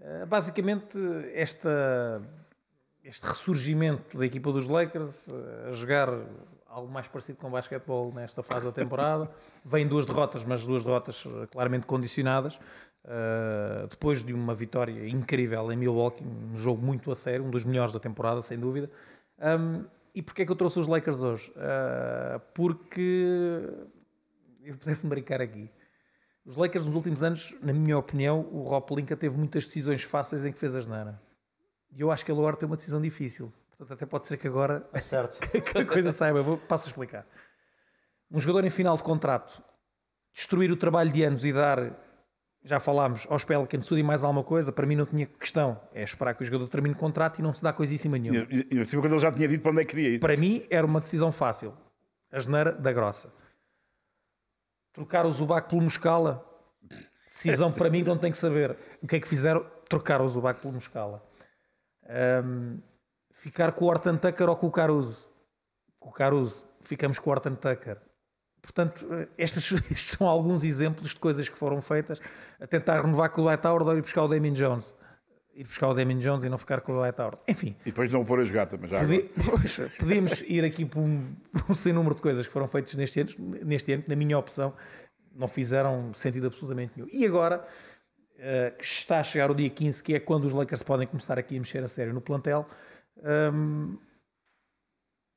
Eh, 0.00 0.26
basicamente, 0.26 0.98
esta, 1.34 2.22
este 3.04 3.26
ressurgimento 3.26 4.16
da 4.18 4.26
equipa 4.26 4.50
dos 4.52 4.66
Lakers 4.66 5.28
eh, 5.28 5.70
a 5.70 5.72
jogar 5.74 6.08
algo 6.66 6.90
mais 6.90 7.06
parecido 7.08 7.38
com 7.38 7.50
basquetebol 7.50 8.12
nesta 8.14 8.42
fase 8.42 8.64
da 8.64 8.72
temporada. 8.72 9.30
Vem 9.64 9.86
duas 9.86 10.06
derrotas, 10.06 10.44
mas 10.44 10.64
duas 10.64 10.84
derrotas 10.84 11.24
eh, 11.26 11.46
claramente 11.48 11.86
condicionadas. 11.86 12.58
eh, 13.04 13.86
depois 13.88 14.22
de 14.22 14.32
uma 14.32 14.54
vitória 14.54 15.08
incrível 15.08 15.72
em 15.72 15.76
Milwaukee, 15.76 16.24
um 16.24 16.56
jogo 16.56 16.82
muito 16.84 17.10
a 17.10 17.16
sério, 17.16 17.44
um 17.44 17.50
dos 17.50 17.64
melhores 17.64 17.92
da 17.92 17.98
temporada, 18.00 18.42
sem 18.42 18.58
dúvida. 18.58 18.90
Um, 19.38 19.84
e 20.14 20.22
porquê 20.22 20.42
é 20.42 20.46
que 20.46 20.52
eu 20.52 20.56
trouxe 20.56 20.78
os 20.78 20.86
Lakers 20.86 21.22
hoje? 21.22 21.52
Eh, 21.56 22.40
porque 22.54 23.68
eu 24.64 24.76
pudesse 24.76 25.06
brincar 25.06 25.40
aqui. 25.40 25.70
Os 26.44 26.56
Lakers 26.56 26.86
nos 26.86 26.94
últimos 26.94 27.22
anos, 27.22 27.54
na 27.62 27.72
minha 27.72 27.98
opinião, 27.98 28.48
o 28.50 28.62
Rob 28.62 28.86
Pelinka 28.86 29.16
teve 29.16 29.36
muitas 29.36 29.66
decisões 29.66 30.02
fáceis 30.02 30.44
em 30.44 30.52
que 30.52 30.58
fez 30.58 30.74
a 30.74 30.80
geneira. 30.80 31.20
E 31.92 32.00
eu 32.00 32.10
acho 32.10 32.24
que 32.24 32.30
ele 32.30 32.38
agora 32.38 32.56
tem 32.56 32.66
uma 32.66 32.76
decisão 32.76 33.00
difícil. 33.00 33.52
Portanto, 33.68 33.92
até 33.92 34.06
pode 34.06 34.26
ser 34.26 34.36
que 34.36 34.46
agora 34.46 34.88
É 34.92 35.00
certo. 35.00 35.38
que 35.50 35.78
a 35.78 35.84
coisa 35.84 36.12
saiba. 36.12 36.38
Eu 36.38 36.44
vou, 36.44 36.58
passo 36.58 36.86
a 36.86 36.88
explicar. 36.88 37.26
Um 38.30 38.38
jogador 38.38 38.64
em 38.66 38.70
final 38.70 38.96
de 38.96 39.02
contrato, 39.02 39.62
destruir 40.32 40.70
o 40.70 40.76
trabalho 40.76 41.10
de 41.10 41.22
anos 41.24 41.44
e 41.44 41.52
dar, 41.52 41.98
já 42.62 42.78
falámos, 42.78 43.26
aos 43.28 43.44
Pelicans 43.44 43.86
tudo 43.86 43.98
e 43.98 44.02
mais 44.02 44.22
alguma 44.22 44.44
coisa, 44.44 44.70
para 44.70 44.86
mim 44.86 44.96
não 44.96 45.06
tinha 45.06 45.26
questão. 45.26 45.80
É 45.92 46.02
esperar 46.02 46.34
que 46.34 46.42
o 46.42 46.46
jogador 46.46 46.68
termine 46.68 46.94
o 46.94 46.98
contrato 46.98 47.38
e 47.38 47.42
não 47.42 47.54
se 47.54 47.62
dá 47.62 47.72
coisíssima 47.72 48.18
nenhuma. 48.18 48.46
E, 48.50 48.66
e, 48.70 48.80
e 48.80 48.86
quando 48.86 49.12
ele 49.12 49.18
já 49.18 49.32
tinha 49.32 49.48
dito 49.48 49.62
para 49.62 49.72
onde 49.72 49.82
é 49.82 49.84
que 49.84 49.90
queria 49.90 50.08
ir. 50.10 50.20
Para 50.20 50.36
mim 50.36 50.64
era 50.70 50.86
uma 50.86 51.00
decisão 51.00 51.32
fácil. 51.32 51.74
A 52.30 52.38
geneira 52.38 52.72
da 52.72 52.92
grossa. 52.92 53.32
Trocar 55.00 55.24
o 55.24 55.32
Zubac 55.32 55.70
pelo 55.70 55.80
Muscala. 55.80 56.44
Decisão 57.32 57.72
para 57.72 57.88
mim 57.88 58.02
não 58.02 58.18
tem 58.18 58.30
que 58.30 58.36
saber. 58.36 58.76
O 59.02 59.06
que 59.06 59.16
é 59.16 59.20
que 59.20 59.26
fizeram? 59.26 59.64
Trocar 59.88 60.20
o 60.20 60.28
Zubac 60.28 60.60
pelo 60.60 60.74
Muscala. 60.74 61.24
Ahm, 62.06 62.80
ficar 63.32 63.72
com 63.72 63.86
o 63.86 63.88
Horton 63.88 64.18
Tucker 64.18 64.46
ou 64.50 64.56
com 64.56 64.66
o 64.66 64.70
Caruso? 64.70 65.26
Com 65.98 66.10
o 66.10 66.12
Caruso. 66.12 66.68
Ficamos 66.82 67.18
com 67.18 67.30
o 67.30 67.32
Horton 67.32 67.54
Tucker. 67.54 67.96
Portanto, 68.60 69.06
eh, 69.14 69.28
estes, 69.38 69.72
estes 69.90 70.10
são 70.18 70.26
alguns 70.26 70.64
exemplos 70.64 71.08
de 71.10 71.16
coisas 71.16 71.48
que 71.48 71.56
foram 71.56 71.80
feitas 71.80 72.20
a 72.60 72.66
tentar 72.66 73.00
renovar 73.00 73.30
com 73.30 73.40
o 73.40 73.44
Dwight 73.46 73.66
Howard 73.66 73.88
ou 73.88 73.96
ir 73.96 74.02
buscar 74.02 74.24
o 74.24 74.28
Damien 74.28 74.52
Jones. 74.52 74.94
Ir 75.60 75.64
buscar 75.64 75.88
o 75.88 75.94
Damien 75.94 76.18
Jones 76.20 76.42
e 76.42 76.48
não 76.48 76.56
ficar 76.56 76.80
com 76.80 76.92
o 76.92 76.96
Howard. 76.96 77.36
Enfim, 77.46 77.76
E 77.82 77.90
depois 77.90 78.10
não 78.10 78.24
pôr 78.24 78.40
a 78.40 78.44
jogar 78.44 78.64
também, 78.66 78.88
já. 78.88 79.00
Podi- 79.00 79.30
pois, 79.44 79.76
podíamos 79.98 80.40
ir 80.46 80.64
aqui 80.64 80.86
por 80.86 81.00
um, 81.00 81.34
um 81.68 81.74
sem 81.74 81.92
número 81.92 82.14
de 82.14 82.22
coisas 82.22 82.46
que 82.46 82.52
foram 82.52 82.66
feitas 82.66 82.94
neste 82.94 83.20
ano, 83.20 83.30
neste 83.62 83.92
ano, 83.92 84.02
que 84.04 84.08
na 84.08 84.16
minha 84.16 84.38
opção 84.38 84.72
não 85.34 85.46
fizeram 85.46 86.14
sentido 86.14 86.46
absolutamente 86.46 86.92
nenhum. 86.96 87.08
E 87.12 87.26
agora, 87.26 87.66
que 88.78 88.84
está 88.84 89.20
a 89.20 89.22
chegar 89.22 89.50
o 89.50 89.54
dia 89.54 89.68
15, 89.68 90.02
que 90.02 90.14
é 90.14 90.20
quando 90.20 90.44
os 90.44 90.52
Lakers 90.52 90.82
podem 90.82 91.06
começar 91.06 91.38
aqui 91.38 91.56
a 91.56 91.60
mexer 91.60 91.84
a 91.84 91.88
sério 91.88 92.14
no 92.14 92.22
plantel, 92.22 92.66
hum, 93.52 93.98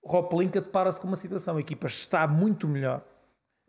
Rob 0.06 0.30
Pelinka 0.30 0.62
depara-se 0.62 1.00
com 1.02 1.08
uma 1.08 1.18
situação. 1.18 1.58
A 1.58 1.60
equipa 1.60 1.88
está 1.88 2.26
muito 2.28 2.66
melhor, 2.68 3.06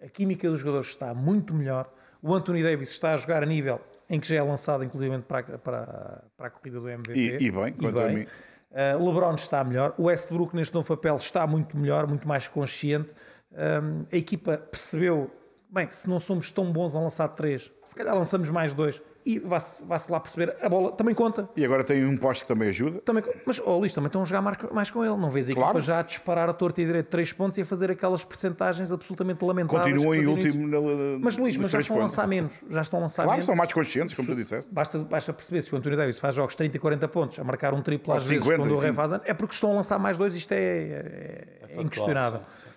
a 0.00 0.08
química 0.08 0.48
dos 0.48 0.60
jogadores 0.60 0.88
está 0.88 1.12
muito 1.14 1.52
melhor, 1.52 1.92
o 2.22 2.32
Anthony 2.32 2.62
Davis 2.62 2.90
está 2.90 3.12
a 3.14 3.16
jogar 3.16 3.42
a 3.42 3.46
nível 3.46 3.80
em 4.08 4.20
que 4.20 4.28
já 4.28 4.36
é 4.36 4.42
lançado, 4.42 4.84
inclusive, 4.84 5.18
para, 5.22 5.38
a- 5.40 5.58
para, 5.58 6.24
para 6.36 6.46
a 6.46 6.50
corrida 6.50 6.80
do 6.80 6.88
MVP. 6.88 7.18
E, 7.18 7.46
e 7.46 7.50
bem, 7.50 7.72
quanto 7.72 7.98
a 7.98 8.08
mim. 8.08 8.26
Uh, 8.70 9.06
LeBron 9.06 9.34
está 9.36 9.62
melhor, 9.62 9.94
o 9.96 10.04
Westbrook 10.04 10.54
neste 10.56 10.74
novo 10.74 10.86
papel 10.88 11.16
está 11.16 11.46
muito 11.46 11.76
melhor, 11.76 12.06
muito 12.08 12.26
mais 12.26 12.48
consciente. 12.48 13.12
Um, 13.52 14.04
a 14.12 14.16
equipa 14.16 14.58
percebeu, 14.58 15.30
bem, 15.70 15.88
se 15.90 16.08
não 16.08 16.18
somos 16.18 16.50
tão 16.50 16.72
bons 16.72 16.94
a 16.96 17.00
lançar 17.00 17.28
três, 17.28 17.70
se 17.84 17.94
calhar 17.94 18.14
lançamos 18.16 18.50
mais 18.50 18.72
dois 18.72 19.00
e 19.26 19.38
vá-se 19.38 19.82
vá 19.84 19.98
lá 20.10 20.20
perceber, 20.20 20.54
a 20.60 20.68
bola 20.68 20.92
também 20.92 21.14
conta. 21.14 21.48
E 21.56 21.64
agora 21.64 21.82
tem 21.82 22.04
um 22.04 22.16
poste 22.16 22.44
que 22.44 22.48
também 22.48 22.68
ajuda. 22.68 23.00
Também, 23.00 23.22
mas, 23.46 23.58
oh, 23.64 23.78
Luís, 23.78 23.92
também 23.94 24.08
estão 24.08 24.20
a 24.20 24.24
jogar 24.26 24.42
mais, 24.42 24.58
mais 24.70 24.90
com 24.90 25.02
ele. 25.02 25.16
Não 25.16 25.30
vês 25.30 25.48
a 25.48 25.52
equipa 25.52 25.64
Claro. 25.66 25.80
já 25.80 26.00
a 26.00 26.02
disparar 26.02 26.48
a 26.48 26.52
torta 26.52 26.82
e 26.82 26.84
direito 26.84 27.06
três 27.08 27.32
pontos 27.32 27.56
e 27.56 27.62
a 27.62 27.64
fazer 27.64 27.90
aquelas 27.90 28.22
percentagens 28.24 28.92
absolutamente 28.92 29.42
lamentáveis. 29.42 29.94
Continuam 29.96 30.14
em 30.14 30.26
último. 30.26 30.66
na- 30.68 31.18
Mas 31.20 31.36
Luís, 31.38 31.56
mas 31.56 31.70
já 31.70 31.80
estão 31.80 31.96
a 31.96 32.00
pontos. 32.00 32.12
lançar 32.16 32.28
menos. 32.28 32.52
Já 32.68 32.82
estão 32.82 32.98
a 32.98 33.02
lançar 33.02 33.22
Claro, 33.22 33.30
menos. 33.38 33.46
são 33.46 33.56
mais 33.56 33.72
conscientes, 33.72 34.14
como 34.14 34.28
tu 34.28 34.34
disseste. 34.34 34.70
Basta, 34.72 34.98
basta 34.98 35.32
perceber 35.32 35.62
se 35.62 35.74
o 35.74 35.78
António 35.78 35.96
Davis 35.96 36.18
faz 36.18 36.34
jogos 36.34 36.54
30 36.54 36.76
e 36.76 36.80
40 36.80 37.08
pontos, 37.08 37.38
a 37.38 37.44
marcar 37.44 37.72
um 37.72 37.80
triplo 37.80 38.12
às 38.12 38.24
Ou 38.24 38.28
vezes 38.28 38.44
50, 38.44 38.62
quando 38.62 38.74
o 38.76 38.78
Rei 38.78 38.92
faz 38.92 39.12
anos, 39.12 39.26
é 39.26 39.32
porque 39.32 39.54
estão 39.54 39.70
a 39.72 39.74
lançar 39.76 39.98
mais 39.98 40.16
dois, 40.18 40.34
isto 40.34 40.52
é, 40.52 40.56
é- 40.58 40.60
é 40.60 41.58
factual, 41.62 41.84
inquestionável. 41.84 42.38
sim, 42.40 42.44
sim. 42.64 42.70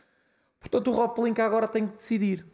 Portanto, 0.62 0.91
o 0.91 0.93
Rob 0.93 1.13
Pelinka 1.15 1.45
agora 1.45 1.67
tem 1.67 1.86
que 1.88 1.97
decidir. 1.97 2.45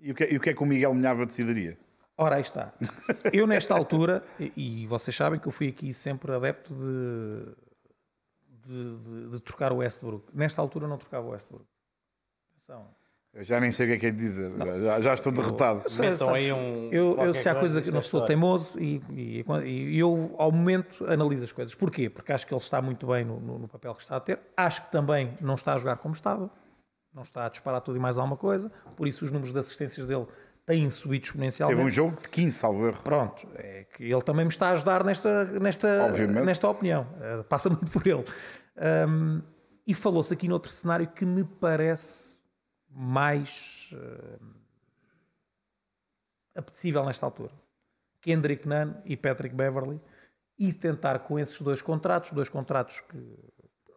E 0.00 0.10
o 0.12 0.14
que, 0.14 0.24
é- 0.24 0.32
e 0.32 0.36
o 0.36 0.40
que 0.40 0.50
é 0.50 0.54
que 0.54 0.62
o 0.62 0.66
Miguel 0.66 0.94
Minhava 0.94 1.26
decidiria? 1.26 1.76
Ora, 2.18 2.36
aí 2.36 2.42
está. 2.42 2.72
Eu, 3.32 3.46
nesta 3.46 3.74
altura, 3.74 4.22
e, 4.38 4.82
e 4.82 4.86
vocês 4.86 5.16
sabem 5.16 5.40
que 5.40 5.48
eu 5.48 5.52
fui 5.52 5.68
aqui 5.68 5.92
sempre 5.92 6.32
adepto 6.32 6.74
de, 6.74 7.54
de, 8.66 8.96
de- 8.98 9.30
de 9.30 9.40
trocar 9.40 9.72
o 9.72 9.76
Westbrook. 9.76 10.26
Nesta 10.34 10.60
altura, 10.60 10.86
não 10.86 10.98
trocava 10.98 11.26
o 11.26 11.30
Westbrook. 11.30 11.64
Atenção. 12.56 12.86
Eu 13.34 13.42
já 13.44 13.58
nem 13.58 13.72
sei 13.72 13.86
o 13.86 13.88
que 13.88 13.94
é 13.94 13.98
que 13.98 14.06
é 14.06 14.10
de 14.10 14.18
dizer. 14.18 14.52
Já, 14.82 15.00
já 15.00 15.14
estou 15.14 15.32
derrotado. 15.32 15.80
Eu 15.84 15.90
sei, 15.90 16.10
Metam 16.10 16.26
sabes, 16.28 16.42
aí 16.44 16.52
um- 16.52 16.90
Eu, 16.92 17.16
eu 17.16 17.30
há 17.50 17.54
coisa 17.54 17.80
que 17.80 17.86
não 17.90 18.02
sou 18.02 18.08
história. 18.20 18.26
teimoso 18.26 18.78
e, 18.78 19.02
e, 19.10 19.42
e 19.64 19.98
eu, 19.98 20.34
ao 20.36 20.52
momento, 20.52 21.06
analiso 21.10 21.44
as 21.44 21.50
coisas. 21.52 21.74
Porquê? 21.74 22.10
Porque 22.10 22.30
acho 22.30 22.46
que 22.46 22.52
ele 22.52 22.60
está 22.60 22.82
muito 22.82 23.06
bem 23.06 23.24
no, 23.24 23.40
no- 23.40 23.58
no 23.60 23.68
papel 23.68 23.94
que 23.94 24.02
está 24.02 24.16
a 24.16 24.20
ter. 24.20 24.38
Acho 24.54 24.84
que 24.84 24.92
também 24.92 25.36
não 25.40 25.54
está 25.54 25.72
a 25.72 25.78
jogar 25.78 25.96
como 25.96 26.14
estava. 26.14 26.50
Não 27.14 27.22
está 27.22 27.46
a 27.46 27.48
disparar 27.48 27.80
tudo 27.80 27.96
e 27.96 28.00
mais 28.00 28.18
alguma 28.18 28.36
coisa. 28.36 28.70
Por 28.96 29.08
isso, 29.08 29.24
os 29.24 29.32
números 29.32 29.52
de 29.54 29.58
assistências 29.58 30.06
dele 30.06 30.26
têm 30.66 30.88
subido 30.90 31.24
exponencialmente. 31.24 31.76
Teve 31.76 31.88
um 31.88 31.90
jogo 31.90 32.20
de 32.20 32.28
15, 32.28 32.56
salvo 32.56 32.86
erro. 32.86 33.02
Pronto, 33.02 33.46
é 33.56 33.84
que 33.84 34.04
ele 34.04 34.22
também 34.22 34.44
me 34.44 34.50
está 34.50 34.68
a 34.68 34.72
ajudar 34.72 35.04
nesta, 35.04 35.44
nesta, 35.58 36.06
Obviamente. 36.06 36.44
nesta 36.44 36.68
opinião. 36.68 37.06
Eh, 37.20 37.42
passa 37.44 37.68
muito 37.68 37.90
por 37.90 38.06
ele. 38.06 38.24
Ahm, 38.76 39.42
e 39.86 39.94
falou-se 39.94 40.32
aqui 40.32 40.48
noutro 40.48 40.72
cenário 40.72 41.08
que 41.08 41.24
me 41.24 41.44
parece 41.44 42.40
mais 42.88 43.90
eh, 43.92 44.38
apetecível 46.56 47.04
nesta 47.04 47.26
altura. 47.26 47.52
Kendrick 48.20 48.66
Nunn 48.68 48.94
e 49.04 49.16
Patrick 49.16 49.54
Beverly 49.54 50.00
e 50.58 50.72
tentar 50.72 51.18
com 51.20 51.38
esses 51.38 51.60
dois 51.60 51.82
contratos, 51.82 52.30
dois 52.30 52.48
contratos 52.48 53.00
que 53.00 53.18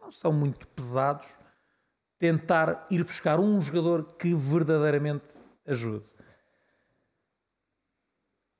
não 0.01 0.11
são 0.11 0.33
muito 0.33 0.67
pesados, 0.69 1.27
tentar 2.17 2.87
ir 2.89 3.03
buscar 3.03 3.39
um 3.39 3.61
jogador 3.61 4.15
que 4.17 4.33
verdadeiramente 4.33 5.25
ajude. 5.67 6.14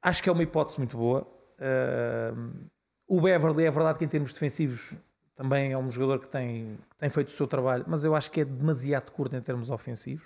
Acho 0.05 0.21
que 0.21 0.29
é 0.29 0.31
uma 0.31 0.43
hipótese 0.43 0.77
muito 0.77 0.95
boa. 0.95 1.25
Ahm, 1.59 2.67
o 3.07 3.19
Beverly 3.19 3.65
é 3.65 3.71
verdade 3.71 3.97
que 3.97 4.05
em 4.05 4.07
termos 4.07 4.31
defensivos 4.31 4.93
também 5.35 5.71
é 5.71 5.77
um 5.77 5.89
jogador 5.89 6.19
que 6.19 6.27
tem, 6.27 6.77
que 6.91 6.95
tem 6.97 7.09
feito 7.09 7.29
o 7.29 7.31
seu 7.31 7.47
trabalho, 7.47 7.83
mas 7.87 8.03
eu 8.03 8.13
acho 8.15 8.29
que 8.29 8.41
é 8.41 8.45
demasiado 8.45 9.11
curto 9.11 9.35
em 9.35 9.41
termos 9.41 9.69
ofensivos. 9.71 10.25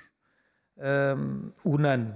Ahm, 0.78 1.52
o 1.64 1.78
Nano 1.78 2.14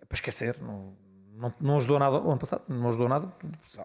é 0.00 0.04
para 0.06 0.14
esquecer, 0.16 0.56
não, 0.62 0.96
não, 1.34 1.54
não 1.60 1.76
ajudou 1.76 1.98
nada 1.98 2.16
o 2.18 2.30
ano 2.30 2.38
passado, 2.38 2.62
não 2.68 2.88
ajudou 2.88 3.08
nada, 3.08 3.26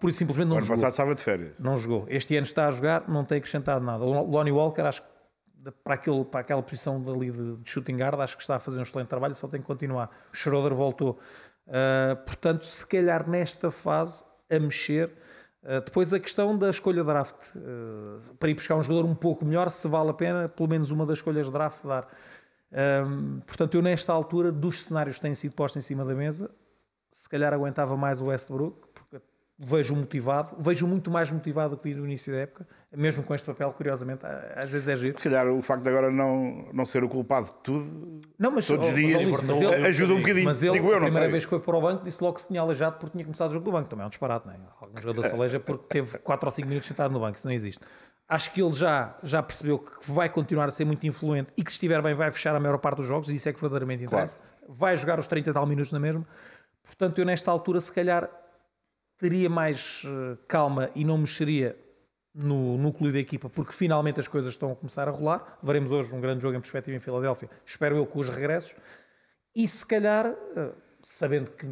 por 0.00 0.08
isso 0.08 0.18
simplesmente 0.18 0.46
O 0.46 0.48
não 0.50 0.56
ano 0.56 0.64
jogou. 0.66 0.76
passado 0.76 0.90
estava 0.92 1.14
de 1.14 1.22
férias. 1.22 1.58
Não 1.60 1.76
jogou. 1.76 2.06
Este 2.08 2.36
ano 2.36 2.46
está 2.46 2.68
a 2.68 2.70
jogar, 2.70 3.06
não 3.08 3.24
tem 3.24 3.38
acrescentado 3.38 3.84
nada. 3.84 4.02
O 4.02 4.30
Lonnie 4.30 4.52
Walker, 4.52 4.82
acho 4.82 5.02
que 5.02 5.08
para, 5.84 5.94
aquele, 5.94 6.24
para 6.24 6.40
aquela 6.40 6.62
posição 6.62 7.02
dali 7.02 7.30
de, 7.30 7.56
de 7.56 7.70
shooting 7.70 7.96
guard, 7.96 8.20
acho 8.20 8.36
que 8.36 8.42
está 8.42 8.56
a 8.56 8.60
fazer 8.60 8.78
um 8.78 8.82
excelente 8.82 9.08
trabalho, 9.08 9.34
só 9.34 9.46
tem 9.48 9.60
que 9.60 9.66
continuar. 9.66 10.10
O 10.32 10.36
Schroeder 10.36 10.74
voltou. 10.74 11.18
Uh, 11.66 12.16
portanto, 12.24 12.64
se 12.64 12.86
calhar 12.86 13.28
nesta 13.28 13.70
fase, 13.70 14.24
a 14.50 14.58
mexer. 14.58 15.10
Uh, 15.62 15.80
depois 15.84 16.12
a 16.12 16.20
questão 16.20 16.56
da 16.56 16.70
escolha 16.70 17.02
draft. 17.02 17.54
Uh, 17.56 18.34
para 18.38 18.50
ir 18.50 18.54
buscar 18.54 18.76
um 18.76 18.82
jogador 18.82 19.06
um 19.08 19.14
pouco 19.14 19.44
melhor, 19.44 19.70
se 19.70 19.88
vale 19.88 20.10
a 20.10 20.14
pena, 20.14 20.48
pelo 20.48 20.68
menos 20.68 20.90
uma 20.90 21.04
das 21.04 21.18
escolhas 21.18 21.50
draft 21.50 21.84
dar. 21.84 22.08
Portanto, 23.46 23.74
eu 23.74 23.80
nesta 23.80 24.12
altura, 24.12 24.52
dos 24.52 24.84
cenários 24.84 25.16
que 25.16 25.22
têm 25.22 25.34
sido 25.34 25.54
postos 25.54 25.82
em 25.82 25.86
cima 25.86 26.04
da 26.04 26.14
mesa, 26.14 26.50
se 27.10 27.28
calhar 27.28 27.54
aguentava 27.54 27.96
mais 27.96 28.20
o 28.20 28.26
Westbrook, 28.26 28.85
vejo 29.58 29.96
motivado, 29.96 30.54
vejo 30.58 30.86
muito 30.86 31.10
mais 31.10 31.30
motivado 31.30 31.76
do 31.76 31.80
que 31.80 31.88
vi 31.88 31.94
no 31.94 32.04
início 32.04 32.32
da 32.32 32.40
época, 32.40 32.66
mesmo 32.94 33.22
com 33.22 33.34
este 33.34 33.46
papel, 33.46 33.72
curiosamente, 33.72 34.20
às 34.54 34.68
vezes 34.68 34.86
é 34.86 34.96
giro. 34.96 35.18
Se 35.18 35.24
calhar 35.24 35.48
o 35.48 35.62
facto 35.62 35.82
de 35.82 35.88
agora 35.88 36.10
não, 36.10 36.68
não 36.74 36.84
ser 36.84 37.02
o 37.02 37.08
culpado 37.08 37.46
de 37.46 37.54
tudo, 37.62 38.20
Não, 38.38 38.50
mas, 38.50 38.66
todos 38.66 38.84
os 38.84 38.92
oh, 38.92 38.94
dias, 38.94 39.24
Luís, 39.24 39.40
mas 39.40 39.60
ele, 39.60 39.86
ajuda 39.86 40.14
um 40.14 40.18
bocadinho. 40.18 40.44
mas 40.44 40.62
ele, 40.62 40.72
Digo 40.72 40.90
eu, 40.90 40.98
a 40.98 41.00
primeira 41.00 41.30
vez 41.30 41.44
que 41.44 41.50
foi 41.50 41.60
para 41.60 41.76
o 41.76 41.80
banco, 41.80 42.04
disse 42.04 42.22
logo 42.22 42.34
que 42.34 42.42
se 42.42 42.48
tinha 42.48 42.60
aleijado 42.60 42.98
porque 42.98 43.12
tinha 43.12 43.24
começado 43.24 43.50
o 43.50 43.54
jogo 43.54 43.64
do 43.64 43.72
banco. 43.72 43.88
Também 43.88 44.02
é 44.02 44.06
um 44.06 44.10
disparate, 44.10 44.46
não 44.46 44.52
é? 44.52 44.58
Algum 44.78 45.00
jogador 45.00 45.22
se 45.24 45.34
aleija 45.34 45.60
porque 45.60 45.84
teve 45.88 46.18
4 46.18 46.46
ou 46.46 46.50
5 46.50 46.68
minutos 46.68 46.88
sentado 46.88 47.12
no 47.12 47.20
banco, 47.20 47.38
isso 47.38 47.46
não 47.46 47.54
existe. 47.54 47.80
Acho 48.28 48.52
que 48.52 48.60
ele 48.60 48.74
já, 48.74 49.16
já 49.22 49.42
percebeu 49.42 49.78
que 49.78 50.10
vai 50.10 50.28
continuar 50.28 50.66
a 50.66 50.70
ser 50.70 50.84
muito 50.84 51.06
influente 51.06 51.50
e 51.56 51.62
que 51.62 51.70
se 51.70 51.76
estiver 51.76 52.02
bem 52.02 52.12
vai 52.12 52.30
fechar 52.30 52.54
a 52.54 52.60
maior 52.60 52.76
parte 52.76 52.98
dos 52.98 53.06
jogos, 53.06 53.28
e 53.28 53.36
isso 53.36 53.48
é 53.48 53.52
que 53.52 53.60
verdadeiramente 53.60 54.04
interessa. 54.04 54.36
Vai 54.68 54.96
jogar 54.96 55.18
os 55.18 55.26
30 55.26 55.48
e 55.48 55.52
tal 55.52 55.64
minutos 55.64 55.92
na 55.92 56.00
mesma. 56.00 56.26
Portanto, 56.84 57.18
eu 57.18 57.24
nesta 57.24 57.50
altura, 57.50 57.80
se 57.80 57.92
calhar, 57.92 58.28
teria 59.18 59.48
mais 59.48 60.02
eh, 60.04 60.36
calma 60.48 60.90
e 60.94 61.04
não 61.04 61.18
mexeria 61.18 61.76
no 62.34 62.76
núcleo 62.76 63.12
da 63.12 63.18
equipa, 63.18 63.48
porque 63.48 63.72
finalmente 63.72 64.20
as 64.20 64.28
coisas 64.28 64.50
estão 64.52 64.70
a 64.72 64.76
começar 64.76 65.08
a 65.08 65.10
rolar. 65.10 65.58
Veremos 65.62 65.90
hoje 65.90 66.14
um 66.14 66.20
grande 66.20 66.42
jogo 66.42 66.56
em 66.56 66.60
perspectiva 66.60 66.96
em 66.96 67.00
Filadélfia, 67.00 67.48
espero 67.64 67.96
eu 67.96 68.06
com 68.06 68.18
os 68.18 68.28
regressos. 68.28 68.74
E 69.54 69.66
se 69.66 69.86
calhar, 69.86 70.26
eh, 70.26 70.72
sabendo 71.02 71.50
que 71.52 71.66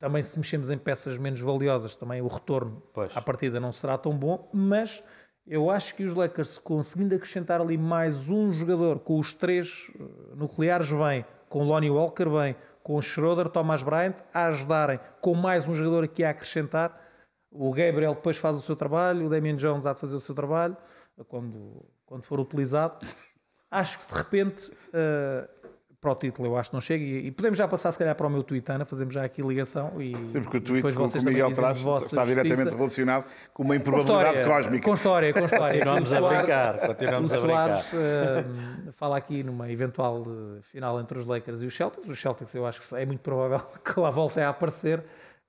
também 0.00 0.22
se 0.22 0.38
mexemos 0.38 0.70
em 0.70 0.78
peças 0.78 1.16
menos 1.18 1.40
valiosas, 1.40 1.94
também 1.94 2.20
o 2.20 2.26
retorno 2.26 2.82
Pois. 2.92 3.16
à 3.16 3.22
partida 3.22 3.60
não 3.60 3.72
será 3.72 3.96
tão 3.96 4.16
bom, 4.16 4.50
mas 4.52 5.02
eu 5.46 5.70
acho 5.70 5.94
que 5.94 6.04
os 6.04 6.14
Lakers, 6.14 6.58
conseguindo 6.58 7.14
acrescentar 7.14 7.60
ali 7.60 7.78
mais 7.78 8.28
um 8.28 8.50
jogador, 8.50 8.98
com 8.98 9.18
os 9.18 9.32
três 9.32 9.90
eh, 9.94 10.02
nucleares 10.34 10.90
bem, 10.92 11.24
com 11.48 11.62
Lonnie 11.62 11.90
Walker 11.90 12.26
bem, 12.28 12.56
com 12.88 12.96
o 12.96 13.02
Schroeder, 13.02 13.50
Thomas 13.50 13.82
Bryant, 13.82 14.14
a 14.32 14.46
ajudarem, 14.46 14.98
com 15.20 15.34
mais 15.34 15.68
um 15.68 15.74
jogador 15.74 16.04
aqui 16.04 16.24
a 16.24 16.30
acrescentar, 16.30 16.98
o 17.50 17.70
Gabriel 17.70 18.14
depois 18.14 18.38
faz 18.38 18.56
o 18.56 18.62
seu 18.62 18.74
trabalho, 18.74 19.26
o 19.26 19.28
Damian 19.28 19.56
Jones 19.56 19.84
há 19.84 19.92
de 19.92 20.00
fazer 20.00 20.14
o 20.14 20.20
seu 20.20 20.34
trabalho, 20.34 20.74
quando, 21.26 21.84
quando 22.06 22.22
for 22.22 22.40
utilizado. 22.40 23.06
Acho 23.70 23.98
que 23.98 24.10
de 24.10 24.18
repente, 24.18 24.72
eh, 24.94 25.48
para 26.00 26.12
o 26.12 26.14
título 26.14 26.46
eu 26.48 26.56
acho 26.56 26.70
que 26.70 26.76
não 26.76 26.80
chega, 26.80 27.02
e, 27.02 27.26
e 27.26 27.30
podemos 27.32 27.58
já 27.58 27.66
passar 27.66 27.90
se 27.90 27.98
calhar 27.98 28.14
para 28.14 28.26
o 28.26 28.30
meu 28.30 28.44
Twitter, 28.44 28.84
fazemos 28.86 29.12
já 29.12 29.24
aqui 29.24 29.42
ligação 29.42 30.00
e 30.00 30.12
Sempre 30.28 30.50
que 30.50 30.56
o 30.58 30.60
tweet 30.60 30.74
depois 30.86 30.94
vocês 30.94 31.24
que 31.24 31.28
o 31.28 31.32
Miguel 31.32 31.52
traz 31.52 31.78
está 31.78 32.24
diretamente 32.24 32.56
justiça. 32.56 32.76
relacionado 32.76 33.24
com 33.52 33.62
uma 33.64 33.74
Com 33.74 33.80
improbabilidade 33.80 34.38
história, 34.38 34.62
cósmica. 34.62 34.84
Com 34.84 34.94
história, 34.94 35.32
com 35.32 35.44
história. 35.44 35.78
Continuamos 35.78 36.12
a 36.12 36.20
brincar, 36.20 36.86
continuamos 36.86 37.32
a 37.32 37.40
brincar. 37.40 37.82
Soares 37.82 37.94
eh, 37.94 38.44
fala 38.92 39.16
aqui 39.16 39.42
numa 39.42 39.70
eventual 39.70 40.24
eh, 40.24 40.60
final 40.62 41.00
entre 41.00 41.18
os 41.18 41.26
Lakers 41.26 41.62
e 41.62 41.66
os 41.66 41.76
Celtics. 41.76 42.08
Os 42.08 42.20
Celtics 42.20 42.54
eu 42.54 42.64
acho 42.64 42.80
que 42.80 42.94
é 42.94 43.04
muito 43.04 43.20
provável 43.20 43.60
que 43.84 43.98
lá 43.98 44.10
voltem 44.10 44.44
a 44.44 44.50
aparecer. 44.50 45.04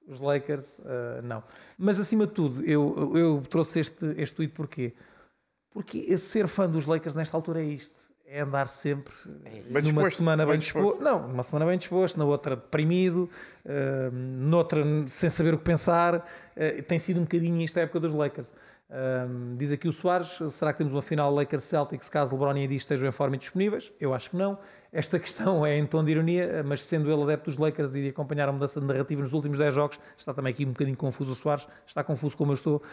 Os 0.08 0.20
Lakers, 0.20 0.82
eh, 0.84 1.22
não. 1.22 1.44
Mas 1.78 2.00
acima 2.00 2.26
de 2.26 2.34
tudo, 2.34 2.66
eu, 2.66 3.16
eu 3.16 3.44
trouxe 3.48 3.82
este, 3.82 4.16
este 4.18 4.36
tweet 4.36 4.54
porquê? 4.56 4.94
Porque 5.72 6.18
ser 6.18 6.48
fã 6.48 6.68
dos 6.68 6.88
Lakers 6.88 7.16
nesta 7.16 7.38
altura 7.38 7.62
é 7.62 7.66
isto. 7.66 7.94
É 8.32 8.42
andar 8.42 8.68
sempre 8.68 9.12
Bem 9.26 9.64
numa 9.64 9.82
disposto, 9.82 10.18
semana 10.18 10.46
bem 10.46 10.52
bem 10.52 10.60
disposto. 10.60 11.02
Não, 11.02 11.28
numa 11.28 11.42
semana 11.42 11.66
bem 11.66 11.80
disposto, 11.80 12.16
na 12.16 12.26
outra 12.26 12.56
deprimido, 12.56 13.28
eh, 13.66 14.12
noutra 14.12 14.84
sem 15.08 15.32
saber 15.32 15.56
o 15.56 15.58
que 15.58 15.64
pensar. 15.64 16.30
Eh, 16.56 16.84
tem 16.84 17.00
sido 17.00 17.20
um 17.20 17.24
bocadinho 17.24 17.64
esta 17.64 17.80
época 17.80 18.00
dos 18.00 18.14
Lakers. 18.14 18.54
Um, 18.92 19.56
diz 19.56 19.72
aqui 19.72 19.88
o 19.88 19.94
Soares, 19.94 20.40
será 20.52 20.74
que 20.74 20.80
temos 20.80 20.94
uma 20.94 21.02
final 21.02 21.34
Lakers-Celtics 21.34 22.10
caso 22.10 22.34
LeBron 22.34 22.58
e 22.58 22.66
AD 22.66 22.76
estejam 22.76 23.08
em 23.08 23.12
forma 23.12 23.36
e 23.36 23.40
disponíveis? 23.40 23.92
Eu 24.00 24.14
acho 24.14 24.30
que 24.30 24.38
não. 24.38 24.60
Esta 24.94 25.18
questão 25.20 25.66
é 25.66 25.76
em 25.76 25.88
tom 25.88 26.04
de 26.04 26.12
ironia, 26.12 26.64
mas 26.64 26.84
sendo 26.84 27.12
ele 27.12 27.24
adepto 27.24 27.50
dos 27.50 27.58
Lakers 27.58 27.96
e 27.96 28.02
de 28.04 28.10
acompanhar 28.10 28.48
a 28.48 28.52
mudança 28.52 28.80
de 28.80 28.86
narrativa 28.86 29.24
nos 29.24 29.34
últimos 29.34 29.58
10 29.58 29.74
jogos, 29.74 30.00
está 30.16 30.36
também 30.36 30.54
aqui 30.54 30.66
um 30.66 30.70
bocadinho 30.70 30.98
confuso 30.98 31.32
o 31.32 31.36
Soares, 31.36 31.68
está 31.88 32.04
confuso 32.04 32.38
como 32.38 32.52
eu 32.52 32.56
estou. 32.56 32.84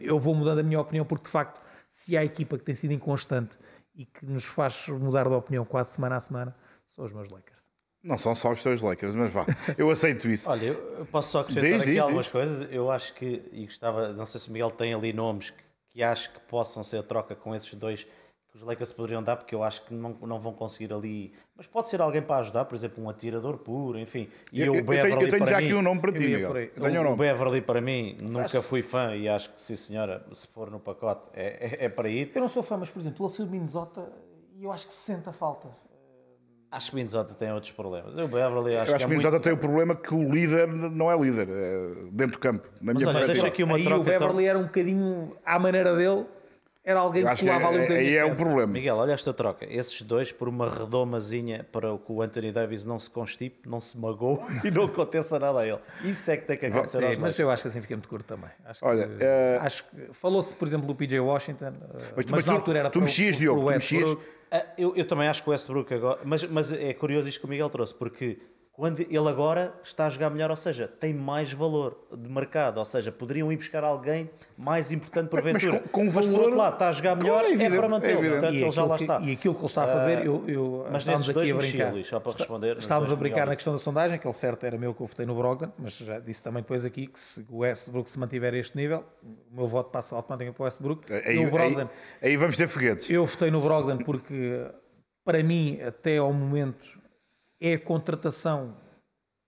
Eu 0.00 0.18
vou 0.18 0.34
mudando 0.34 0.58
a 0.58 0.62
minha 0.62 0.80
opinião 0.80 1.06
porque, 1.06 1.24
de 1.24 1.30
facto, 1.30 1.60
se 1.90 2.14
há 2.16 2.22
equipa 2.22 2.58
que 2.58 2.64
tem 2.64 2.74
sido 2.74 2.92
inconstante 2.92 3.56
e 3.96 4.04
que 4.04 4.26
nos 4.26 4.44
faz 4.44 4.88
mudar 4.88 5.26
de 5.28 5.34
opinião 5.34 5.64
quase 5.64 5.90
semana 5.90 6.16
a 6.16 6.20
semana, 6.20 6.54
são 6.86 7.04
os 7.04 7.12
meus 7.12 7.30
Lakers. 7.30 7.66
Não 8.02 8.16
são 8.16 8.34
só 8.34 8.52
os 8.52 8.62
teus 8.62 8.82
Lakers, 8.82 9.14
mas 9.14 9.32
vá, 9.32 9.44
eu 9.76 9.90
aceito 9.90 10.28
isso. 10.28 10.48
Olha, 10.48 10.66
eu 10.66 11.06
posso 11.06 11.30
só 11.30 11.40
acrescentar 11.40 11.70
Diz, 11.70 11.82
aqui 11.82 11.90
diz, 11.92 12.00
algumas 12.00 12.24
diz. 12.26 12.32
coisas. 12.32 12.68
Eu 12.70 12.90
acho 12.90 13.14
que, 13.14 13.42
e 13.50 13.64
gostava, 13.64 14.12
não 14.12 14.26
sei 14.26 14.40
se 14.40 14.48
o 14.48 14.52
Miguel 14.52 14.70
tem 14.70 14.94
ali 14.94 15.12
nomes 15.12 15.50
que, 15.50 15.64
que 15.90 16.02
acho 16.02 16.32
que 16.32 16.38
possam 16.40 16.84
ser 16.84 16.98
a 16.98 17.02
troca 17.02 17.34
com 17.34 17.54
esses 17.54 17.72
dois 17.74 18.06
os 18.56 18.62
Lakers 18.62 18.92
poderiam 18.92 19.22
dar, 19.22 19.36
porque 19.36 19.54
eu 19.54 19.62
acho 19.62 19.84
que 19.84 19.92
não, 19.92 20.16
não 20.22 20.40
vão 20.40 20.52
conseguir 20.52 20.92
ali. 20.92 21.32
Mas 21.56 21.66
pode 21.66 21.88
ser 21.88 22.00
alguém 22.00 22.22
para 22.22 22.36
ajudar, 22.38 22.64
por 22.64 22.74
exemplo, 22.74 23.04
um 23.04 23.10
atirador 23.10 23.58
puro, 23.58 23.98
enfim. 23.98 24.28
E 24.50 24.62
Eu, 24.62 24.72
o 24.72 24.76
eu 24.76 24.84
tenho, 24.84 24.86
Beverly 24.86 25.24
eu 25.24 25.30
tenho 25.30 25.42
para 25.42 25.52
já 25.52 25.58
mim, 25.58 25.64
aqui 25.64 25.74
um 25.74 25.82
nome 25.82 26.00
para 26.00 26.12
ti, 26.12 26.24
eu 26.24 26.30
Miguel. 26.30 26.56
Eu 26.56 26.82
tenho 26.82 26.98
um 26.98 27.00
o 27.00 27.04
nome. 27.04 27.16
Beverly 27.16 27.60
para 27.60 27.80
mim 27.80 28.16
nunca 28.20 28.62
fui 28.62 28.82
fã 28.82 29.14
e 29.14 29.28
acho 29.28 29.52
que 29.52 29.60
sim 29.60 29.76
senhora, 29.76 30.24
se 30.32 30.46
for 30.48 30.70
no 30.70 30.80
pacote 30.80 31.22
é, 31.34 31.82
é, 31.82 31.84
é 31.84 31.88
para 31.88 32.08
ir. 32.08 32.32
Eu 32.34 32.40
não 32.40 32.48
sou 32.48 32.62
fã, 32.62 32.76
mas, 32.78 32.88
por 32.88 33.00
exemplo, 33.00 33.26
ele 33.26 33.34
saiu 33.34 33.46
de 33.46 33.52
Minnesota 33.52 34.10
e 34.56 34.64
eu 34.64 34.72
acho 34.72 34.88
que 34.88 34.94
se 34.94 35.00
sente 35.00 35.28
a 35.28 35.32
falta. 35.32 35.68
Acho 36.70 36.90
que 36.90 36.94
o 36.94 36.96
Minnesota 36.96 37.34
tem 37.34 37.52
outros 37.52 37.72
problemas. 37.72 38.12
O 38.14 38.26
Beverly 38.28 38.76
acho 38.76 38.76
Eu 38.76 38.80
acho 38.80 38.92
que 38.92 38.96
que 38.98 39.02
é 39.02 39.06
o 39.06 39.08
Minnesota 39.08 39.36
muito... 39.36 39.44
tem 39.44 39.52
o 39.52 39.56
problema 39.56 39.94
que 39.94 40.14
o 40.14 40.32
líder 40.32 40.66
não 40.66 41.10
é 41.10 41.16
líder, 41.16 41.48
é 41.48 42.10
dentro 42.10 42.32
do 42.32 42.38
campo. 42.38 42.68
Na 42.80 42.92
minha 42.92 43.08
olha, 43.08 43.46
aqui 43.46 43.62
uma 43.62 43.76
Aí 43.76 43.84
troca, 43.84 44.00
o 44.00 44.04
Beverly 44.04 44.28
então. 44.28 44.40
era 44.40 44.58
um 44.58 44.64
bocadinho 44.64 45.36
à 45.44 45.58
maneira 45.58 45.94
dele, 45.94 46.26
era 46.86 47.00
alguém 47.00 47.24
que 47.26 47.34
que 47.34 47.44
colava 47.44 47.66
ali 47.68 47.78
bocadinho. 47.80 47.98
aí 47.98 48.16
é 48.16 48.24
o 48.24 48.34
problema. 48.36 48.72
Miguel, 48.72 48.96
olha 48.96 49.12
esta 49.12 49.34
troca. 49.34 49.66
Esses 49.68 50.00
dois, 50.02 50.30
por 50.30 50.48
uma 50.48 50.70
redomazinha 50.70 51.66
para 51.72 51.88
que 51.98 52.12
o 52.12 52.22
Anthony 52.22 52.52
Davis 52.52 52.84
não 52.84 52.98
se 52.98 53.10
constipe, 53.10 53.68
não 53.68 53.80
se 53.80 53.98
magoe 53.98 54.38
e 54.64 54.70
não 54.70 54.84
aconteça 54.84 55.38
nada 55.38 55.58
a 55.60 55.66
ele. 55.66 55.80
Isso 56.04 56.30
é 56.30 56.36
que 56.36 56.46
tem 56.46 56.56
que 56.56 56.66
acontecer 56.66 57.14
Sim, 57.14 57.20
mas 57.20 57.38
eu 57.38 57.50
acho 57.50 57.62
que 57.62 57.68
assim 57.68 57.80
fica 57.82 57.94
muito 57.96 58.08
curto 58.08 58.24
também. 58.24 58.50
Acho 58.64 58.80
que, 58.80 58.86
Olha, 58.86 59.10
eh, 59.20 59.58
acho 59.60 59.84
que 59.84 60.14
falou-se, 60.14 60.54
por 60.54 60.68
exemplo, 60.68 60.86
do 60.86 60.94
PJ 60.94 61.18
Washington, 61.20 61.66
eh, 61.66 61.72
Mas, 61.92 62.06
mas, 62.16 62.26
mas 62.30 62.44
na 62.44 62.52
tu, 62.52 62.56
altura 62.56 62.78
era 62.78 62.88
tu 62.90 62.92
para 62.92 62.98
o- 63.00 63.02
mexias, 63.04 63.30
para 63.34 63.36
o 63.36 63.40
Diogo, 63.40 63.60
tu 63.62 63.66
mexias. 63.66 64.02
Westbrook. 64.08 64.36
Ah, 64.52 64.64
eu, 64.78 64.94
eu 64.94 65.08
também 65.08 65.26
acho 65.26 65.42
que 65.42 65.48
o 65.48 65.52
Westbrook 65.52 65.92
agora. 65.92 66.20
Mas, 66.24 66.44
mas 66.44 66.72
é 66.72 66.94
curioso 66.94 67.28
isto 67.28 67.40
que 67.40 67.46
o 67.46 67.48
Miguel 67.48 67.68
trouxe, 67.68 67.92
porque 67.92 68.38
quando 68.76 69.00
ele 69.00 69.16
agora 69.28 69.72
está 69.82 70.04
a 70.06 70.10
jogar 70.10 70.28
melhor, 70.28 70.50
ou 70.50 70.56
seja, 70.56 70.86
tem 70.86 71.14
mais 71.14 71.50
valor 71.50 71.96
de 72.14 72.28
mercado, 72.28 72.76
ou 72.76 72.84
seja, 72.84 73.10
poderiam 73.10 73.50
ir 73.50 73.56
buscar 73.56 73.82
alguém 73.82 74.28
mais 74.54 74.92
importante 74.92 75.30
Mas 75.32 75.42
porventura. 75.42 75.78
com- 75.80 75.88
com 75.88 76.12
mas 76.12 76.26
por 76.26 76.40
outro 76.40 76.56
lado, 76.56 76.74
está 76.74 76.88
a 76.90 76.92
jogar 76.92 77.16
melhor, 77.16 77.40
é 77.42 77.46
é, 77.46 77.48
evidente, 77.52 77.76
para 77.78 77.86
é 77.86 77.88
mantê-lo. 77.88 78.12
evidente. 78.18 78.32
Portanto, 78.40 78.54
E 78.54 78.62
ele 78.62 78.70
já 78.70 78.84
lá 78.84 78.96
que- 78.98 79.02
está. 79.04 79.20
E 79.22 79.32
aquilo 79.32 79.54
que 79.54 79.60
ele 79.60 79.66
está 79.66 79.84
a 79.84 79.86
fazer, 79.88 80.18
Ah, 80.18 80.24
eu, 80.26 80.44
eu 80.46 80.86
mas 80.92 81.02
estávamos 81.02 81.30
aqui 81.30 81.38
a 81.38 81.42
mexia, 81.42 81.56
brincar. 81.56 81.92
Luís, 81.92 82.06
só 82.06 82.20
para 82.20 82.32
responder. 82.32 82.76
Estávamos 82.76 83.10
a 83.12 83.16
brincar 83.16 83.46
na 83.46 83.54
questão 83.54 83.72
da 83.72 83.78
sondagem, 83.78 84.18
que 84.18 84.26
ele 84.26 84.34
certo 84.34 84.64
era 84.66 84.76
meu 84.76 84.92
que 84.92 85.00
eu 85.00 85.06
votei 85.06 85.24
no 85.24 85.34
Brogdon, 85.34 85.72
mas 85.78 85.96
já 85.96 86.18
disse 86.18 86.42
também 86.42 86.60
depois 86.62 86.84
aqui 86.84 87.06
que 87.06 87.18
se 87.18 87.46
o 87.50 87.58
Westbrook 87.60 88.10
se 88.10 88.18
mantiver 88.18 88.52
a 88.52 88.58
este 88.58 88.76
nível, 88.76 89.04
o 89.50 89.56
meu 89.56 89.66
voto 89.66 89.88
passa 89.90 90.14
automaticamente 90.14 90.54
para 90.54 90.62
o 90.62 90.66
Westbrook. 90.66 91.10
Aí, 91.10 91.36
e 91.36 91.46
o 91.46 91.50
Brogdon, 91.50 91.80
aí, 92.20 92.28
aí 92.28 92.36
vamos 92.36 92.58
ter 92.58 92.68
foguetes. 92.68 93.08
eu 93.08 93.24
votei 93.24 93.50
no 93.50 93.62
Brogdon 93.62 93.96
porque, 94.04 94.66
para 95.24 95.42
mim, 95.42 95.80
até 95.80 96.18
ao 96.18 96.30
momento, 96.30 96.86
é 97.60 97.74
a 97.74 97.78
contratação, 97.78 98.76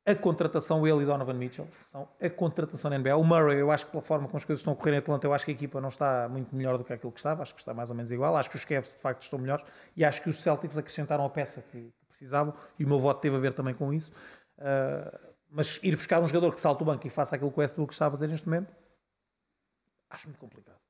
a 0.06 0.14
contratação 0.14 0.86
ele 0.86 1.02
e 1.02 1.06
Donovan 1.06 1.34
Mitchell, 1.34 1.68
são 1.86 2.08
a 2.20 2.30
contratação 2.30 2.90
na 2.90 2.98
NBA. 2.98 3.16
O 3.16 3.24
Murray, 3.24 3.58
eu 3.58 3.70
acho 3.70 3.86
que 3.86 3.92
pela 3.92 4.02
forma 4.02 4.26
como 4.26 4.38
as 4.38 4.44
coisas 4.44 4.60
estão 4.60 4.72
a 4.72 4.76
correr 4.76 4.94
em 4.94 4.98
Atlanta, 4.98 5.26
eu 5.26 5.34
acho 5.34 5.44
que 5.44 5.50
a 5.50 5.54
equipa 5.54 5.80
não 5.80 5.88
está 5.88 6.28
muito 6.28 6.54
melhor 6.54 6.78
do 6.78 6.84
que 6.84 6.92
aquilo 6.92 7.12
que 7.12 7.18
estava, 7.18 7.42
acho 7.42 7.54
que 7.54 7.60
está 7.60 7.74
mais 7.74 7.90
ou 7.90 7.96
menos 7.96 8.10
igual, 8.10 8.36
acho 8.36 8.50
que 8.50 8.56
os 8.56 8.64
Cavs 8.64 8.94
de 8.94 9.00
facto 9.00 9.22
estão 9.22 9.38
melhores 9.38 9.64
e 9.96 10.04
acho 10.04 10.22
que 10.22 10.28
os 10.28 10.40
Celtics 10.40 10.76
acrescentaram 10.76 11.24
a 11.24 11.30
peça 11.30 11.62
que 11.62 11.92
precisavam 12.08 12.54
e 12.78 12.84
o 12.84 12.88
meu 12.88 12.98
voto 12.98 13.20
teve 13.20 13.36
a 13.36 13.38
ver 13.38 13.52
também 13.52 13.74
com 13.74 13.92
isso. 13.92 14.10
Uh, 14.58 15.28
mas 15.50 15.78
ir 15.82 15.96
buscar 15.96 16.20
um 16.20 16.26
jogador 16.26 16.52
que 16.52 16.60
salte 16.60 16.82
o 16.82 16.86
banco 16.86 17.06
e 17.06 17.10
faça 17.10 17.36
aquilo 17.36 17.50
que 17.50 17.58
o 17.58 17.60
Westbrook 17.60 17.92
está 17.92 18.06
a 18.06 18.10
fazer 18.10 18.26
neste 18.26 18.46
momento, 18.46 18.74
acho 20.10 20.28
muito 20.28 20.38
complicado. 20.38 20.87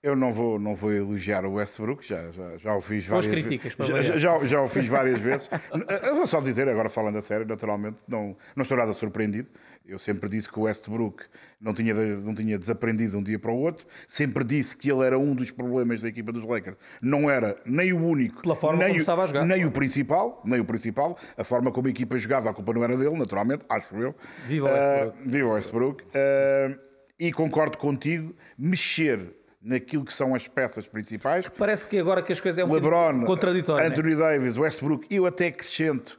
Eu 0.00 0.14
não 0.14 0.32
vou, 0.32 0.60
não 0.60 0.76
vou 0.76 0.92
elogiar 0.92 1.44
o 1.44 1.54
Westbrook, 1.54 2.06
já, 2.06 2.30
já, 2.30 2.56
já 2.56 2.76
o 2.76 2.80
fiz 2.80 3.04
várias 3.04 3.26
críticas, 3.26 3.74
vezes. 3.74 4.06
Já, 4.06 4.38
já, 4.38 4.44
já 4.44 4.62
o 4.62 4.68
fiz 4.68 4.86
várias 4.86 5.18
vezes. 5.18 5.50
Eu 6.04 6.14
vou 6.14 6.26
só 6.26 6.40
dizer, 6.40 6.68
agora 6.68 6.88
falando 6.88 7.18
a 7.18 7.20
sério, 7.20 7.44
naturalmente, 7.44 8.04
não, 8.06 8.36
não 8.54 8.62
estou 8.62 8.78
nada 8.78 8.92
surpreendido. 8.92 9.48
Eu 9.84 9.98
sempre 9.98 10.28
disse 10.28 10.48
que 10.48 10.56
o 10.56 10.62
Westbrook 10.62 11.24
não 11.60 11.74
tinha, 11.74 11.94
não 11.94 12.32
tinha 12.32 12.56
desaprendido 12.56 13.10
de 13.12 13.16
um 13.16 13.22
dia 13.24 13.38
para 13.40 13.50
o 13.50 13.58
outro. 13.58 13.86
Sempre 14.06 14.44
disse 14.44 14.76
que 14.76 14.88
ele 14.88 15.04
era 15.04 15.18
um 15.18 15.34
dos 15.34 15.50
problemas 15.50 16.02
da 16.02 16.08
equipa 16.08 16.30
dos 16.30 16.44
Lakers. 16.44 16.78
Não 17.02 17.28
era 17.28 17.56
nem 17.66 17.92
o 17.92 18.00
único, 18.00 18.42
Pela 18.42 18.54
forma 18.54 18.78
nem, 18.78 18.88
como 18.88 18.98
o, 18.98 19.00
estava 19.00 19.24
a 19.24 19.26
jogar. 19.26 19.44
nem 19.46 19.64
o 19.64 19.72
principal, 19.72 20.40
nem 20.44 20.60
o 20.60 20.64
principal. 20.64 21.18
A 21.36 21.42
forma 21.42 21.72
como 21.72 21.88
a 21.88 21.90
equipa 21.90 22.16
jogava, 22.18 22.50
a 22.50 22.54
culpa 22.54 22.72
não 22.72 22.84
era 22.84 22.96
dele, 22.96 23.16
naturalmente, 23.18 23.64
acho 23.68 23.96
eu. 23.96 24.14
Viva 24.46 24.68
o 24.68 24.72
Westbrook. 24.72 25.30
viva 25.30 25.48
o 25.48 25.52
Westbrook. 25.54 26.04
Ah, 26.14 26.78
e 27.18 27.32
concordo 27.32 27.78
contigo, 27.78 28.32
mexer 28.56 29.37
naquilo 29.60 30.04
que 30.04 30.12
são 30.12 30.34
as 30.34 30.46
peças 30.46 30.86
principais. 30.86 31.48
Parece 31.48 31.86
que 31.86 31.98
agora 31.98 32.22
que 32.22 32.32
as 32.32 32.40
coisas 32.40 32.58
é 32.58 32.64
um 32.64 32.72
LeBron, 32.72 33.24
contraditório. 33.24 33.82
né? 33.84 33.90
Anthony 33.90 34.16
Davis, 34.16 34.56
Westbrook, 34.56 35.06
eu 35.10 35.26
até 35.26 35.48
acrescento 35.48 36.18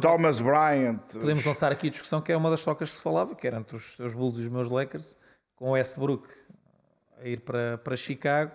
Thomas 0.00 0.40
Bryant. 0.40 1.00
Podemos 1.12 1.44
lançar 1.44 1.70
aqui 1.70 1.86
a 1.88 1.90
discussão 1.90 2.20
que 2.20 2.32
é 2.32 2.36
uma 2.36 2.50
das 2.50 2.62
trocas 2.62 2.90
que 2.90 2.96
se 2.96 3.02
falava, 3.02 3.34
que 3.34 3.46
era 3.46 3.58
entre 3.58 3.76
os 3.76 3.96
seus 3.96 4.12
Bulls 4.12 4.36
e 4.38 4.40
os 4.40 4.48
meus 4.48 4.68
Lakers, 4.68 5.16
com 5.56 5.68
o 5.68 5.72
Westbrook 5.72 6.28
a 7.20 7.28
ir 7.28 7.40
para, 7.40 7.78
para 7.78 7.96
Chicago. 7.96 8.52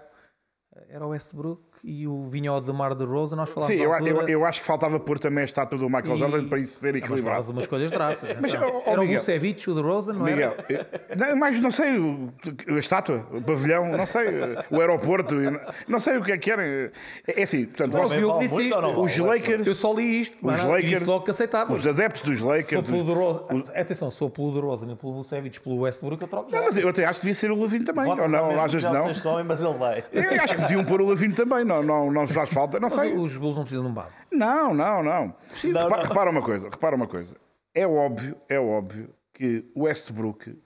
Era 0.90 1.06
o 1.06 1.10
Westbrook 1.10 1.64
e 1.84 2.06
o 2.08 2.28
vinha 2.30 2.52
o 2.54 2.60
DeMar 2.60 2.94
DeRozan, 2.96 3.36
nós 3.38 3.50
falámos 3.50 3.74
Sim, 3.76 3.82
eu, 3.82 3.94
altura, 3.94 4.12
eu, 4.24 4.28
eu 4.30 4.46
acho 4.46 4.60
que 4.60 4.66
faltava 4.66 5.00
pôr 5.00 5.18
também 5.18 5.44
a 5.44 5.46
estátua 5.46 5.78
do 5.78 5.86
Michael 5.90 6.16
E- 6.16 6.18
Jordan 6.18 6.48
para 6.48 6.60
isso 6.60 6.80
ser 6.80 6.94
mas 6.94 6.96
equilibrado. 7.04 7.24
falavas 7.24 7.50
umas 7.50 7.64
escolhas 7.64 7.92
draft. 7.92 8.20
Mas, 8.42 8.54
ó, 8.56 8.84
era 8.86 9.02
o. 9.02 9.08
Vucevic, 9.08 9.70
o 9.70 9.76
DeRozan, 9.76 10.14
não 10.14 10.26
Miguel, 10.26 10.56
era? 10.70 10.90
eu- 11.10 11.18
não, 11.18 11.36
mas 11.38 11.60
não 11.62 11.72
sei, 11.72 11.98
o- 11.98 12.30
a 12.68 12.80
estátua, 12.80 13.26
o 13.32 13.42
pavilhão, 13.42 13.88
não 13.98 14.06
sei, 14.06 14.26
o 14.70 14.80
aeroporto, 14.80 15.36
não 15.88 16.00
sei 16.00 16.18
o 16.18 16.24
que 16.24 16.32
é 16.32 16.38
que 16.38 16.50
querem. 16.50 16.92
É 17.28 17.44
assim, 17.44 17.66
portanto, 17.66 17.94
Mas 17.94 18.02
vocês- 18.04 18.20
viu 18.20 18.28
que 18.30 18.34
vale 18.36 18.48
disse 18.50 18.68
isto. 18.70 18.82
não 18.82 19.02
os 19.02 19.18
Lakers, 19.18 19.68
Eu 19.68 19.76
só 19.76 19.94
li 19.94 20.20
isto, 20.22 20.36
os 20.36 20.42
mas 20.44 20.58
não, 20.64 20.70
e 20.70 20.74
Lakers, 20.74 20.90
disse 21.00 21.06
logo 21.06 21.24
que 21.26 21.32
aceitava. 21.32 21.74
os 21.74 21.86
adeptos 21.88 22.22
dos 22.24 22.40
Se 22.40 22.44
Lakers, 22.46 22.86
pelo 22.90 23.46
os- 23.62 23.70
atenção, 23.70 24.10
se 24.10 24.18
for 24.18 24.30
pelo 24.30 24.54
DeRozan 24.54 24.92
e 24.92 24.96
pelo 24.96 25.14
Vucevic, 25.14 25.60
pelo 25.60 25.80
Westbrook, 25.82 26.22
eu 26.22 26.28
troco. 26.28 26.52
Não, 26.52 26.64
mas 26.66 26.78
eu 26.78 26.90
até 26.90 27.06
acho 27.06 27.20
que 27.20 27.26
devia 27.26 27.34
ser 27.36 27.52
o 27.52 27.62
Levine 27.62 27.86
também, 27.86 28.06
Votas 28.06 28.24
ou 28.26 28.30
não, 28.30 28.48
mesmo 28.48 28.62
achas 28.62 28.72
que 28.84 28.90
que 28.90 28.94
já 28.94 29.24
não? 29.24 29.34
homem, 29.34 29.46
mas 29.46 29.62
ele 29.62 29.74
vai. 29.78 30.04
Eu 30.12 30.42
acho 30.44 30.56
que 30.56 30.62
podiam 30.62 30.84
pôr 30.86 31.02
o 31.02 31.08
Levine 31.10 31.34
também, 31.34 31.64
não, 31.70 31.84
não, 31.84 32.12
não 32.12 32.28
faz 32.28 32.50
falta, 32.50 32.80
não 32.80 32.90
sei. 32.90 33.14
os 33.14 33.38
Bulls 33.38 33.56
não 33.56 33.64
precisam 33.64 33.86
de 33.86 33.92
um 33.92 33.94
base. 33.94 34.16
Não, 34.32 34.74
não, 34.74 35.02
não. 35.04 35.36
Não, 35.64 35.84
Repa- 35.84 35.98
não. 35.98 36.04
Repara 36.08 36.30
uma 36.30 36.42
coisa, 36.42 36.70
repara 36.70 36.96
uma 36.96 37.08
coisa. 37.08 37.36
É 37.74 37.88
óbvio, 37.88 38.36
é 38.50 38.60
óbvio 38.60 39.14
que 39.34 39.64
o 39.76 39.84
Westbrook, 39.84 40.58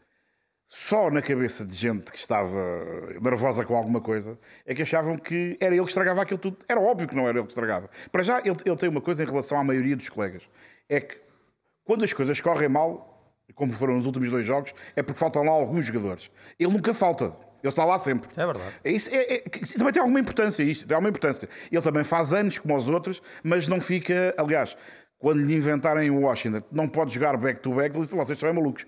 só 0.68 1.12
na 1.12 1.22
cabeça 1.22 1.64
de 1.66 1.76
gente 1.76 2.12
que 2.12 2.18
estava 2.18 2.58
nervosa 3.22 3.64
com 3.64 3.76
alguma 3.76 4.02
coisa, 4.02 4.40
é 4.66 4.74
que 4.74 4.82
achavam 4.82 5.18
que 5.18 5.56
era 5.60 5.76
ele 5.76 5.84
que 5.84 5.90
estragava 5.90 6.22
aquilo 6.24 6.40
tudo. 6.40 6.58
Era 6.68 6.80
óbvio 6.80 7.08
que 7.08 7.16
não 7.16 7.28
era 7.28 7.38
ele 7.38 7.46
que 7.46 7.52
estragava. 7.52 7.90
Para 8.12 8.24
já, 8.24 8.40
ele, 8.40 8.58
ele 8.66 8.76
tem 8.78 8.90
uma 8.90 9.02
coisa 9.02 9.22
em 9.24 9.28
relação 9.28 9.58
à 9.60 9.64
maioria 9.64 9.96
dos 9.96 10.10
colegas. 10.10 10.42
É 10.90 11.00
que 11.02 11.22
quando 11.84 12.04
as 12.04 12.14
coisas 12.14 12.40
correm 12.42 12.70
mal, 12.70 13.36
como 13.54 13.74
foram 13.74 13.96
nos 13.98 14.06
últimos 14.08 14.32
dois 14.32 14.46
jogos, 14.48 14.74
é 14.96 15.04
porque 15.04 15.20
faltam 15.20 15.44
lá 15.44 15.52
alguns 15.52 15.86
jogadores. 15.86 16.32
Ele 16.58 16.72
nunca 16.72 16.94
falta. 16.94 17.36
Ele 17.64 17.70
está 17.70 17.86
lá 17.86 17.98
sempre. 17.98 18.30
É 18.36 18.46
verdade. 18.46 18.74
É 18.84 18.92
Isso, 18.92 19.10
é- 19.10 19.36
é- 19.36 19.44
isso 19.62 19.78
também 19.78 19.94
tem 19.94 20.02
alguma 20.02 20.20
importância, 20.20 20.62
isto 20.62 20.86
tem 20.86 20.94
alguma 20.96 21.10
importância. 21.10 21.48
Ele 21.72 21.82
também 21.82 22.04
faz 22.04 22.34
anos 22.34 22.60
como 22.60 22.76
os 22.76 22.88
outros, 22.90 23.22
mas 23.42 23.68
não 23.70 23.80
fica. 23.80 24.36
Aliás, 24.38 24.76
quando 25.18 25.40
lhe 25.42 25.56
inventarem 25.56 26.10
o 26.12 26.20
Washington, 26.20 26.62
não 26.72 26.90
pode 26.90 27.14
jogar 27.14 27.38
back-to-back, 27.38 27.98
disse: 27.98 28.14
vocês 28.14 28.38
são 28.38 28.54
malucos. 28.54 28.86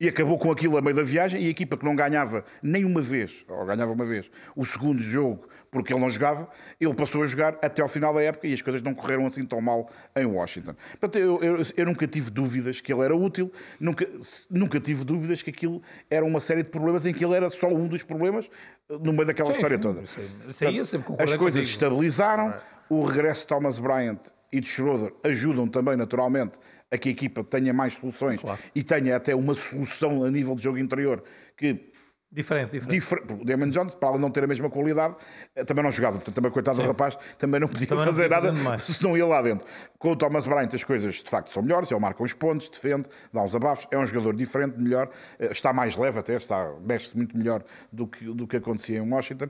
E 0.00 0.08
acabou 0.08 0.38
com 0.38 0.50
aquilo 0.50 0.78
a 0.78 0.80
meio 0.80 0.96
da 0.96 1.02
viagem 1.02 1.42
e 1.42 1.46
a 1.46 1.50
equipa 1.50 1.76
que 1.76 1.84
não 1.84 1.94
ganhava 1.94 2.42
nem 2.62 2.86
uma 2.86 3.02
vez, 3.02 3.44
ou 3.46 3.66
ganhava 3.66 3.92
uma 3.92 4.06
vez, 4.06 4.30
o 4.56 4.64
segundo 4.64 4.98
jogo, 5.02 5.46
porque 5.70 5.92
ele 5.92 6.00
não 6.00 6.08
jogava, 6.08 6.48
ele 6.80 6.94
passou 6.94 7.22
a 7.22 7.26
jogar 7.26 7.58
até 7.62 7.82
ao 7.82 7.88
final 7.88 8.14
da 8.14 8.22
época 8.22 8.46
e 8.46 8.54
as 8.54 8.62
coisas 8.62 8.80
não 8.80 8.94
correram 8.94 9.26
assim 9.26 9.44
tão 9.44 9.60
mal 9.60 9.90
em 10.16 10.24
Washington. 10.24 10.74
Portanto, 10.98 11.18
eu, 11.18 11.38
eu- 11.42 11.66
eu 11.76 11.84
nunca 11.84 12.06
tive 12.08 12.30
dúvidas 12.30 12.80
que 12.80 12.90
ele 12.90 13.02
era 13.02 13.14
útil, 13.14 13.52
nunca, 13.78 14.08
nunca 14.50 14.80
tive 14.80 15.04
dúvidas 15.04 15.42
que 15.42 15.50
aquilo 15.50 15.82
era 16.08 16.24
uma 16.24 16.40
série 16.40 16.62
de 16.62 16.70
problemas 16.70 17.04
em 17.04 17.12
que 17.12 17.22
ele 17.22 17.34
era 17.34 17.50
só 17.50 17.68
um 17.68 17.86
dos 17.86 18.02
problemas 18.02 18.46
eh, 18.88 18.94
no 19.04 19.12
meio 19.12 19.26
daquela 19.26 19.48
Sim, 19.50 19.54
história 19.56 19.76
sim, 19.76 19.82
toda. 19.82 20.00
eu 20.00 20.84
sempre 20.86 21.12
As 21.18 21.34
coisas 21.34 21.38
contigo. 21.38 21.60
estabilizaram, 21.60 22.54
o 22.88 23.04
regresso 23.04 23.42
de 23.42 23.48
Thomas 23.48 23.78
Bryant 23.78 24.18
e 24.52 24.60
de 24.60 24.66
Schroeder 24.66 25.12
ajudam 25.24 25.68
também, 25.68 25.96
naturalmente, 25.96 26.58
a 26.90 26.98
que 26.98 27.08
a 27.08 27.12
equipa 27.12 27.44
tenha 27.44 27.72
mais 27.72 27.94
soluções 27.94 28.40
Claro. 28.40 28.58
e 28.74 28.82
tenha 28.82 29.16
até 29.16 29.34
uma 29.34 29.54
solução 29.54 30.24
a 30.24 30.30
nível 30.30 30.54
de 30.56 30.62
jogo 30.62 30.78
interior 30.78 31.22
que 31.56 31.88
Diferente, 32.32 32.70
diferente. 32.70 32.92
Difer- 32.94 33.24
O 33.40 33.44
Damon 33.44 33.70
Jones, 33.70 33.92
para 33.96 34.16
não 34.16 34.30
ter 34.30 34.44
a 34.44 34.46
mesma 34.46 34.70
qualidade, 34.70 35.16
eh, 35.56 35.64
também 35.64 35.82
não 35.82 35.90
jogava. 35.90 36.14
Portanto, 36.18 36.32
também, 36.32 36.48
coitado 36.52 36.80
do 36.80 36.86
rapaz, 36.86 37.18
também 37.36 37.58
não 37.60 37.66
podia 37.66 37.88
Também 37.88 38.04
não 38.04 38.12
fazer 38.12 38.28
podia 38.28 38.52
nada 38.52 38.78
se 38.78 39.02
não 39.02 39.16
ia 39.16 39.26
lá 39.26 39.42
dentro. 39.42 39.66
Com 39.98 40.12
o 40.12 40.16
Thomas 40.16 40.46
Bryant, 40.46 40.68
as 40.72 40.84
coisas 40.84 41.16
de 41.16 41.28
facto 41.28 41.50
são 41.50 41.60
melhores. 41.60 41.90
Ele 41.90 41.98
marca 41.98 42.22
uns 42.22 42.32
pontos, 42.32 42.68
defende, 42.68 43.08
dá 43.32 43.42
uns 43.42 43.52
abafos. 43.52 43.84
É 43.90 43.98
um 43.98 44.06
jogador 44.06 44.36
diferente, 44.36 44.78
melhor. 44.78 45.10
eh, 45.40 45.50
Está 45.50 45.72
mais 45.72 45.96
leve 45.96 46.20
até, 46.20 46.36
está, 46.36 46.72
mexe-se 46.80 47.16
muito 47.16 47.36
melhor 47.36 47.64
do 47.92 48.06
que, 48.06 48.24
do 48.32 48.46
que 48.46 48.58
acontecia 48.58 48.98
em 48.98 49.12
Washington. 49.12 49.48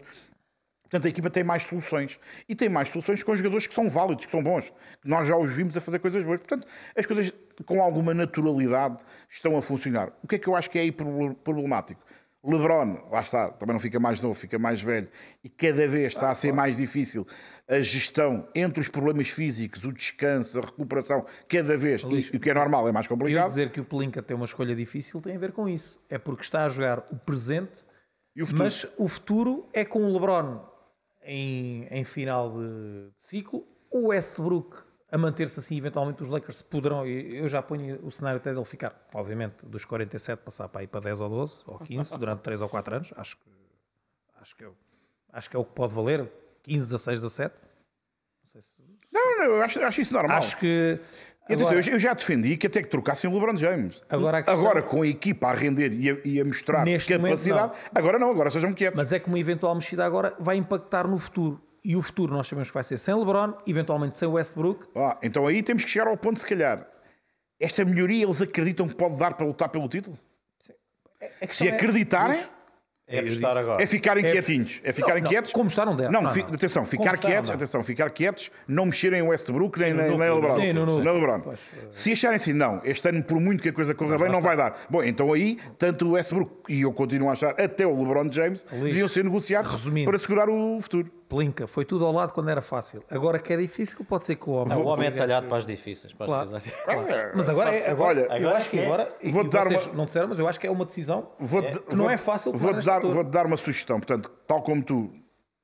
Portanto, 0.91 1.07
a 1.07 1.09
equipa 1.09 1.31
tem 1.31 1.45
mais 1.45 1.63
soluções. 1.63 2.19
E 2.49 2.55
tem 2.57 2.69
mais 2.69 2.89
soluções 2.89 3.23
com 3.23 3.37
jogadores 3.37 3.67
que 3.69 3.75
são 3.75 3.89
válidos, 3.89 4.27
que 4.27 4.31
são 4.33 4.43
bons. 4.43 4.73
Que 5.01 5.09
nós 5.09 5.29
já 5.29 5.37
os 5.37 5.53
vimos 5.53 5.77
a 5.77 5.81
fazer 5.81 6.01
coisas 6.01 6.25
boas. 6.25 6.39
Portanto, 6.41 6.67
as 6.97 7.07
coisas 7.07 7.33
com 7.65 7.81
alguma 7.81 8.13
naturalidade 8.13 8.97
estão 9.31 9.57
a 9.57 9.63
funcionar. 9.63 10.11
O 10.23 10.27
que 10.27 10.35
é 10.35 10.39
que 10.39 10.49
eu 10.49 10.57
acho 10.57 10.69
que 10.69 10.79
é 10.79 10.83
aí 10.83 10.91
proble- 10.91 11.35
problemático? 11.45 12.01
LeBron, 12.43 13.07
lá 13.11 13.21
está, 13.21 13.51
também 13.51 13.75
não 13.75 13.81
fica 13.81 14.01
mais 14.01 14.21
novo, 14.23 14.35
fica 14.35 14.59
mais 14.59 14.81
velho. 14.81 15.07
E 15.45 15.49
cada 15.51 15.87
vez 15.87 16.13
está 16.13 16.31
a 16.31 16.35
ser 16.35 16.53
mais 16.55 16.79
difícil 16.79 17.27
a 17.69 17.81
gestão 17.81 18.49
entre 18.55 18.81
os 18.81 18.89
problemas 18.89 19.29
físicos, 19.29 19.85
o 19.85 19.93
descanso, 19.93 20.59
a 20.59 20.63
recuperação, 20.63 21.27
cada 21.49 21.77
vez. 21.77 22.03
Luís, 22.03 22.31
E 22.33 22.37
o 22.39 22.41
que 22.41 22.49
é 22.51 22.55
normal 22.55 22.89
é 22.89 22.93
mais 22.93 23.05
E 23.05 23.09
eu 23.13 23.17
complicado. 23.17 23.47
dizer 23.49 23.71
que 23.71 23.81
o 23.81 23.85
Pelinka 23.85 24.23
tem 24.23 24.35
uma 24.35 24.47
escolha 24.47 24.75
difícil 24.75 25.21
tem 25.21 25.37
a 25.37 25.39
ver 25.39 25.53
com 25.53 25.69
isso. 25.69 26.01
É 26.09 26.17
porque 26.19 26.43
está 26.43 26.65
a 26.65 26.69
jogar 26.71 27.01
o 27.13 27.17
presente, 27.17 27.85
E 28.35 28.43
o 28.43 28.47
mas 28.57 28.87
o 28.97 29.07
futuro 29.07 29.69
é 29.75 29.85
com 29.85 30.03
o 30.03 30.13
LeBron 30.15 30.65
em, 31.23 31.87
em 31.91 32.05
final 32.05 32.51
de, 32.53 33.11
de 33.11 33.25
ciclo, 33.25 33.67
o 33.91 34.09
Westbrook 34.09 34.77
a 35.13 35.19
manter-se 35.19 35.59
assim, 35.59 35.77
eventualmente 35.77 36.23
os 36.23 36.29
Lakers 36.29 36.63
poderão, 36.63 37.05
eu 37.07 37.49
já 37.49 37.61
ponho 37.61 37.99
o 38.07 38.13
cenário 38.13 38.39
até 38.39 38.53
dele 38.53 38.65
ficar, 38.65 39.09
obviamente, 39.13 39.67
dos 39.67 39.85
47 39.85 40.39
passar 40.41 40.69
para 40.69 40.83
aí 40.83 40.87
para 40.87 41.01
10 41.01 41.21
ou 41.21 41.29
12 41.29 41.57
ou 41.67 41.79
15 41.81 42.17
durante 42.17 42.41
3 42.43 42.61
ou 42.63 42.69
4 42.69 42.95
anos, 42.95 43.13
acho 43.17 43.37
que 43.37 43.51
acho 44.41 44.57
que, 44.57 44.65
é, 44.65 44.69
o- 44.69 44.77
acho 45.33 45.51
que 45.51 45.57
é 45.57 45.59
o 45.59 45.65
que 45.65 45.73
pode 45.73 45.93
valer, 45.95 46.31
15, 46.63 46.85
16, 46.87 47.21
17. 47.23 47.55
sei 48.47 48.63
se... 48.63 48.73
Não, 49.13 49.37
não, 49.39 49.45
eu 49.47 49.63
acho, 49.63 49.81
acho 49.83 50.01
isso 50.01 50.15
normal. 50.15 50.39
Acho 50.39 50.57
que. 50.59 51.01
Agora- 51.55 51.77
eu- 51.77 51.93
eu 51.95 51.99
já 51.99 52.15
defendi 52.15 52.57
que 52.57 52.67
até 52.67 52.83
que 52.83 52.89
trocassem 52.89 53.29
o 53.29 53.33
LeBron 53.35 53.57
James. 53.57 54.03
Agora 54.09 54.43
questão- 54.43 54.61
Agora, 54.61 54.83
com 54.83 55.03
a 55.03 55.07
equipa 55.07 55.49
a 55.49 55.53
render 55.53 55.93
e 55.93 56.11
a, 56.11 56.17
e 56.25 56.41
a 56.41 56.45
mostrar 56.45 56.85
capacidade, 57.31 57.73
agora 57.95 58.19
não, 58.19 58.31
agora 58.31 58.51
sejam 58.51 58.73
quietos. 58.73 58.97
Mas 58.99 59.13
é 59.13 59.19
que 59.19 59.29
uma 59.29 59.39
eventual 59.39 59.75
mexida 59.75 60.05
agora 60.05 60.35
vai 60.39 60.57
impactar 60.57 61.07
no 61.07 61.19
futuro. 61.19 61.61
E 61.85 61.97
o 61.97 62.03
futuro 62.03 62.35
nós 62.35 62.47
sabemos 62.47 62.69
que 62.69 62.75
vai 62.75 62.85
ser 62.85 62.99
sem 62.99 63.15
LeBron, 63.15 63.55
eventualmente 63.67 64.17
sem 64.17 64.29
Westbrook. 64.29 64.87
Ah, 64.95 65.17
então 65.23 65.47
aí 65.47 65.63
temos 65.63 65.83
que 65.85 65.91
chegar 65.91 66.09
ao 66.09 66.17
ponto, 66.17 66.39
se 66.39 66.47
calhar, 66.47 66.87
esta 67.59 67.85
melhoria 67.85 68.25
eles 68.25 68.41
acreditam 68.43 68.87
que 68.87 68.95
pode 68.95 69.19
dar 69.19 69.35
para 69.35 69.47
lutar 69.47 69.69
pelo 69.71 69.89
título? 69.89 70.19
A 71.43 71.47
Se 71.47 71.65
questão 71.65 71.67
é- 71.69 72.51
acreditarem, 73.19 73.29
É 73.29 73.29
apostar 73.41 73.57
agora. 73.59 73.83
é 73.83 73.87
ficarem 73.87 74.25
É- 74.27 74.33
quietinhos. 74.33 74.81
É 74.85 74.93
ficarem 74.93 75.17
Não, 75.17 75.25
não, 75.25 75.31
quietos. 75.31 75.53
Como 75.53 75.69
está, 75.69 75.85
não 75.85 75.97
deve. 75.97 76.13
Não, 76.13 76.23
Não, 76.23 76.31
fi- 76.31 76.43
não. 76.43 76.55
atenção, 76.55 76.85
ficar 76.85 77.15
está, 77.15 77.29
quietos, 77.29 77.51
não 77.51 77.57
atenção, 77.57 77.83
ficar 77.83 78.11
quietos, 78.11 78.51
não 78.69 78.87
mexerem 78.87 79.21
em 79.21 79.23
Westbrook 79.23 79.79
nem, 79.79 79.93
no 79.93 80.17
nem, 80.19 80.31
LeBron. 80.31 80.61
sim, 80.61 80.73
no 80.73 80.99
LeBron. 80.99 81.41
Pois, 81.41 81.61
Se 81.91 82.13
acharem 82.13 82.37
assim, 82.37 82.53
não, 82.53 82.81
este 82.85 83.09
ano, 83.09 83.23
por 83.23 83.41
muito 83.41 83.63
que 83.63 83.69
a 83.69 83.73
coisa 83.73 83.95
corra 83.95 84.19
bem, 84.19 84.29
não 84.29 84.41
vai 84.41 84.57
dar. 84.57 84.79
Bom, 84.89 85.03
então 85.03 85.33
aí, 85.33 85.59
tanto 85.79 86.07
o 86.09 86.11
Westbrook 86.13 86.51
e 86.69 86.83
eu 86.83 86.93
continuo 86.93 87.29
a 87.29 87.33
achar, 87.33 87.51
até 87.61 87.87
o 87.87 87.97
LeBron 87.99 88.31
James, 88.31 88.65
deviam 88.71 89.09
ser 89.09 89.25
negociados 89.25 89.71
resumindo. 89.73 90.09
para 90.11 90.19
segurar 90.19 90.49
o 90.49 90.79
futuro. 90.81 91.11
Plinca, 91.31 91.67
foi 91.69 91.85
tudo 91.85 92.05
ao 92.05 92.13
lado 92.13 92.33
quando 92.33 92.51
era 92.51 92.61
fácil. 92.61 93.05
Agora 93.09 93.39
que 93.39 93.53
é 93.53 93.57
difícil, 93.57 94.05
pode 94.05 94.25
ser 94.25 94.35
que 94.35 94.51
o 94.51 94.53
homem. 94.53 94.77
Não, 94.77 94.85
o 94.85 94.89
homem 94.89 95.07
é 95.07 95.11
talhado 95.13 95.47
para 95.47 95.59
as 95.59 95.65
difíceis. 95.65 96.13
Para 96.13 96.27
Claro. 96.27 96.43
as 96.43 96.51
decisões. 96.53 96.77
Mas 97.37 97.49
agora 97.49 97.73
é. 97.73 97.89
Agora, 97.89 98.11
Olha, 98.11 98.21
eu 98.27 98.33
agora 98.49 98.57
acho 98.59 98.69
que 98.71 98.79
é. 98.81 98.85
agora. 98.85 99.09
Vou-te 99.31 99.47
e 99.47 99.51
dar 99.51 99.69
vocês 99.69 99.87
uma- 99.87 99.95
não 99.95 100.05
disseram, 100.07 100.29
mas 100.29 100.39
eu 100.41 100.49
acho 100.49 100.59
que 100.59 100.67
é 100.67 100.71
uma 100.71 100.85
decisão 100.85 101.31
Vou-te- 101.39 101.79
que 101.79 101.95
não 101.95 102.05
vou- 102.07 102.11
é 102.11 102.17
fácil 102.19 102.53
Vou-te 102.53 102.85
dar, 102.85 103.01
vou 103.01 103.23
dar 103.23 103.47
uma 103.47 103.57
sugestão. 103.57 103.99
Portanto, 104.01 104.29
tal 104.45 104.61
como 104.63 104.83
tu 104.83 105.11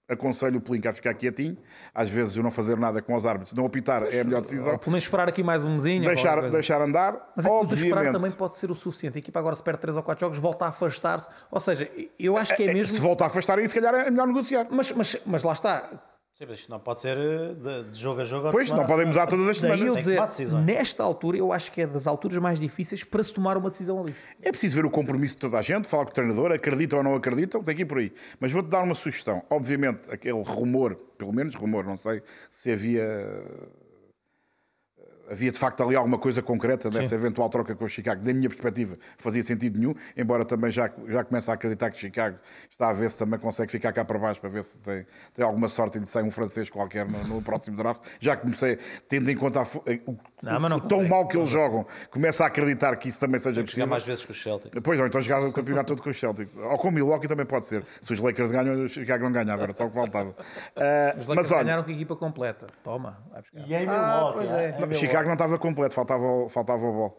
aconselho 0.09 0.59
o 0.59 0.61
Plinca 0.61 0.91
a 0.91 0.93
ficar 0.93 1.15
quietinho, 1.15 1.57
às 1.95 2.09
vezes 2.09 2.37
eu 2.37 2.43
não 2.43 2.51
fazer 2.51 2.77
nada 2.79 3.03
com 3.03 3.15
os 3.15 3.27
árbitros, 3.27 3.55
não 3.55 3.67
apitar 3.67 4.03
é 4.05 4.21
a 4.21 4.25
melhor 4.25 4.39
Ou 4.39 4.43
decisão. 4.43 4.79
pelo 4.79 4.93
menos 4.93 5.05
esperar 5.05 5.29
aqui 5.29 5.43
mais 5.43 5.65
um 5.65 5.75
mesinho. 5.75 6.05
Deixar, 6.05 6.49
deixar 6.49 6.81
andar, 6.81 7.33
Mas 7.35 7.45
é 7.45 7.49
que 7.49 7.55
o 7.55 7.59
esperar 7.63 7.81
obviamente. 7.99 8.13
também 8.13 8.31
pode 8.31 8.57
ser 8.57 8.71
o 8.71 8.75
suficiente. 8.75 9.17
A 9.17 9.19
equipa 9.19 9.39
agora 9.39 9.55
se 9.57 9.63
perde 9.63 9.81
3 9.81 9.97
ou 9.97 10.03
4 10.03 10.21
jogos, 10.21 10.39
volta 10.39 10.65
a 10.67 10.69
afastar-se. 10.69 11.29
Ou 11.51 11.61
seja, 11.61 11.91
eu 12.19 12.37
acho 12.37 12.55
que 12.55 12.63
é 12.63 12.73
mesmo. 12.73 12.97
Se 12.97 13.03
volta 13.03 13.25
a 13.25 13.27
afastar 13.27 13.59
aí, 13.59 13.69
se 13.69 13.75
calhar 13.81 13.95
é 14.07 14.11
melhor 14.11 14.27
negociar. 14.29 14.67
Mas, 14.71 14.93
mas, 14.93 15.17
mas 15.27 15.43
lá 15.43 15.53
está. 15.53 15.91
Sim, 16.39 16.45
mas 16.51 16.59
isto 16.59 16.71
não 16.71 16.79
pode 16.79 17.01
ser 17.01 17.17
eh, 17.17 17.55
de, 17.55 17.91
de 17.93 17.99
jogo 17.99 18.21
a 18.21 18.25
jogo. 18.25 18.51
Pois, 18.51 18.69
não 18.69 18.85
podem 18.85 19.07
mudar 19.07 19.27
todas 19.27 19.49
as 19.49 19.59
Daí 19.59 19.71
semanas. 19.79 19.81
eu 19.81 19.95
Tem 19.95 20.29
que 20.29 20.43
dizer, 20.43 20.59
nesta 20.59 21.03
altura, 21.03 21.39
eu 21.39 21.51
acho 21.51 21.73
que 21.73 21.81
é 21.81 21.87
das 21.87 22.07
alturas 22.07 22.37
mais 22.37 22.61
difíceis 22.61 23.03
para 23.03 23.23
se 23.23 23.33
tomar 23.33 23.57
uma 23.57 23.71
decisão 23.71 24.03
ali. 24.03 24.15
É 24.43 24.51
preciso 24.51 24.77
ver 24.77 24.85
o 24.85 24.91
compromisso 24.91 25.35
de 25.37 25.41
toda 25.41 25.59
a 25.59 25.63
gente, 25.63 25.89
falar 25.89 26.05
com 26.05 26.11
o 26.11 26.15
treinador, 26.15 26.53
acreditam 26.53 26.99
ou 26.99 27.05
não 27.05 27.15
acreditam, 27.15 27.65
tem 27.65 27.75
que 27.75 27.83
ir 27.83 27.87
por 27.87 27.97
aí. 27.97 28.13
Mas 28.39 28.53
vou-te 28.53 28.69
dar 28.69 28.83
uma 28.83 28.95
sugestão. 28.95 29.43
Obviamente, 29.49 30.11
aquele 30.13 30.43
rumor, 30.43 30.97
pelo 31.17 31.33
menos 31.33 31.55
rumor, 31.55 31.85
não 31.85 31.97
sei 31.97 32.23
se 32.51 32.71
havia. 32.71 33.43
Havia 35.31 35.51
de 35.51 35.59
facto 35.59 35.83
ali 35.83 35.97
alguma 35.97 36.19
coisa 36.19 36.41
concreta 36.43 36.89
dessa 36.91 37.15
eventual 37.15 37.49
troca 37.51 37.75
com 37.75 37.85
o 37.85 37.89
Chicago. 37.89 38.25
Na 38.25 38.33
minha 38.33 38.49
perspectiva, 38.49 38.97
fazia 39.19 39.43
sentido 39.43 39.79
nenhum, 39.79 39.95
embora 40.17 40.45
também 40.45 40.71
já, 40.71 40.91
já 41.09 41.25
comece 41.25 41.51
a 41.51 41.55
acreditar 41.55 41.91
que 41.91 41.99
Chicago 41.99 42.39
está 42.71 42.91
a 42.91 42.93
ver 42.93 43.11
se 43.11 43.19
também 43.19 43.39
consegue 43.39 43.71
ficar 43.73 43.93
cá 43.93 44.05
para 44.05 44.19
baixo 44.19 44.41
para 44.41 44.51
ver 44.51 44.63
se 44.65 44.79
tem, 44.81 45.07
tem 45.35 45.45
alguma 45.45 45.69
sorte 45.69 45.99
e 45.99 46.01
lhe 46.01 46.07
sai 46.07 46.23
um 46.23 46.31
francês 46.31 46.71
qualquer 46.71 47.07
no, 47.09 47.25
no 47.25 47.43
próximo 47.43 47.77
draft. 47.77 48.01
Já 48.21 48.37
comecei, 48.37 48.79
tendo 49.09 49.31
em 49.31 49.37
conta 49.37 49.61
a 49.63 49.65
fo- 49.65 49.83
o, 50.07 50.17
Não, 50.43 50.61
mas 50.61 50.71
não 50.71 50.77
o 50.79 50.81
tão 50.83 51.07
mal 51.09 51.27
que 51.27 51.37
eles 51.37 51.49
jogam, 51.51 51.87
começa 52.11 52.45
a 52.45 52.47
acreditar 52.47 52.95
que 52.97 53.09
isso 53.09 53.19
também 53.19 53.39
seja 53.41 53.55
jogar 53.55 53.65
possível. 53.67 53.87
mais 53.89 54.05
vezes 54.05 54.25
que 54.25 54.31
os 54.33 54.43
Celtics. 54.43 54.81
Pois, 54.83 55.01
ou 55.01 55.07
então 55.07 55.21
jogar 55.23 55.41
o 55.47 55.53
campeonato 55.53 55.89
todo 55.95 56.03
com 56.03 56.11
os 56.11 56.19
Celtics. 56.21 56.57
Ou 56.57 56.79
com 56.79 56.89
o 56.89 56.93
Milwaukee 56.93 57.27
também 57.29 57.47
pode 57.47 57.67
ser. 57.67 57.85
Se 58.01 58.13
os 58.13 58.21
Lakers 58.21 58.51
ganham, 58.51 58.85
o 58.85 58.89
Chicago 58.89 59.25
não 59.25 59.33
ganhava, 59.33 59.65
era 59.65 59.73
só 59.73 59.87
o 59.87 59.89
que 59.91 59.95
faltava. 59.97 60.35
Ah, 60.77 61.15
Os 61.19 61.27
mas 61.27 61.29
Lakers 61.29 61.53
olha, 61.53 61.65
ganharam 61.65 61.83
com 61.85 61.91
a 61.91 61.93
equipa 61.95 62.17
completa. 62.17 62.67
Toma, 62.85 63.19
vai 63.33 63.41
buscar. 63.43 63.61
E 63.61 63.75
em 63.75 63.89
Ah, 63.89 64.05
Milwaukee, 64.15 64.35
pois 64.39 64.51
é. 64.51 64.69
em 64.69 64.73
não, 64.73 64.79
Milwaukee. 64.81 65.16
Chicago 65.17 65.27
não 65.29 65.35
estava 65.35 65.59
completo, 65.59 65.95
faltava, 65.95 66.23
o- 66.25 66.49
faltava 66.49 66.85
o 66.87 66.93
bol. 66.93 67.19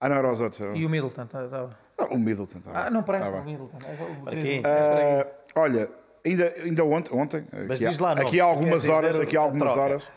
Ah, 0.00 0.08
não, 0.08 0.16
era 0.16 0.32
os 0.32 0.40
outros. 0.40 0.60
era 0.60 0.72
os- 0.72 0.78
E 0.78 0.84
o 0.84 0.88
Middleton? 0.90 1.26
Tá, 1.26 1.46
tá. 1.48 1.70
Ah, 1.98 2.04
o 2.06 2.18
Middleton. 2.18 2.60
tá 2.60 2.70
Ah, 2.74 2.90
não 2.90 3.02
presta 3.02 3.30
Tá 3.30 3.38
o. 3.40 3.44
Middleton. 3.44 3.78
É, 3.86 4.24
Para 4.24 4.36
quê? 4.36 4.62
Ah, 4.64 5.26
olha, 5.60 5.90
ainda, 6.24 6.52
ainda 6.56 6.84
ontem, 6.84 7.14
ontem 7.14 7.46
Mas 7.52 7.70
aqui, 7.72 7.86
diz 7.88 7.98
lá, 7.98 8.10
há, 8.12 8.14
não, 8.16 8.22
aqui 8.26 8.40
há 8.40 8.44
algumas 8.44 8.88
horas, 8.88 9.16
aqui 9.18 9.36
há 9.36 9.40
algumas 9.40 9.62
troca. 9.72 9.80
horas 9.80 10.08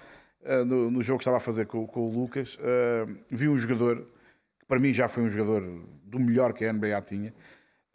ah, 0.46 0.66
no, 0.66 0.90
no 0.92 1.04
jogo 1.04 1.20
que 1.20 1.24
estava 1.24 1.38
a 1.38 1.42
fazer 1.42 1.68
com, 1.68 1.86
com 1.88 2.00
o 2.02 2.12
Lucas, 2.12 2.58
ah, 2.62 3.08
vi 3.30 3.48
um 3.48 3.58
jogador 3.58 3.98
que 4.60 4.66
para 4.68 4.80
mim 4.80 4.92
já 4.94 5.08
foi 5.08 5.24
um 5.24 5.30
jogador 5.30 5.62
do 6.04 6.20
melhor 6.20 6.54
que 6.54 6.66
a 6.66 6.74
NBA 6.74 7.02
tinha. 7.02 7.34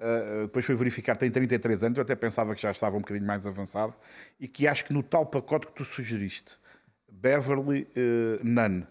Uh, 0.03 0.47
depois 0.47 0.65
foi 0.65 0.75
verificar, 0.77 1.15
tem 1.15 1.31
33 1.31 1.83
anos, 1.83 1.99
eu 1.99 2.03
até 2.03 2.17
pensava 2.17 2.55
que 2.55 2.63
já 2.63 2.71
estava 2.71 2.97
um 2.97 3.01
bocadinho 3.01 3.27
mais 3.27 3.47
avançado, 3.47 3.93
e 4.41 4.49
que 4.49 4.67
acho 4.67 4.83
que 4.87 4.95
no 4.95 5.03
tal 5.03 5.27
pacote 5.27 5.67
que 5.67 5.75
tu 5.75 5.85
sugeriste, 5.85 6.57
Beverly 7.13 7.87
uh, 7.97 8.43
Nunn, 8.43 8.85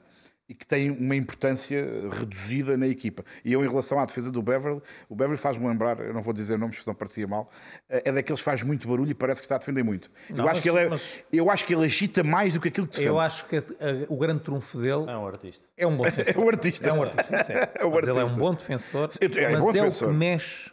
e 0.50 0.56
que 0.56 0.66
tem 0.66 0.90
uma 0.90 1.16
importância 1.16 1.86
reduzida 2.12 2.76
na 2.76 2.88
equipa. 2.88 3.24
E 3.46 3.54
eu, 3.54 3.64
em 3.64 3.68
relação 3.70 4.00
à 4.00 4.06
defesa 4.06 4.32
do 4.32 4.42
Beverly, 4.42 4.82
o 5.08 5.16
Beverly 5.16 5.38
faz-me 5.40 5.68
lembrar, 5.68 6.00
eu 6.00 6.12
não 6.12 6.24
vou 6.24 6.34
dizer 6.34 6.58
nomes, 6.58 6.78
porque 6.78 6.90
não 6.90 6.96
parecia 6.96 7.28
mal, 7.28 7.52
uh, 7.88 8.02
é 8.04 8.12
daqueles 8.12 8.42
que 8.42 8.46
faz 8.46 8.64
muito 8.64 8.88
barulho 8.88 9.12
e 9.12 9.14
parece 9.14 9.42
que 9.42 9.46
está 9.46 9.56
a 9.56 9.60
defender 9.60 9.84
muito. 9.84 10.10
Não, 10.32 10.44
eu, 10.44 10.50
acho 10.50 10.56
mas- 10.56 10.60
que 10.64 10.70
ele 10.70 10.80
é- 10.80 10.90
mas- 10.90 11.24
eu 11.32 11.52
acho 11.52 11.66
que 11.66 11.74
ele 11.76 11.86
agita 11.86 12.24
mais 12.24 12.56
do 12.56 12.60
que 12.60 12.68
aquilo 12.70 12.88
que 12.88 12.94
defende. 12.94 13.10
Eu 13.10 13.20
acho 13.20 13.46
que 13.46 13.58
a- 13.58 13.60
a- 13.60 14.06
o 14.10 14.18
grande 14.18 14.40
trunfo 14.42 14.80
dele 14.80 15.06
É 15.08 15.16
um 15.16 15.28
artista. 15.28 15.64
é 15.78 15.86
um 15.88 15.96
bom 15.96 16.04
É 16.08 16.12
defensor. 16.12 16.44
o 16.44 16.50
artista. 16.50 16.90
É 16.90 16.94
um 16.94 17.04
artista, 17.04 17.36
é. 17.54 17.72
É 17.82 17.86
o 17.86 17.92
Mas 17.92 18.04
ele 18.04 18.10
é 18.10 18.14
um 18.14 18.18
artista. 18.22 18.40
bom 18.40 18.54
defensor, 18.56 19.10
É, 19.22 19.26
é 19.26 19.50
mas 19.52 19.60
bom 19.60 19.70
é 19.70 19.74
defensor. 19.74 20.08
o 20.10 20.12
que 20.12 20.18
mexe 20.18 20.72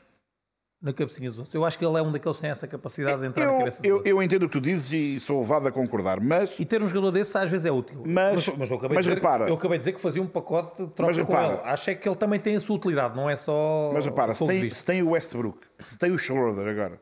na 0.81 0.93
cabecinha 0.93 1.31
dos 1.31 1.39
outros. 1.39 1.55
Eu 1.55 1.65
acho 1.65 1.79
que 1.79 1.85
ele 1.85 1.97
é 1.97 2.03
um 2.03 2.13
daqueles 2.13 2.37
que 2.37 2.43
tem 2.43 2.51
essa 2.51 2.67
capacidade 2.67 3.21
de 3.21 3.27
entrar 3.27 3.47
na 3.47 3.53
Eu, 3.53 3.59
cabeça 3.59 3.77
dos 3.83 3.89
eu, 3.89 3.95
outros. 3.97 4.11
eu 4.13 4.23
entendo 4.23 4.43
o 4.43 4.47
que 4.49 4.53
tu 4.53 4.61
dizes 4.61 4.93
e 4.93 5.19
sou 5.21 5.41
levado 5.41 5.67
a 5.67 5.73
concordar, 5.73 6.21
mas 6.21 6.55
E 6.59 6.65
ter 6.67 6.83
um 6.83 6.87
jogador 6.87 7.11
desse 7.13 7.37
às 7.37 7.49
vezes 7.51 7.65
é 7.67 7.73
útil. 7.73 8.03
Mas- 8.07 8.47
eu 8.47 8.55
acabei 8.77 8.95
mas 8.97 9.05
dizer, 9.07 9.15
repara- 9.17 9.49
eu 9.49 9.55
acabei 9.55 9.79
de 9.79 9.83
dizer 9.83 9.93
que 9.95 10.01
fazia 10.01 10.23
um 10.23 10.27
pacote 10.27 10.83
de 10.85 10.91
troca 10.93 11.13
Mas 11.15 11.17
com 11.17 11.33
repara- 11.33 11.55
ele. 11.55 11.63
Acho 11.65 11.91
é 11.91 11.95
que 11.95 12.09
ele 12.09 12.17
também 12.17 12.39
tem 12.39 12.57
a 12.57 12.61
sua 12.61 12.77
utilidade, 12.77 13.17
não 13.17 13.29
é 13.29 13.37
só. 13.37 13.91
Mas 13.95 14.05
repara, 14.05 14.35
se 14.35 14.47
tem, 14.47 14.69
se 14.71 14.85
tem 14.85 15.03
o 15.03 15.11
Westbrook, 15.11 15.59
se 15.81 15.99
tem 15.99 16.11
o 16.13 16.19
Schroeder 16.19 16.67
agora, 16.69 17.01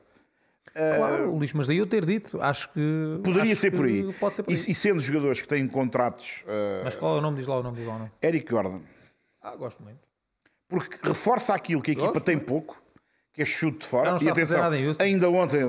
Claro, 0.73 1.37
Luís, 1.37 1.53
mas 1.53 1.69
daí 1.69 1.79
eu 1.79 1.87
ter 1.87 2.05
dito, 2.05 2.41
acho 2.41 2.69
que. 2.73 3.21
poderia 3.23 3.53
acho 3.53 3.61
ser 3.61 3.71
por 3.71 3.87
que 3.87 3.93
aí. 3.93 4.13
Pode 4.15 4.35
ser 4.37 4.43
por 4.43 4.51
E, 4.51 4.55
aí. 4.55 4.61
e 4.69 4.75
sendo 4.75 4.99
jogadores 5.01 5.41
que 5.41 5.47
têm 5.47 5.69
contratos, 5.69 6.43
uh, 6.47 6.83
Mas 6.85 6.97
qual 6.97 7.15
é 7.17 7.19
o 7.19 7.21
nome? 7.23 7.37
Diz 7.39 7.47
lá 7.47 7.61
o 7.61 7.63
nome, 7.63 7.77
diz 7.77 7.87
lá 7.87 7.95
o 7.95 7.99
nome. 7.99 8.11
Eric 8.21 8.51
Gordon, 8.51 8.81
Ah, 9.41 9.55
gosto 9.55 9.81
muito. 9.85 9.99
porque 10.69 10.97
reforça 11.07 11.55
aquilo 11.55 11.81
que 11.81 11.93
a 11.93 11.95
equipa 11.95 12.09
Gosto. 12.15 12.25
tem 12.25 12.39
pouco, 12.39 12.83
que 13.35 13.43
é 13.43 13.45
chute 13.45 13.79
de 13.81 13.87
fora. 13.87 14.17
E 14.23 14.29
atenção, 14.29 14.63
ainda 14.99 15.29
ontem 15.29 15.61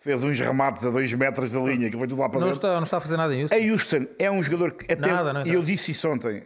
fez 0.00 0.22
uns 0.22 0.38
remates 0.38 0.84
a 0.84 0.90
dois 0.90 1.12
metros 1.12 1.52
da 1.52 1.60
linha, 1.60 1.90
que 1.90 1.96
foi 1.96 2.08
tudo 2.08 2.20
lá 2.20 2.28
para 2.28 2.40
Não 2.40 2.48
dentro. 2.48 2.58
está, 2.58 2.74
não 2.76 2.82
está 2.82 2.96
a 2.98 3.00
fazer 3.00 3.16
nada 3.16 3.34
em 3.34 3.42
Houston. 3.42 3.56
A 3.56 3.72
Houston 3.72 4.06
é 4.18 4.30
um 4.30 4.42
jogador 4.42 4.72
que 4.72 4.92
até, 4.92 5.06
Nada, 5.08 5.32
não 5.32 5.46
e 5.46 5.54
eu 5.54 5.62
disse 5.62 5.92
isso 5.92 6.08
ontem, 6.08 6.44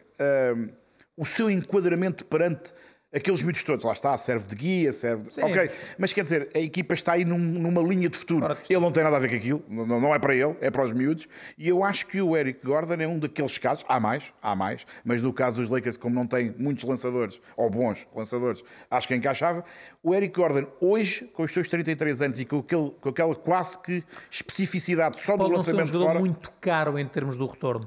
um, 0.57 0.69
o 1.17 1.25
seu 1.25 1.51
enquadramento 1.51 2.25
perante 2.25 2.73
aqueles 3.15 3.43
miúdos 3.43 3.63
todos, 3.65 3.85
lá 3.85 3.93
está, 3.93 4.17
serve 4.19 4.47
de 4.47 4.55
guia, 4.57 4.93
serve. 4.93 5.25
de- 5.25 5.35
Sim. 5.35 5.43
Ok, 5.43 5.71
mas 5.99 6.13
quer 6.13 6.25
dizer, 6.25 6.49
a 6.55 6.59
equipa 6.59 6.95
está 6.95 7.13
aí 7.13 7.25
num- 7.25 7.39
numa 7.39 7.81
linha 7.83 8.09
de 8.09 8.17
futuro. 8.17 8.45
Ora, 8.45 8.59
Ele 8.69 8.81
não 8.81 8.91
tem 8.91 9.03
nada 9.05 9.17
a 9.17 9.21
ver 9.21 9.29
com 9.29 9.37
aquilo, 9.37 9.63
não, 9.69 10.01
não 10.01 10.15
é 10.15 10.19
para 10.19 10.35
ele, 10.35 10.57
é 10.61 10.71
para 10.71 10.85
os 10.85 10.93
miúdos. 10.93 11.27
E 11.59 11.69
eu 11.69 11.85
acho 11.85 12.07
que 12.07 12.21
o 12.23 12.37
Eric 12.37 12.65
Gordon 12.65 12.95
é 13.03 13.07
um 13.07 13.19
daqueles 13.19 13.59
casos, 13.59 13.85
há 13.89 13.99
mais, 14.01 14.23
há 14.43 14.55
mais, 14.57 14.87
mas 15.05 15.21
no 15.21 15.33
caso 15.33 15.61
dos 15.61 15.69
Lakers, 15.71 15.97
como 15.97 16.15
não 16.15 16.27
tem 16.27 16.55
muitos 16.59 16.85
lançadores, 16.85 17.41
ou 17.57 17.69
bons 17.71 18.07
lançadores, 18.15 18.63
acho 18.91 19.09
que 19.09 19.15
encaixava. 19.15 19.65
O 20.03 20.15
Eric 20.15 20.35
Gordon, 20.35 20.67
hoje, 20.81 21.27
com 21.33 21.43
os 21.45 21.53
seus 21.53 21.69
33 21.69 22.21
anos 22.23 22.39
e 22.41 22.45
com, 22.45 22.59
aquele, 22.59 22.91
com 23.01 23.09
aquela 23.09 23.35
quase 23.35 23.79
que 23.79 24.03
especificidade 24.31 25.19
só 25.25 25.33
do 25.33 25.39
Pode 25.39 25.53
não 25.53 25.63
ser 25.63 25.73
um 25.73 25.77
lançamento 25.77 25.87
de 25.87 25.93
jogador 25.93 26.09
fora. 26.13 26.21
muito 26.21 26.53
caro 26.61 26.99
em 26.99 27.07
termos 27.07 27.37
do 27.37 27.47
retorno. 27.47 27.85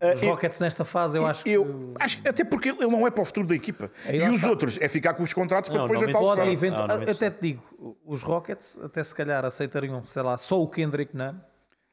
Ah, 0.00 0.14
Os 0.14 0.22
Rockets 0.22 0.60
nesta 0.60 0.84
fase, 0.84 1.16
eu 1.18 1.26
acho 1.26 1.44
que. 1.44 1.50
Eu 1.50 1.94
acho 1.98 2.22
que- 2.22 2.28
até 2.28 2.44
porque 2.44 2.70
ele 2.70 2.86
não 2.86 3.06
é 3.06 3.10
para 3.10 3.22
o 3.22 3.24
futuro 3.24 3.46
da 3.46 3.54
equipa. 3.54 3.90
Aí 4.06 4.18
e 4.18 4.28
os 4.28 4.36
está. 4.36 4.48
Outros 4.74 4.84
é 4.84 4.88
ficar 4.88 5.14
com 5.14 5.22
os 5.22 5.32
contratos 5.32 5.70
para 5.70 5.82
depois 5.82 6.00
deitar 6.00 6.18
o 6.18 6.22
pode 6.22 6.70
Não, 6.70 6.86
não, 6.86 7.02
até 7.02 7.30
te 7.30 7.40
digo, 7.40 7.98
os 8.04 8.22
Rockets 8.22 8.78
até 8.82 9.02
se 9.02 9.14
calhar 9.14 9.44
aceitariam, 9.44 10.02
sei 10.04 10.22
lá, 10.22 10.36
só 10.36 10.60
o 10.60 10.68
Kendrick 10.68 11.16
Nunn, 11.16 11.36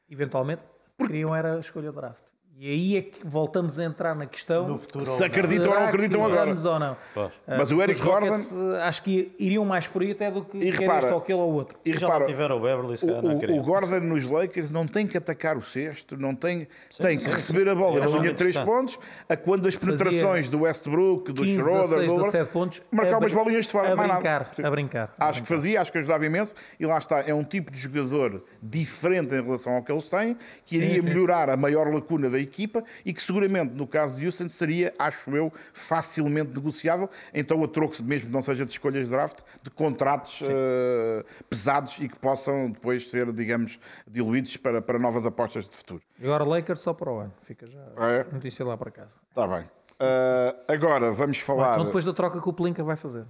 eventualmente, 0.08 0.62
queriam 0.98 1.34
era 1.34 1.56
a 1.56 1.60
escolha 1.60 1.90
de 1.90 1.96
draft. 1.96 2.25
E 2.58 2.70
aí 2.70 2.96
é 2.96 3.02
que 3.02 3.18
voltamos 3.22 3.78
a 3.78 3.84
entrar 3.84 4.14
na 4.14 4.24
questão 4.24 4.66
No 4.66 4.78
futuro. 4.78 5.04
Se 5.04 5.22
acreditam 5.22 5.70
ou 5.70 5.78
não 5.78 5.86
acreditam 5.88 6.24
agora. 6.24 6.50
ou 6.58 6.78
não. 6.78 6.96
Pois. 7.12 7.30
Mas 7.46 7.70
o 7.70 7.82
Eric 7.82 8.00
Gordon- 8.00 8.34
eh, 8.74 8.82
acho 8.82 9.02
que 9.02 9.30
iriam 9.38 9.62
mais 9.62 9.86
por 9.86 10.00
aí 10.00 10.12
até 10.12 10.30
do 10.30 10.42
que 10.42 10.56
E 10.56 10.70
repara- 10.70 11.00
este 11.00 11.12
ou 11.12 11.18
aquele 11.18 11.38
ou 11.38 11.52
outro. 11.52 11.76
E 11.84 11.92
Já 11.92 12.00
repara, 12.06 12.20
não 12.20 12.26
tiveram 12.28 12.56
o 12.56 12.60
Beverly, 12.60 12.96
se 12.96 13.04
calhar 13.04 13.22
o, 13.22 13.28
não 13.28 13.58
o- 13.58 13.62
Gordon 13.62 14.00
nos 14.00 14.24
Lakers 14.24 14.70
não 14.70 14.86
tem 14.86 15.06
que 15.06 15.18
atacar 15.18 15.58
o 15.58 15.62
cesto, 15.62 16.16
não 16.16 16.34
tem, 16.34 16.66
tem 16.98 17.18
sim, 17.18 17.26
que 17.26 17.30
receber 17.34 17.68
a 17.68 17.74
bola 17.74 18.00
na 18.00 18.06
linha 18.06 18.30
de 18.30 18.34
3 18.36 18.56
interessante. 18.56 18.64
pontos, 18.66 18.98
a 19.28 19.36
quando 19.36 19.68
as 19.68 19.76
penetrações 19.76 20.48
do 20.48 20.62
Westbrook, 20.62 21.32
do 21.32 21.42
15, 21.42 21.60
Schroeder, 21.60 21.82
16, 21.82 22.06
do 22.06 22.12
LeBron, 22.12 22.24
17 22.30 22.52
pontos. 22.52 22.82
marcar 22.90 23.18
umas 23.18 23.32
bolinhas 23.34 23.66
de 23.66 23.72
fora, 23.72 23.92
A 23.92 23.96
mais 23.96 24.08
nada. 24.08 24.20
brincar, 24.20 24.50
Sim. 24.54 24.62
a 24.64 24.70
brincar. 24.70 25.14
Acho 25.20 25.42
que 25.42 25.48
fazia, 25.48 25.78
acho 25.82 25.92
que 25.92 25.98
ajudava 25.98 26.24
imenso. 26.24 26.54
E 26.80 26.86
lá 26.86 26.96
está, 26.96 27.20
é 27.20 27.34
um 27.34 27.44
tipo 27.44 27.70
de 27.70 27.78
jogador 27.78 28.42
diferente 28.62 29.34
em 29.34 29.42
relação 29.42 29.74
ao 29.74 29.82
que 29.82 29.92
eles 29.92 30.08
têm, 30.08 30.38
que 30.64 30.76
iria 30.76 30.88
Sim, 30.94 31.00
sim. 31.02 31.02
melhorar 31.02 31.50
a 31.50 31.56
maior 31.58 31.92
lacuna 31.92 32.30
da 32.30 32.45
equipa 32.46 32.84
e 33.04 33.12
que 33.12 33.22
seguramente, 33.22 33.74
no 33.74 33.86
caso 33.86 34.18
de 34.18 34.24
Houston, 34.24 34.48
seria, 34.48 34.94
acho 34.98 35.30
eu, 35.36 35.52
facilmente 35.72 36.54
negociável, 36.54 37.10
então 37.34 37.62
a 37.62 37.68
troco, 37.68 38.02
mesmo 38.02 38.28
que 38.28 38.32
não 38.32 38.42
seja 38.42 38.64
de 38.64 38.72
escolhas 38.72 39.06
de 39.06 39.10
draft, 39.10 39.40
de 39.62 39.70
contratos 39.70 40.40
uh, 40.40 41.24
pesados 41.50 41.96
e 42.00 42.08
que 42.08 42.18
possam 42.18 42.70
depois 42.70 43.10
ser, 43.10 43.32
digamos, 43.32 43.78
diluídos 44.06 44.56
para, 44.56 44.80
para 44.80 44.98
novas 44.98 45.26
apostas 45.26 45.68
de 45.68 45.76
futuro. 45.76 46.02
E 46.18 46.24
agora 46.24 46.44
Lakers 46.44 46.80
só 46.80 46.94
para 46.94 47.12
o 47.12 47.18
ano, 47.18 47.32
fica 47.42 47.66
já 47.66 47.80
é. 47.80 48.24
notícia 48.32 48.64
lá 48.64 48.76
para 48.76 48.90
casa. 48.90 49.12
Está 49.28 49.46
bem. 49.46 49.66
Uh, 49.96 50.56
agora 50.68 51.10
vamos 51.10 51.38
falar. 51.38 51.74
então 51.74 51.86
depois 51.86 52.04
da 52.04 52.12
troca 52.12 52.40
que 52.40 52.48
o 52.48 52.52
Plinka 52.52 52.84
vai 52.84 52.96
fazer. 52.96 53.24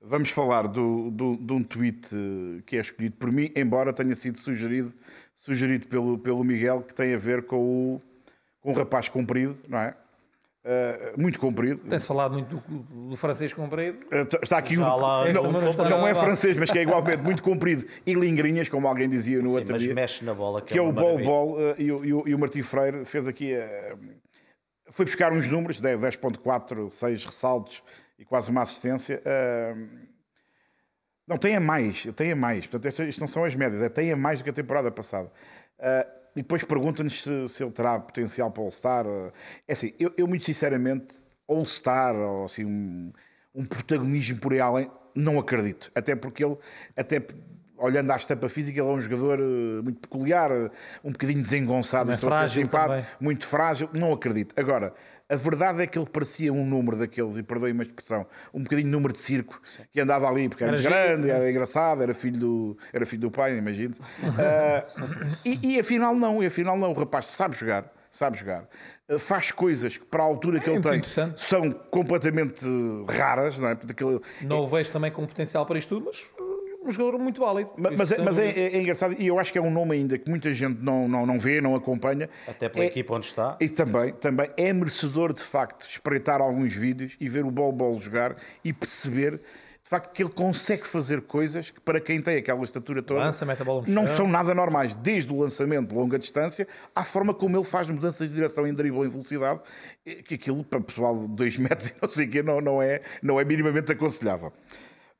Vamos 0.00 0.30
falar 0.30 0.66
do, 0.66 1.10
do, 1.10 1.36
de 1.36 1.52
um 1.52 1.62
tweet 1.62 2.08
que 2.66 2.76
é 2.76 2.80
escolhido 2.80 3.16
por 3.16 3.30
mim, 3.30 3.52
embora 3.54 3.92
tenha 3.92 4.14
sido 4.16 4.38
sugerido, 4.38 4.92
sugerido 5.34 5.86
pelo, 5.86 6.18
pelo 6.18 6.42
Miguel, 6.42 6.82
que 6.82 6.92
tem 6.92 7.14
a 7.14 7.18
ver 7.18 7.46
com 7.46 7.56
o, 7.56 8.02
com 8.62 8.70
o 8.70 8.74
rapaz 8.74 9.08
comprido, 9.08 9.58
não 9.68 9.78
é? 9.78 9.94
Uh, 10.64 11.20
muito 11.20 11.40
comprido. 11.40 11.80
Tem-se 11.88 12.06
falado 12.06 12.34
muito 12.34 12.56
do, 12.56 13.08
do 13.10 13.16
francês 13.16 13.52
comprido. 13.52 13.98
Uh, 14.06 14.44
está 14.44 14.58
aqui 14.58 14.78
um. 14.78 14.82
Lá, 14.82 15.28
não, 15.32 15.50
não, 15.50 15.72
não 15.72 16.06
é 16.06 16.14
francês, 16.14 16.56
mas 16.56 16.70
que 16.70 16.78
é 16.78 16.82
igualmente 16.82 17.18
muito 17.20 17.42
comprido 17.42 17.84
e 18.06 18.14
lingrinhas, 18.14 18.68
como 18.68 18.86
alguém 18.86 19.08
dizia 19.08 19.42
no 19.42 19.50
Sim, 19.50 19.58
outro 19.58 19.72
mas 19.72 19.82
dia. 19.82 19.92
mexe 19.92 20.24
na 20.24 20.32
bola. 20.32 20.62
Que, 20.62 20.74
que 20.74 20.78
é, 20.78 20.80
é 20.80 20.84
o 20.84 20.92
Bol 20.92 21.18
Bol 21.18 21.56
uh, 21.56 21.74
e, 21.76 21.86
e, 21.86 22.30
e, 22.30 22.34
o 22.34 22.38
Martim 22.38 22.62
Freire 22.62 23.04
fez 23.04 23.26
aqui. 23.26 23.52
foi 24.92 25.04
buscar 25.04 25.32
uns 25.32 25.48
números, 25.48 25.82
10.4, 25.82 26.90
6 26.92 27.24
ressaltos 27.24 27.82
e 28.16 28.24
quase 28.24 28.48
uma 28.48 28.62
assistência. 28.62 29.20
não, 31.26 31.38
tem 31.38 31.56
a 31.56 31.60
mais, 31.60 32.06
tem 32.14 32.30
a 32.30 32.36
mais. 32.36 32.68
Portanto, 32.68 33.02
isto 33.02 33.20
não 33.20 33.26
são 33.26 33.44
as 33.44 33.56
médias, 33.56 33.82
é 33.82 33.88
tem 33.88 34.12
a 34.12 34.16
mais 34.16 34.38
do 34.38 34.44
que 34.44 34.50
a 34.50 34.52
temporada 34.52 34.92
passada. 34.92 35.28
E 36.34 36.42
depois 36.42 36.64
pergunta-nos 36.64 37.22
se, 37.22 37.48
se, 37.48 37.62
ele 37.62 37.72
terá 37.72 37.98
potencial 38.00 38.50
para 38.50 38.62
All-Star. 38.62 39.06
É 39.68 39.72
assim, 39.72 39.92
eu, 39.98 40.12
eu 40.16 40.26
muito 40.26 40.44
sinceramente, 40.44 41.14
All-Star, 41.48 42.14
ou 42.14 42.44
assim, 42.46 42.64
um, 42.64 43.12
um, 43.54 43.64
protagonismo 43.64 44.38
por 44.40 44.52
aí 44.52 44.60
além, 44.60 44.90
não 45.14 45.38
acredito. 45.38 45.90
Até 45.94 46.16
porque 46.16 46.44
ele, 46.44 46.56
até 46.96 47.22
olhando 47.76 48.10
à 48.12 48.16
estampa 48.16 48.48
física, 48.48 48.80
ele 48.80 48.88
é 48.88 48.92
um 48.92 49.00
jogador 49.00 49.40
eh, 49.40 49.82
muito 49.82 50.00
peculiar, 50.00 50.50
um 51.02 51.10
bocadinho 51.10 51.42
desengonçado, 51.42 52.12
é 52.12 52.16
frágil 52.16 52.64
simpático, 52.64 53.16
muito 53.20 53.46
frágil. 53.46 53.90
Não 53.92 54.12
acredito. 54.12 54.54
Agora, 54.58 54.94
a 55.32 55.36
verdade 55.36 55.82
é 55.82 55.86
que 55.86 55.98
ele 55.98 56.06
parecia 56.06 56.52
um 56.52 56.66
número 56.66 56.98
daqueles, 56.98 57.38
e 57.38 57.42
perdoe 57.42 57.72
uma 57.72 57.82
expressão, 57.82 58.26
um 58.52 58.62
bocadinho 58.62 58.90
número 58.90 59.14
de 59.14 59.18
circo, 59.18 59.58
Sim. 59.64 59.82
que 59.90 59.98
andava 59.98 60.28
ali 60.28 60.46
porque 60.46 60.62
era, 60.62 60.74
era 60.74 60.82
grande, 60.82 61.30
era 61.30 61.50
engraçado, 61.50 62.02
era 62.02 62.12
filho 62.12 62.38
do, 62.38 62.78
era 62.92 63.06
filho 63.06 63.22
do 63.22 63.30
pai, 63.30 63.56
imagine 63.56 63.94
uh, 64.22 65.38
e, 65.42 65.76
e 65.76 65.80
afinal 65.80 66.14
não, 66.14 66.42
e 66.42 66.46
afinal 66.46 66.76
não, 66.76 66.90
o 66.90 66.94
rapaz 66.94 67.32
sabe 67.32 67.56
jogar, 67.56 67.90
sabe 68.10 68.36
jogar, 68.36 68.68
uh, 69.08 69.18
faz 69.18 69.50
coisas 69.50 69.96
que 69.96 70.04
para 70.04 70.22
a 70.22 70.26
altura 70.26 70.60
que 70.60 70.68
é, 70.68 70.74
ele 70.74 70.82
tem 70.82 71.02
são 71.34 71.70
completamente 71.90 72.62
raras, 73.08 73.58
não 73.58 73.68
é? 73.68 73.74
Porque 73.74 74.04
não 74.42 74.60
o 74.60 74.68
vejo 74.68 74.92
também 74.92 75.10
com 75.10 75.26
potencial 75.26 75.64
para 75.64 75.78
isto 75.78 75.98
tudo, 75.98 76.06
mas 76.06 76.51
um 76.84 76.90
jogador 76.90 77.18
muito 77.18 77.40
válido. 77.40 77.70
Mas, 77.76 77.96
mas, 77.96 78.12
é, 78.12 78.18
mas 78.22 78.38
é, 78.38 78.48
é, 78.48 78.76
é, 78.76 78.80
engraçado, 78.80 79.14
e 79.18 79.26
eu 79.26 79.38
acho 79.38 79.52
que 79.52 79.58
é 79.58 79.62
um 79.62 79.70
nome 79.70 79.94
ainda 79.94 80.18
que 80.18 80.28
muita 80.28 80.52
gente 80.52 80.80
não, 80.82 81.08
não, 81.08 81.26
não 81.26 81.38
vê, 81.38 81.60
não 81.60 81.74
acompanha. 81.74 82.28
Até 82.46 82.68
pela 82.68 82.84
é, 82.84 82.88
equipa 82.88 83.14
onde 83.14 83.26
está. 83.26 83.56
E 83.60 83.68
também, 83.68 84.12
também 84.12 84.50
é 84.56 84.72
merecedor, 84.72 85.32
de 85.32 85.42
facto, 85.42 85.86
espreitar 85.88 86.40
alguns 86.40 86.74
vídeos 86.74 87.16
e 87.20 87.28
ver 87.28 87.44
o 87.44 87.50
Bol 87.50 87.72
Bol 87.72 87.98
jogar 88.00 88.36
e 88.64 88.72
perceber 88.72 89.40
de 89.84 89.90
facto 89.90 90.12
que 90.12 90.22
ele 90.22 90.30
consegue 90.30 90.86
fazer 90.86 91.22
coisas 91.22 91.70
que 91.70 91.80
para 91.80 92.00
quem 92.00 92.22
tem 92.22 92.36
aquela 92.36 92.64
estatura 92.64 93.02
toda 93.02 93.20
Lança, 93.20 93.44
não 93.86 94.06
são 94.06 94.28
nada 94.28 94.54
normais, 94.54 94.94
desde 94.94 95.30
o 95.32 95.38
lançamento 95.40 95.88
de 95.88 95.94
longa 95.94 96.18
distância 96.18 96.66
à 96.94 97.04
forma 97.04 97.34
como 97.34 97.56
ele 97.56 97.64
faz 97.64 97.90
mudanças 97.90 98.28
de 98.28 98.34
direção 98.36 98.66
em 98.66 98.72
dribble 98.72 99.04
em 99.04 99.08
velocidade, 99.10 99.60
que 100.24 100.34
aquilo 100.34 100.64
para 100.64 100.78
o 100.78 100.82
pessoal 100.82 101.18
de 101.18 101.28
2 101.28 101.58
metros 101.58 101.90
e 101.90 101.94
não 102.00 102.08
sei 102.08 102.26
o 102.26 102.30
quê 102.30 102.42
não, 102.42 102.60
não, 102.60 102.80
é, 102.80 103.02
não 103.22 103.40
é 103.40 103.44
minimamente 103.44 103.92
aconselhável. 103.92 104.52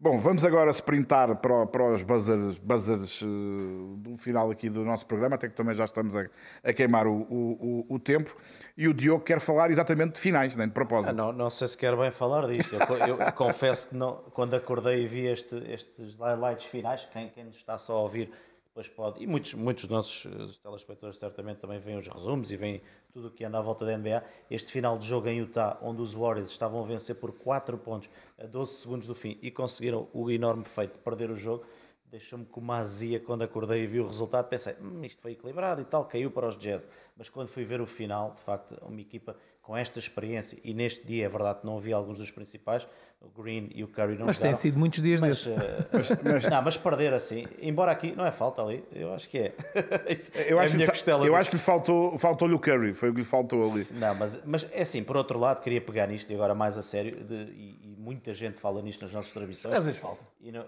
Bom, 0.02 0.18
vamos 0.18 0.44
agora 0.44 0.72
sprintar 0.72 1.36
para, 1.36 1.64
para 1.64 1.94
os 1.94 2.02
buzzers, 2.02 2.58
buzzers 2.58 3.22
uh, 3.22 3.96
do 3.98 4.16
final 4.16 4.50
aqui 4.50 4.68
do 4.68 4.84
nosso 4.84 5.06
programa, 5.06 5.36
até 5.36 5.48
que 5.48 5.54
também 5.54 5.76
já 5.76 5.84
estamos 5.84 6.16
a, 6.16 6.26
a 6.64 6.72
queimar 6.72 7.06
o, 7.06 7.20
o, 7.30 7.86
o, 7.88 8.00
tempo. 8.00 8.36
E 8.76 8.88
o 8.88 8.92
Diogo 8.92 9.22
quer 9.22 9.38
falar 9.38 9.70
exatamente 9.70 10.14
de 10.14 10.20
finais, 10.20 10.56
nem 10.56 10.66
de 10.66 10.74
propósito. 10.74 11.10
Ah, 11.10 11.12
não, 11.12 11.32
não 11.32 11.48
sei 11.50 11.68
se 11.68 11.78
quer 11.78 11.96
bem 11.96 12.10
falar 12.10 12.48
disto. 12.48 12.74
Eu, 12.74 13.16
eu 13.16 13.16
confesso 13.30 13.90
que 13.90 13.94
não, 13.94 14.16
quando 14.34 14.54
acordei 14.54 15.04
e 15.04 15.06
vi 15.06 15.26
este, 15.28 15.54
estes 15.70 16.18
highlights 16.18 16.64
finais, 16.64 17.08
quem, 17.12 17.28
quem 17.28 17.44
nos 17.44 17.54
está 17.54 17.78
só 17.78 17.92
a 17.92 18.00
ouvir 18.00 18.28
depois 18.74 18.88
pode, 18.88 19.22
e 19.22 19.26
muitos, 19.26 19.52
muitos 19.52 19.84
dos 19.84 19.90
nossos 19.90 20.24
eh, 20.24 20.58
telespectadores 20.62 21.18
certamente 21.18 21.58
também 21.58 21.78
veem 21.78 21.98
os 21.98 22.08
resumos 22.08 22.50
e 22.50 22.56
veem 22.56 22.80
tudo 23.12 23.28
o 23.28 23.30
que 23.30 23.44
anda 23.44 23.58
à 23.58 23.60
volta 23.60 23.84
da 23.84 23.96
NBA. 23.96 24.24
Este 24.50 24.72
final 24.72 24.98
de 24.98 25.06
jogo 25.06 25.28
em 25.28 25.38
Utah, 25.38 25.78
onde 25.82 26.00
os 26.00 26.14
Warriors 26.14 26.50
estavam 26.50 26.82
a 26.82 26.86
vencer 26.86 27.14
por 27.16 27.32
4 27.32 27.76
pontos 27.78 28.08
a 28.38 28.46
12 28.46 28.72
segundos 28.74 29.06
do 29.06 29.14
fim 29.14 29.38
e 29.42 29.50
conseguiram 29.50 30.08
o 30.12 30.30
enorme 30.30 30.64
feito 30.64 30.94
de 30.94 30.98
perder 31.00 31.30
o 31.30 31.36
jogo, 31.36 31.64
deixou-me 32.10 32.44
com 32.46 32.60
uma 32.60 32.78
azia 32.78 33.20
quando 33.20 33.42
acordei 33.42 33.84
e 33.84 33.86
vi 33.86 34.00
o 34.00 34.06
resultado. 34.06 34.48
Pensei, 34.48 34.74
hum, 34.80 35.04
isto 35.04 35.20
foi 35.20 35.32
equilibrado 35.32 35.82
e 35.82 35.84
tal, 35.84 36.06
caiu 36.06 36.30
para 36.30 36.48
os 36.48 36.58
Jazz. 36.58 36.88
Mas 37.16 37.28
quando 37.28 37.48
fui 37.48 37.64
ver 37.64 37.80
o 37.80 37.86
final, 37.86 38.32
de 38.34 38.42
facto, 38.42 38.76
uma 38.82 39.00
equipa 39.00 39.36
com 39.60 39.76
esta 39.76 39.98
experiência, 39.98 40.58
e 40.64 40.74
neste 40.74 41.06
dia 41.06 41.26
é 41.26 41.28
verdade 41.28 41.60
que 41.60 41.66
não 41.66 41.78
havia 41.78 41.94
alguns 41.94 42.18
dos 42.18 42.30
principais, 42.30 42.86
o 43.24 43.42
Green 43.42 43.70
e 43.74 43.84
o 43.84 43.88
Curry 43.88 44.18
não 44.18 44.26
Mas 44.26 44.38
têm 44.38 44.54
sido 44.54 44.78
muitos 44.78 45.02
dias 45.02 45.20
mas, 45.20 45.46
uh, 45.46 45.50
mas, 45.92 46.10
mas, 46.22 46.44
Não, 46.46 46.62
mas 46.62 46.76
perder 46.76 47.14
assim, 47.14 47.46
embora 47.60 47.92
aqui 47.92 48.14
não 48.16 48.26
é 48.26 48.32
falta 48.32 48.62
ali, 48.62 48.84
eu 48.92 49.14
acho 49.14 49.28
que 49.28 49.38
é. 49.38 49.54
eu 50.48 50.58
acho, 50.58 50.74
é 50.74 50.86
que, 50.86 51.28
eu 51.28 51.36
acho 51.36 51.50
que 51.50 51.56
lhe 51.56 51.62
faltou, 51.62 52.18
faltou-lhe 52.18 52.54
o 52.54 52.58
Curry, 52.58 52.94
foi 52.94 53.10
o 53.10 53.12
que 53.12 53.20
lhe 53.20 53.26
faltou 53.26 53.70
ali. 53.70 53.86
Não, 53.92 54.14
mas, 54.14 54.42
mas 54.44 54.68
é 54.72 54.82
assim, 54.82 55.02
por 55.02 55.16
outro 55.16 55.38
lado, 55.38 55.62
queria 55.62 55.80
pegar 55.80 56.06
nisto 56.06 56.30
e 56.30 56.34
agora 56.34 56.54
mais 56.54 56.76
a 56.76 56.82
sério, 56.82 57.24
de, 57.24 57.34
e, 57.34 57.78
e, 57.82 57.96
muita 57.98 58.34
gente 58.34 58.60
fala 58.60 58.82
nisto 58.82 59.02
nas 59.02 59.12
nossas 59.12 59.32
transmissões. 59.32 59.74
Às 59.74 59.84
vezes 59.84 60.00
falta. 60.00 60.22
Não, 60.40 60.66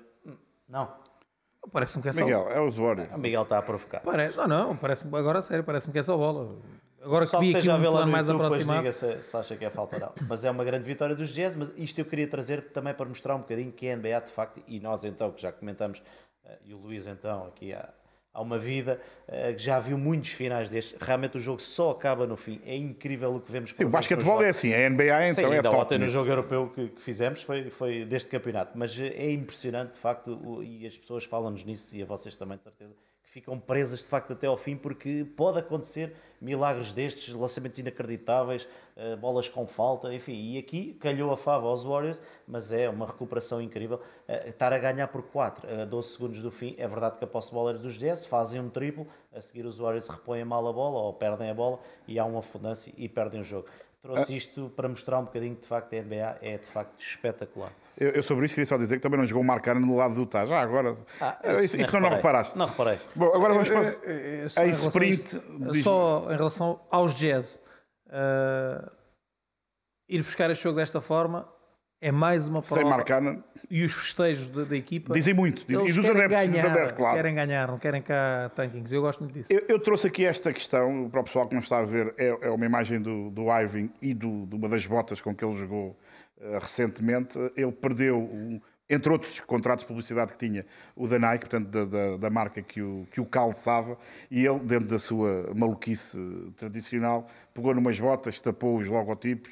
não, 0.68 0.88
Parece-me 1.72 2.02
que 2.02 2.08
é 2.08 2.12
só. 2.12 2.20
Miguel, 2.20 2.48
é 2.50 2.60
o 2.60 2.66
usuário. 2.66 3.08
O 3.14 3.18
Miguel 3.18 3.42
está 3.42 3.58
a 3.58 3.62
provocar. 3.62 4.00
Parece, 4.00 4.36
não, 4.36 4.46
não, 4.46 4.76
parece 4.76 5.06
agora 5.06 5.42
sério, 5.42 5.64
parece-me 5.64 5.92
que 5.92 5.98
é 5.98 6.02
só 6.02 6.16
bola. 6.16 6.56
Agora 7.04 7.26
que 7.26 7.38
vi 7.38 7.54
aqui 7.54 7.68
um 7.68 7.80
plano 7.80 8.10
mais 8.10 8.26
YouTube, 8.26 8.46
aproximado. 8.46 8.78
Diga 8.80 8.92
se, 8.92 9.22
se, 9.22 9.36
acha 9.36 9.56
que 9.56 9.64
é 9.64 9.70
falta 9.70 9.96
ou 9.96 10.00
não. 10.00 10.12
Mas 10.26 10.44
é 10.44 10.50
uma 10.50 10.64
grande 10.64 10.84
vitória 10.84 11.14
dos 11.14 11.32
Jazz, 11.32 11.54
mas 11.54 11.72
isto 11.76 11.98
eu 11.98 12.04
queria 12.04 12.26
trazer 12.26 12.62
também 12.70 12.94
para 12.94 13.06
mostrar 13.06 13.36
um 13.36 13.40
bocadinho 13.40 13.70
que 13.70 13.88
a 13.88 13.96
NBA 13.96 14.20
de 14.22 14.32
facto, 14.32 14.62
e 14.66 14.80
nós 14.80 15.04
então, 15.04 15.30
que 15.30 15.42
já 15.42 15.52
comentamos, 15.52 16.02
eh, 16.44 16.58
e 16.64 16.74
o 16.74 16.78
Luís 16.78 17.06
então, 17.06 17.46
aqui 17.46 17.74
há, 17.74 17.90
há 18.32 18.40
uma 18.40 18.58
vida, 18.58 18.98
eh, 19.28 19.52
que 19.52 19.62
já 19.62 19.78
viu 19.78 19.98
muitos 19.98 20.30
finais 20.30 20.70
destes, 20.70 20.96
realmente 20.98 21.36
o 21.36 21.40
jogo 21.40 21.60
só 21.60 21.90
acaba 21.90 22.26
no 22.26 22.36
fim. 22.36 22.58
É 22.64 22.74
incrível 22.74 23.34
o 23.34 23.40
que 23.40 23.52
vemos. 23.52 23.72
Sim, 23.76 23.84
o 23.84 23.90
basquetebol 23.90 24.42
é 24.42 24.48
assim, 24.48 24.72
a 24.72 24.88
NBA 24.88 25.28
então 25.28 25.50
Sim, 25.50 25.56
é 25.56 25.62
top. 25.62 25.76
Ontem 25.76 25.98
no 25.98 26.08
jogo 26.08 26.30
europeu 26.30 26.72
que, 26.74 26.88
que, 26.88 27.02
fizemos 27.02 27.42
foi, 27.42 27.68
foi 27.68 28.06
deste 28.06 28.30
campeonato, 28.30 28.72
mas 28.78 28.98
é 28.98 29.30
impressionante 29.30 29.92
de 29.92 29.98
facto, 29.98 30.62
e 30.62 30.86
as 30.86 30.96
pessoas 30.96 31.24
falam-nos 31.24 31.64
nisso, 31.64 31.94
e 31.94 32.02
a 32.02 32.06
vocês 32.06 32.34
também 32.34 32.56
de 32.56 32.64
certeza, 32.64 32.94
ficam 33.34 33.58
presas 33.58 33.98
de 33.98 34.04
facto 34.04 34.32
até 34.32 34.46
ao 34.46 34.56
fim, 34.56 34.76
porque 34.76 35.26
pode 35.36 35.58
acontecer 35.58 36.14
milagres 36.40 36.92
destes, 36.92 37.34
lançamentos 37.34 37.80
inacreditáveis, 37.80 38.68
uh, 38.96 39.16
bolas 39.16 39.48
com 39.48 39.66
falta, 39.66 40.14
enfim. 40.14 40.52
E 40.52 40.56
aqui 40.56 40.92
calhou 41.00 41.32
a 41.32 41.36
fava 41.36 41.66
aos 41.66 41.82
Warriors, 41.82 42.22
mas 42.46 42.70
é 42.70 42.88
uma 42.88 43.06
recuperação 43.06 43.60
incrível. 43.60 44.00
Uh, 44.28 44.50
estar 44.50 44.72
a 44.72 44.78
ganhar 44.78 45.08
por 45.08 45.22
4 45.22 45.82
a 45.82 45.84
12 45.84 46.08
segundos 46.10 46.42
do 46.42 46.50
fim, 46.52 46.76
é 46.78 46.86
verdade 46.86 47.18
que 47.18 47.24
a 47.24 47.26
posse 47.26 47.48
de 47.48 47.54
bola 47.54 47.74
dos 47.74 47.98
10, 47.98 48.24
fazem 48.26 48.60
um 48.60 48.70
triplo, 48.70 49.04
a 49.32 49.40
seguir 49.40 49.66
os 49.66 49.78
Warriors 49.78 50.06
repõem 50.06 50.44
mal 50.44 50.64
a 50.68 50.72
bola 50.72 51.00
ou 51.00 51.12
perdem 51.12 51.50
a 51.50 51.54
bola 51.54 51.80
e 52.06 52.20
há 52.20 52.24
uma 52.24 52.38
afundância 52.38 52.94
e 52.96 53.08
perdem 53.08 53.40
o 53.40 53.44
jogo. 53.44 53.66
Trouxe 54.04 54.36
isto 54.36 54.70
para 54.76 54.86
mostrar 54.86 55.18
um 55.18 55.24
bocadinho 55.24 55.54
que 55.54 55.62
de 55.62 55.66
facto 55.66 55.94
a 55.94 56.02
NBA 56.02 56.38
é 56.42 56.58
de 56.58 56.66
facto 56.66 57.00
espetacular. 57.00 57.72
Eu, 57.96 58.10
eu, 58.10 58.22
sobre 58.22 58.44
isso 58.44 58.54
queria 58.54 58.66
só 58.66 58.76
dizer 58.76 58.96
que 58.96 59.02
também 59.02 59.18
não 59.18 59.24
jogou 59.24 59.42
o 59.42 59.46
Marcano 59.46 59.80
no 59.80 59.96
lado 59.96 60.14
do 60.14 60.26
Tá. 60.26 60.44
Já 60.44 60.60
agora. 60.60 60.94
Ah, 61.18 61.38
isso, 61.62 61.74
isso, 61.78 61.90
não, 61.94 62.00
não 62.00 62.10
reparaste. 62.10 62.58
Não 62.58 62.66
reparei. 62.66 63.00
Bom, 63.16 63.34
agora 63.34 63.54
vamos 63.54 63.68
para 63.70 64.60
a 64.60 64.66
sprint. 64.66 65.40
A 65.70 65.82
só 65.82 66.26
em 66.30 66.36
relação 66.36 66.80
aos 66.90 67.14
Jazz. 67.14 67.58
Uh, 68.08 68.90
ir 70.06 70.22
buscar 70.22 70.50
este 70.50 70.64
jogo 70.64 70.76
desta 70.76 71.00
forma 71.00 71.48
é 72.00 72.12
mais 72.12 72.46
uma 72.46 72.60
prova. 72.60 72.82
Sem 72.82 72.90
Marcano. 72.90 73.42
E 73.70 73.82
os 73.82 73.92
festejos 73.92 74.46
da, 74.48 74.64
da 74.64 74.76
equipa. 74.76 75.14
Dizem 75.14 75.32
muito. 75.32 75.66
Dizem, 75.66 75.88
e 75.88 75.92
dos 75.92 76.04
adeptos, 76.04 76.28
ganhar, 76.28 76.62
dos 76.62 76.70
adeptos, 76.70 76.96
claro. 76.98 77.16
Querem 77.16 77.34
ganhar, 77.34 77.68
não 77.68 77.78
querem 77.78 78.02
cá 78.02 78.50
tankings. 78.54 78.92
Eu 78.92 79.00
gosto 79.00 79.20
muito 79.20 79.32
disso. 79.32 79.48
Eu, 79.50 79.64
eu, 79.68 79.78
trouxe 79.78 80.06
aqui 80.06 80.26
esta 80.26 80.52
questão, 80.52 81.08
para 81.10 81.20
o 81.20 81.24
pessoal 81.24 81.48
que 81.48 81.54
não 81.54 81.62
está 81.62 81.78
a 81.78 81.84
ver, 81.84 82.14
é, 82.18 82.26
é 82.42 82.50
uma 82.50 82.66
imagem 82.66 83.00
do, 83.00 83.30
do 83.30 83.50
Irving 83.50 83.90
e 84.02 84.12
do, 84.12 84.44
de 84.46 84.54
uma 84.54 84.68
das 84.68 84.84
botas 84.86 85.20
com 85.20 85.34
que 85.34 85.42
ele 85.44 85.56
jogou 85.56 85.98
uh, 86.38 86.58
recentemente. 86.60 87.38
Ele 87.56 87.72
perdeu, 87.72 88.18
um, 88.18 88.60
entre 88.90 89.10
outros 89.10 89.40
contratos 89.40 89.82
de 89.82 89.88
publicidade 89.88 90.34
que 90.34 90.38
tinha, 90.38 90.66
o 90.94 91.08
da 91.08 91.18
Nike, 91.18 91.48
portanto, 91.48 91.68
da, 91.68 91.84
da, 91.86 92.16
da, 92.18 92.28
marca 92.28 92.60
que 92.60 92.82
o, 92.82 93.08
que 93.10 93.20
o 93.20 93.24
calçava, 93.24 93.96
e 94.30 94.44
ele, 94.44 94.58
dentro 94.58 94.88
da 94.88 94.98
sua 94.98 95.50
maluquice 95.54 96.18
tradicional, 96.56 97.26
pegou 97.54 97.74
numas 97.74 97.98
botas, 97.98 98.42
tapou 98.42 98.76
os 98.76 98.88
logotipos 98.88 99.50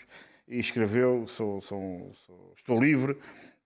e 0.49 0.59
escreveu: 0.59 1.27
sou, 1.29 1.61
sou, 1.63 2.13
sou, 2.27 2.55
Estou 2.57 2.81
livre. 2.81 3.17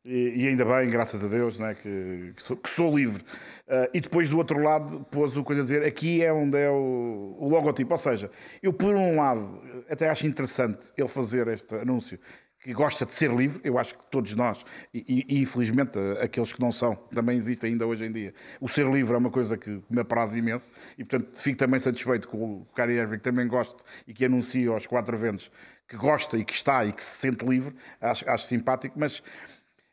E, 0.05 0.45
e 0.45 0.47
ainda 0.47 0.65
bem, 0.65 0.89
graças 0.89 1.25
a 1.25 1.27
Deus, 1.27 1.59
né, 1.59 1.75
que, 1.75 2.33
que, 2.37 2.43
sou, 2.43 2.57
que 2.57 2.71
sou 2.71 2.97
livre. 2.97 3.25
Uh, 3.67 3.91
e 3.93 4.01
depois 4.01 4.31
do 4.31 4.39
outro 4.39 4.63
lado 4.63 5.05
pôs 5.11 5.37
o 5.37 5.43
coisa 5.43 5.63
a 5.63 5.65
dizer, 5.65 5.83
aqui 5.83 6.23
é 6.23 6.33
onde 6.33 6.57
é 6.57 6.71
o, 6.71 7.37
o 7.41 7.49
logotipo. 7.49 7.93
Ou 7.93 7.99
seja, 7.99 8.31
eu 8.63 8.73
por 8.73 8.95
um 8.95 9.17
lado 9.17 9.61
até 9.91 10.09
acho 10.09 10.25
interessante 10.25 10.93
ele 10.97 11.09
fazer 11.09 11.49
este 11.49 11.75
anúncio 11.75 12.21
que 12.67 12.75
gosta 12.75 13.07
de 13.07 13.13
ser 13.13 13.33
livre, 13.33 13.61
eu 13.63 13.79
acho 13.79 13.95
que 13.95 14.03
todos 14.11 14.35
nós, 14.35 14.65
e, 14.93 15.25
e, 15.29 15.41
infelizmente 15.41 15.97
aqueles 16.21 16.53
que 16.53 16.61
não 16.61 16.73
são, 16.73 16.97
também 17.15 17.37
existe 17.37 17.65
ainda 17.65 17.87
hoje 17.87 18.05
em 18.05 18.11
dia. 18.11 18.35
O 18.61 18.69
ser 18.69 18.91
livre 18.91 19.15
é 19.15 19.17
uma 19.17 19.31
coisa 19.31 19.57
que 19.57 19.81
me 19.89 20.01
apraz 20.01 20.35
imenso 20.35 20.69
e, 20.99 21.05
portanto, 21.05 21.31
fico 21.37 21.57
também 21.57 21.79
satisfeito 21.79 22.27
com 22.27 22.39
o 22.39 22.67
Kyrie 22.75 22.99
Irving, 22.99 23.19
que 23.19 23.23
também 23.23 23.47
gosta 23.47 23.85
e 24.05 24.13
que 24.13 24.25
anuncia 24.25 24.69
aos 24.71 24.85
quatro 24.85 25.17
ventos 25.17 25.49
que 25.87 25.97
gosta 25.97 26.37
e 26.37 26.45
que 26.45 26.53
está 26.53 26.85
e 26.85 26.93
que 26.93 27.05
se 27.05 27.19
sente 27.19 27.47
livre, 27.47 27.73
acho, 28.01 28.29
acho 28.29 28.47
simpático, 28.47 28.99
mas 28.99 29.23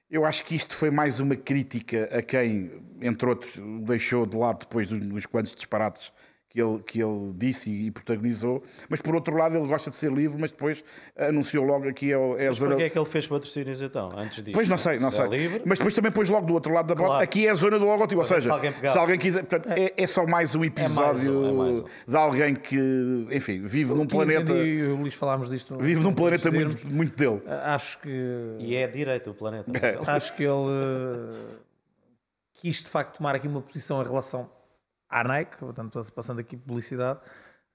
eu 0.09 0.25
acho 0.25 0.43
que 0.43 0.55
isto 0.55 0.75
foi 0.75 0.89
mais 0.89 1.19
uma 1.19 1.35
crítica 1.35 2.09
a 2.11 2.23
quem, 2.23 2.71
entre 3.01 3.29
outros, 3.29 3.53
deixou 3.85 4.25
de 4.25 4.35
lado 4.35 4.61
depois 4.61 4.89
dos 4.89 5.27
quantos 5.27 5.53
disparates 5.53 6.11
que 6.53 6.61
ele, 6.61 6.79
que 6.83 7.01
ele 7.01 7.33
disse 7.35 7.67
e 7.71 7.89
protagonizou, 7.89 8.61
mas 8.87 9.01
por 9.01 9.15
outro 9.15 9.35
lado 9.35 9.57
ele 9.57 9.67
gosta 9.67 9.89
de 9.89 9.95
ser 9.95 10.11
livre, 10.13 10.37
mas 10.39 10.51
depois 10.51 10.83
anunciou 11.17 11.65
logo 11.65 11.89
aqui 11.89 12.13
é, 12.13 12.43
é 12.43 12.47
a 12.47 12.51
zona... 12.51 12.75
Mas 12.75 12.83
é 12.83 12.89
que 12.91 12.99
ele 12.99 13.05
fez 13.05 13.25
patrocínios 13.25 13.81
então, 13.81 14.11
antes 14.15 14.43
disso? 14.43 14.53
Pois 14.53 14.69
não 14.69 14.77
sei, 14.77 14.99
não 14.99 15.09
sei. 15.09 15.25
livre. 15.25 15.63
Mas 15.65 15.79
depois 15.79 15.95
também 15.95 16.11
pôs 16.11 16.29
logo 16.29 16.45
do 16.45 16.53
outro 16.53 16.71
lado 16.71 16.87
da 16.87 16.95
claro. 16.95 17.23
aqui 17.23 17.47
é 17.47 17.49
a 17.49 17.55
zona 17.55 17.79
do 17.79 17.85
logotipo, 17.85 18.21
ou 18.21 18.27
seja, 18.27 18.41
se 18.41 18.51
alguém, 18.51 18.71
se 18.71 18.97
alguém 18.97 19.17
quiser, 19.17 19.43
portanto, 19.43 19.75
é, 19.75 19.93
é, 19.97 20.05
só 20.07 20.27
mais 20.27 20.53
um 20.53 20.63
episódio 20.63 21.01
é 21.01 21.05
mais 21.05 21.27
um, 21.27 21.49
é 21.49 21.51
mais 21.51 21.77
um. 21.79 21.85
de 22.07 22.15
alguém 22.15 22.55
que, 22.55 23.27
enfim, 23.31 23.63
vive 23.65 23.95
num 23.95 24.05
planeta... 24.05 24.53
E 24.53 24.83
o 24.83 24.97
Luís 24.97 25.15
falámos 25.15 25.49
disto... 25.49 25.75
Vive 25.77 26.03
num 26.03 26.13
planeta 26.13 26.51
muito, 26.51 26.87
muito 26.87 27.17
dele. 27.17 27.41
Acho 27.63 27.97
que... 27.97 28.57
E 28.59 28.75
é 28.75 28.85
direito 28.85 29.31
o 29.31 29.33
planeta. 29.33 29.71
Acho 30.05 30.35
que 30.35 30.43
ele 30.43 30.69
eh, 30.69 31.55
quis 32.53 32.83
de 32.83 32.89
facto 32.89 33.17
tomar 33.17 33.33
aqui 33.33 33.47
uma 33.47 33.61
posição 33.61 33.99
em 33.99 34.05
relação 34.05 34.47
à 35.13 35.23
Nike, 35.23 35.57
portanto, 35.57 36.01
passando 36.13 36.39
aqui 36.39 36.57
publicidade, 36.57 37.19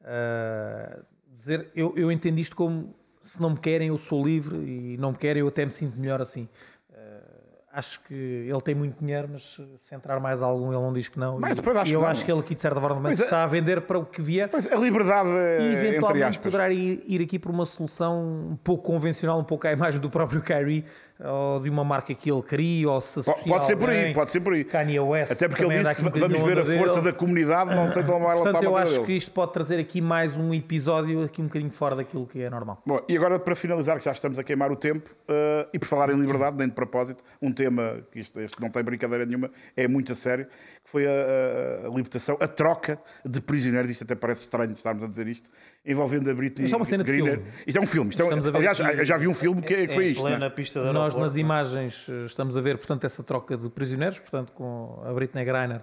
uh, 0.02 1.04
dizer, 1.30 1.70
eu, 1.74 1.94
eu 1.96 2.10
entendo 2.10 2.38
isto 2.38 2.56
como 2.56 2.94
se 3.22 3.40
não 3.40 3.50
me 3.50 3.58
querem, 3.58 3.88
eu 3.88 3.98
sou 3.98 4.24
livre 4.24 4.56
e 4.56 4.96
não 4.98 5.12
me 5.12 5.18
querem, 5.18 5.40
eu 5.40 5.48
até 5.48 5.64
me 5.64 5.70
sinto 5.70 5.98
melhor 5.98 6.20
assim. 6.20 6.48
Uh, 6.90 7.38
acho 7.72 8.00
que 8.00 8.14
ele 8.14 8.60
tem 8.60 8.74
muito 8.74 8.98
dinheiro, 8.98 9.28
mas 9.30 9.60
se 9.76 9.94
entrar 9.94 10.18
mais 10.18 10.42
algum, 10.42 10.72
ele 10.72 10.82
não 10.82 10.92
diz 10.92 11.08
que 11.08 11.18
não. 11.18 11.38
Mas 11.38 11.54
depois 11.54 11.76
acho 11.76 11.90
e 11.90 11.94
eu 11.94 12.00
que 12.00 12.06
acho 12.06 12.24
que 12.24 12.32
ele 12.32 12.40
aqui, 12.40 12.54
de 12.56 12.60
certa 12.60 12.80
forma, 12.80 13.00
pois 13.02 13.20
está 13.20 13.38
é, 13.38 13.42
a 13.42 13.46
vender 13.46 13.82
para 13.82 13.98
o 13.98 14.04
que 14.04 14.20
vier. 14.20 14.48
Pois 14.48 14.66
a 14.66 14.74
liberdade, 14.74 15.28
e 15.28 15.74
eventualmente 15.74 16.40
poderá 16.40 16.70
ir, 16.70 17.04
ir, 17.06 17.22
aqui 17.22 17.38
por 17.38 17.52
uma 17.52 17.66
solução 17.66 18.50
um 18.50 18.56
pouco 18.56 18.82
convencional, 18.82 19.38
um 19.38 19.44
pouco 19.44 19.66
à 19.66 19.72
imagem 19.72 20.00
do 20.00 20.10
próprio 20.10 20.40
Kyrie, 20.40 20.84
ou 21.24 21.60
de 21.60 21.68
uma 21.68 21.82
marca 21.82 22.14
que 22.14 22.30
ele 22.30 22.42
cria, 22.42 22.88
ou 22.88 23.00
se 23.00 23.20
associa 23.20 23.44
Pode 23.44 23.66
ser 23.66 23.76
por 23.76 23.90
aí, 23.90 24.14
pode 24.14 24.30
ser 24.30 24.40
por 24.40 24.52
aí. 24.52 24.64
Kanye 24.64 25.00
West. 25.00 25.32
Até 25.32 25.48
porque 25.48 25.64
ele 25.64 25.78
disse 25.78 25.94
que 25.94 26.02
vamos 26.02 26.42
ver 26.42 26.58
a 26.58 26.64
força 26.64 27.02
da 27.02 27.12
comunidade, 27.12 27.74
não 27.74 27.90
sei 27.90 28.02
se 28.02 28.10
ele 28.10 28.20
vai 28.20 28.36
lançar 28.36 28.52
Portanto, 28.52 28.64
eu 28.64 28.76
acho 28.76 29.04
que 29.04 29.12
isto 29.12 29.30
pode 29.30 29.52
trazer 29.52 29.80
aqui 29.80 30.00
mais 30.00 30.36
um 30.36 30.54
episódio 30.54 31.24
aqui 31.24 31.40
um 31.40 31.46
bocadinho 31.46 31.72
fora 31.72 31.96
daquilo 31.96 32.26
que 32.26 32.40
é 32.40 32.48
normal. 32.48 32.82
Bom, 32.86 33.00
e 33.08 33.16
agora 33.16 33.38
para 33.38 33.56
finalizar, 33.56 33.98
que 33.98 34.04
já 34.04 34.12
estamos 34.12 34.38
a 34.38 34.44
queimar 34.44 34.70
o 34.70 34.76
tempo, 34.76 35.10
uh, 35.28 35.68
e 35.72 35.78
por 35.78 35.86
falar 35.86 36.10
em 36.10 36.18
liberdade, 36.18 36.56
nem 36.56 36.68
de 36.68 36.74
propósito, 36.74 37.24
um 37.42 37.52
tema 37.52 38.00
que 38.12 38.20
isto, 38.20 38.40
este 38.40 38.60
não 38.60 38.70
tem 38.70 38.82
brincadeira 38.82 39.26
nenhuma, 39.26 39.50
é 39.76 39.88
muito 39.88 40.12
a 40.12 40.14
sério, 40.14 40.46
foi 40.90 41.06
a, 41.06 41.10
a, 41.10 41.86
a, 41.86 41.90
libertação, 41.90 42.36
a 42.40 42.48
troca 42.48 42.98
de 43.24 43.40
prisioneiros, 43.40 43.90
isto 43.90 44.04
até 44.04 44.14
parece 44.14 44.42
estranho 44.42 44.72
estarmos 44.72 45.02
a 45.02 45.06
dizer 45.06 45.26
isto, 45.28 45.50
envolvendo 45.84 46.30
a 46.30 46.34
Britney 46.34 46.64
Isto 46.64 46.74
é 46.74 46.78
uma 46.78 46.84
cena 46.84 47.04
Greener. 47.04 47.36
de 47.36 47.42
filme. 47.42 47.62
Isto 47.66 47.78
é 47.78 47.80
um 47.82 47.86
filme. 47.86 48.10
Isto 48.10 48.22
é, 48.22 48.56
aliás, 48.56 48.80
aqui, 48.80 49.04
já 49.04 49.18
vi 49.18 49.28
um 49.28 49.34
filme 49.34 49.60
que, 49.62 49.86
que 49.86 49.94
foi 49.94 50.06
isto. 50.06 50.22
Plena 50.22 50.46
é? 50.46 50.50
pista 50.50 50.82
de 50.82 50.92
Nós 50.92 51.14
nas 51.14 51.36
imagens 51.36 52.06
eh, 52.08 52.24
estamos 52.24 52.56
a 52.56 52.60
ver, 52.60 52.78
portanto, 52.78 53.04
essa 53.04 53.22
troca 53.22 53.56
de 53.56 53.68
prisioneiros, 53.68 54.18
portanto, 54.18 54.52
com 54.52 55.02
a 55.04 55.12
Britney 55.12 55.44
Griner 55.44 55.82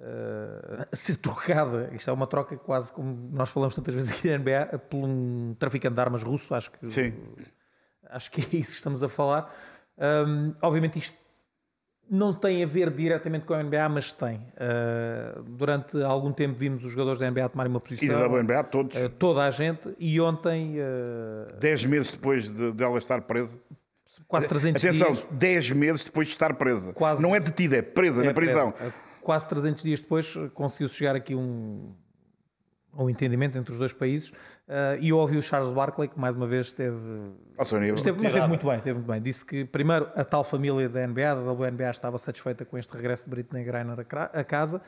uh, 0.00 0.86
a 0.90 0.96
ser 0.96 1.16
trocada. 1.16 1.90
Isto 1.94 2.10
é 2.10 2.12
uma 2.12 2.26
troca 2.26 2.56
quase 2.56 2.92
como 2.92 3.30
nós 3.32 3.50
falamos 3.50 3.76
tantas 3.76 3.94
vezes 3.94 4.10
aqui 4.10 4.30
na 4.30 4.38
NBA, 4.38 4.78
por 4.90 5.04
um 5.04 5.54
traficante 5.58 5.94
de 5.94 6.00
armas 6.00 6.22
russo, 6.22 6.54
acho 6.54 6.72
que, 6.72 6.90
Sim. 6.90 7.14
acho 8.08 8.30
que 8.30 8.40
é 8.40 8.60
isso 8.60 8.70
que 8.70 8.76
estamos 8.76 9.02
a 9.02 9.08
falar. 9.08 9.54
Um, 9.96 10.54
obviamente 10.62 10.98
isto 10.98 11.19
não 12.10 12.34
tem 12.34 12.62
a 12.64 12.66
ver 12.66 12.90
diretamente 12.90 13.44
com 13.44 13.54
a 13.54 13.62
NBA, 13.62 13.88
mas 13.88 14.12
tem. 14.12 14.36
Uh, 14.36 15.42
durante 15.44 16.02
algum 16.02 16.32
tempo 16.32 16.58
vimos 16.58 16.82
os 16.82 16.90
jogadores 16.90 17.20
da 17.20 17.30
NBA 17.30 17.48
tomarem 17.48 17.70
uma 17.70 17.80
posição. 17.80 18.08
E 18.08 18.10
da 18.10 18.26
WNBA, 18.26 18.64
todos. 18.64 18.96
Uh, 18.96 19.08
toda 19.08 19.44
a 19.44 19.50
gente. 19.50 19.94
E 19.96 20.20
ontem... 20.20 20.76
Uh, 20.80 21.56
dez 21.60 21.84
meses 21.84 22.10
depois 22.10 22.52
de, 22.52 22.72
dela 22.72 22.98
estar 22.98 23.20
presa. 23.22 23.56
Quase 24.26 24.48
300 24.48 24.84
Atenção, 24.84 25.12
dias. 25.12 25.26
10 25.30 25.70
meses 25.72 26.04
depois 26.04 26.26
de 26.26 26.34
estar 26.34 26.54
presa. 26.54 26.92
Quase, 26.92 27.22
não 27.22 27.34
é 27.34 27.40
detida, 27.40 27.76
é 27.76 27.82
presa 27.82 28.22
é 28.22 28.26
na 28.26 28.34
prisão. 28.34 28.72
Presa. 28.72 28.94
Quase 29.22 29.48
300 29.48 29.82
dias 29.82 30.00
depois 30.00 30.34
conseguiu 30.54 30.88
chegar 30.88 31.14
aqui 31.14 31.34
um, 31.34 31.94
um 32.96 33.08
entendimento 33.08 33.56
entre 33.56 33.72
os 33.72 33.78
dois 33.78 33.92
países 33.92 34.32
Uh, 34.70 34.94
e 35.00 35.12
ouvi 35.12 35.36
o 35.36 35.42
Charles 35.42 35.74
Barkley, 35.74 36.06
que 36.06 36.16
mais 36.16 36.36
uma 36.36 36.46
vez 36.46 36.68
esteve. 36.68 36.96
Esteve, 37.96 38.22
mas 38.22 38.24
esteve 38.24 38.46
muito 38.46 38.64
bem, 38.64 38.76
esteve 38.76 38.94
muito 38.98 39.10
bem. 39.10 39.20
Disse 39.20 39.44
que, 39.44 39.64
primeiro, 39.64 40.08
a 40.14 40.24
tal 40.24 40.44
família 40.44 40.88
da 40.88 41.04
NBA, 41.04 41.34
da 41.34 41.52
WNBA, 41.52 41.90
estava 41.90 42.16
satisfeita 42.18 42.64
com 42.64 42.78
este 42.78 42.94
regresso 42.94 43.24
de 43.24 43.30
Britney 43.30 43.64
Griner 43.64 43.98
a 44.32 44.44
casa. 44.44 44.80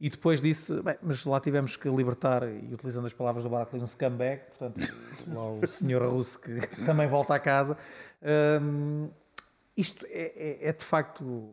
E 0.00 0.08
depois 0.08 0.40
disse, 0.40 0.80
bem, 0.82 0.94
mas 1.02 1.24
lá 1.24 1.40
tivemos 1.40 1.76
que 1.76 1.88
libertar, 1.88 2.44
e 2.44 2.72
utilizando 2.72 3.06
as 3.06 3.12
palavras 3.12 3.42
do 3.42 3.50
Barkley, 3.50 3.82
um 3.82 3.88
scumbag, 3.88 4.40
portanto, 4.56 4.94
lá 5.34 5.50
o 5.50 5.66
senhor 5.66 6.02
russo 6.08 6.38
que 6.38 6.60
também 6.86 7.08
volta 7.08 7.34
a 7.34 7.40
casa. 7.40 7.76
Um, 8.62 9.10
isto 9.76 10.06
é, 10.10 10.32
é, 10.36 10.68
é 10.68 10.72
de 10.72 10.84
facto 10.84 11.52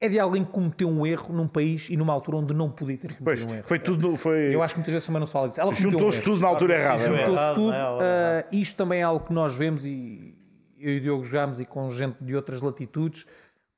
é 0.00 0.08
de 0.08 0.18
alguém 0.18 0.44
que 0.44 0.52
cometeu 0.52 0.88
um 0.88 1.04
erro 1.04 1.34
num 1.34 1.48
país 1.48 1.88
e 1.90 1.96
numa 1.96 2.12
altura 2.12 2.36
onde 2.38 2.54
não 2.54 2.70
podia 2.70 2.96
ter 2.96 3.16
cometido 3.16 3.24
pois, 3.24 3.44
um 3.44 3.54
erro. 3.54 3.66
Foi 3.66 3.78
tudo, 3.78 4.16
foi... 4.16 4.54
Eu 4.54 4.62
acho 4.62 4.74
que 4.74 4.78
muitas 4.78 4.92
vezes 4.92 5.06
também 5.06 5.20
não 5.20 5.26
se 5.26 5.32
fala 5.32 5.48
disso. 5.48 5.74
Juntou-se 5.74 6.20
um 6.20 6.22
tudo 6.22 6.40
na 6.40 6.48
altura 6.48 6.74
errada. 6.76 7.04
Juntou-se 7.04 7.54
tudo. 7.54 7.72
Uh, 7.72 8.44
isto 8.52 8.76
também 8.76 9.00
é 9.00 9.02
algo 9.02 9.26
que 9.26 9.32
nós 9.32 9.54
vemos 9.54 9.84
e 9.84 10.36
eu 10.78 10.94
e 10.94 10.98
o 10.98 11.00
Diogo 11.00 11.24
jogámos 11.24 11.60
e 11.60 11.64
com 11.64 11.90
gente 11.90 12.22
de 12.22 12.36
outras 12.36 12.62
latitudes. 12.62 13.26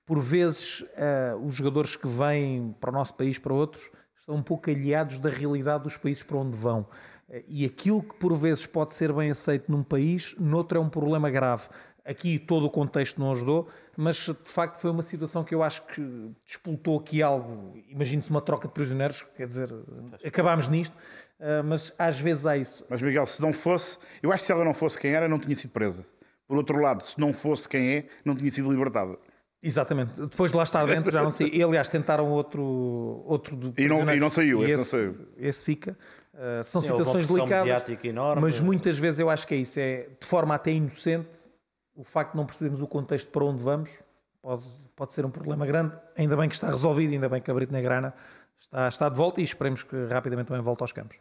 Por 0.04 0.20
vezes, 0.20 0.80
uh, 0.80 1.38
os 1.46 1.54
jogadores 1.54 1.96
que 1.96 2.06
vêm 2.06 2.74
para 2.78 2.90
o 2.90 2.92
nosso 2.92 3.14
país, 3.14 3.38
para 3.38 3.54
outros, 3.54 3.90
estão 4.18 4.34
um 4.34 4.42
pouco 4.42 4.68
aliados 4.68 5.18
da 5.18 5.30
realidade 5.30 5.84
dos 5.84 5.96
países 5.96 6.22
para 6.22 6.36
onde 6.36 6.54
vão. 6.54 6.80
Uh, 7.28 7.42
e 7.48 7.64
aquilo 7.64 8.02
que 8.02 8.14
por 8.16 8.36
vezes 8.36 8.66
pode 8.66 8.92
ser 8.92 9.10
bem 9.10 9.30
aceito 9.30 9.72
num 9.72 9.82
país, 9.82 10.34
noutro 10.38 10.76
é 10.76 10.80
um 10.80 10.90
problema 10.90 11.30
grave. 11.30 11.66
Aqui 12.04 12.38
todo 12.38 12.66
o 12.66 12.70
contexto 12.70 13.20
não 13.20 13.32
ajudou, 13.32 13.68
mas 13.96 14.16
de 14.16 14.34
facto 14.44 14.80
foi 14.80 14.90
uma 14.90 15.02
situação 15.02 15.44
que 15.44 15.54
eu 15.54 15.62
acho 15.62 15.82
que 15.86 16.30
despoltou 16.46 16.98
aqui 16.98 17.22
algo. 17.22 17.74
Imagine-se 17.88 18.30
uma 18.30 18.40
troca 18.40 18.66
de 18.66 18.74
prisioneiros, 18.74 19.24
quer 19.36 19.46
dizer, 19.46 19.68
acabámos 20.24 20.68
nisto, 20.68 20.96
eh, 21.38 21.62
mas 21.62 21.92
às 21.98 22.18
vezes 22.18 22.46
há 22.46 22.56
isso. 22.56 22.84
Mas 22.88 23.02
Miguel, 23.02 23.26
se 23.26 23.40
não 23.42 23.52
fosse, 23.52 23.98
eu 24.22 24.32
acho 24.32 24.42
que 24.42 24.46
se 24.46 24.52
ela 24.52 24.64
não 24.64 24.74
fosse 24.74 24.98
quem 24.98 25.12
era, 25.12 25.28
não 25.28 25.38
tinha 25.38 25.54
sido 25.54 25.70
presa. 25.70 26.04
Por 26.46 26.56
outro 26.56 26.80
lado, 26.80 27.02
se 27.02 27.20
não 27.20 27.32
fosse 27.32 27.68
quem 27.68 27.96
é, 27.96 28.04
não 28.24 28.34
tinha 28.34 28.50
sido 28.50 28.70
libertada. 28.70 29.16
Exatamente. 29.62 30.18
Depois 30.20 30.50
de 30.50 30.56
lá 30.56 30.62
estar 30.62 30.86
dentro, 30.86 31.12
já 31.12 31.22
não 31.22 31.30
sei. 31.30 31.50
E, 31.52 31.62
aliás, 31.62 31.88
tentaram 31.88 32.30
outro. 32.30 32.62
outro 33.26 33.54
do 33.54 33.74
e, 33.76 33.86
não, 33.86 34.10
e 34.10 34.18
não 34.18 34.30
saiu, 34.30 34.64
esse, 34.64 34.72
esse, 34.72 34.76
não 34.78 34.84
saiu. 34.84 35.28
Esse 35.36 35.64
fica. 35.64 35.96
Uh, 36.32 36.64
são 36.64 36.80
Sim, 36.80 36.88
situações 36.88 37.28
delicadas. 37.28 38.04
Enorme. 38.04 38.42
Mas 38.42 38.58
muitas 38.58 38.96
vezes 38.96 39.20
eu 39.20 39.28
acho 39.28 39.46
que 39.46 39.54
é 39.54 39.58
isso. 39.58 39.78
É 39.78 40.08
de 40.18 40.26
forma 40.26 40.54
até 40.54 40.72
inocente 40.72 41.28
o 42.00 42.04
facto 42.04 42.32
de 42.32 42.38
não 42.38 42.46
percebermos 42.46 42.80
o 42.80 42.86
contexto 42.86 43.30
para 43.30 43.44
onde 43.44 43.62
vamos 43.62 43.90
pode, 44.40 44.64
pode 44.96 45.12
ser 45.12 45.26
um 45.26 45.30
problema 45.30 45.66
grande. 45.66 45.94
Ainda 46.16 46.34
bem 46.34 46.48
que 46.48 46.54
está 46.54 46.70
resolvido, 46.70 47.12
ainda 47.12 47.28
bem 47.28 47.42
que 47.42 47.50
a 47.50 47.54
Britney 47.54 47.82
Grana 47.82 48.14
está, 48.58 48.88
está 48.88 49.08
de 49.10 49.16
volta 49.16 49.40
e 49.42 49.44
esperemos 49.44 49.82
que 49.82 50.06
rapidamente 50.06 50.48
também 50.48 50.62
volte 50.62 50.82
aos 50.82 50.92
campos. 50.92 51.18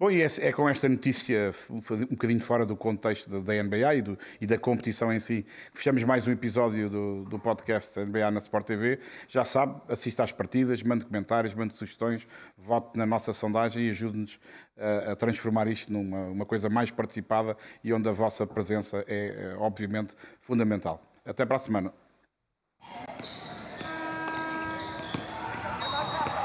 Bom, 0.00 0.10
e 0.10 0.22
é, 0.22 0.28
é, 0.38 0.50
com 0.50 0.66
esta 0.66 0.88
notícia 0.88 1.54
um 1.68 1.78
bocadinho 2.06 2.40
fora 2.40 2.64
do 2.64 2.74
contexto 2.74 3.38
da 3.42 3.62
NBA 3.62 3.94
e, 3.96 4.00
do, 4.00 4.18
e, 4.40 4.46
da 4.46 4.56
competição 4.56 5.12
em 5.12 5.20
si 5.20 5.44
que 5.72 5.76
fechamos 5.76 6.02
mais 6.04 6.26
um 6.26 6.30
episódio 6.30 6.88
do, 6.88 7.24
do 7.26 7.38
podcast 7.38 8.00
NBA 8.00 8.30
na 8.30 8.38
Sport 8.38 8.66
TV. 8.66 8.98
Já 9.28 9.44
sabe, 9.44 9.78
assista 9.90 10.24
às 10.24 10.32
partidas, 10.32 10.82
mande 10.82 11.04
comentários, 11.04 11.52
mande 11.52 11.74
sugestões, 11.74 12.26
vote 12.56 12.96
na 12.96 13.04
nossa 13.04 13.34
sondagem 13.34 13.88
e 13.88 13.90
ajude-nos 13.90 14.40
a, 14.78 15.12
a, 15.12 15.16
transformar 15.16 15.68
isto 15.68 15.92
numa 15.92 16.46
coisa 16.46 16.70
mais 16.70 16.90
participada 16.90 17.54
e 17.84 17.92
onde 17.92 18.08
a 18.08 18.12
vossa 18.12 18.46
presença 18.46 19.04
é, 19.06 19.52
é 19.52 19.56
obviamente, 19.58 20.14
fundamental. 20.40 21.02
Até 21.26 21.44
para 21.44 21.56
a 21.56 21.58
semana. 21.58 21.92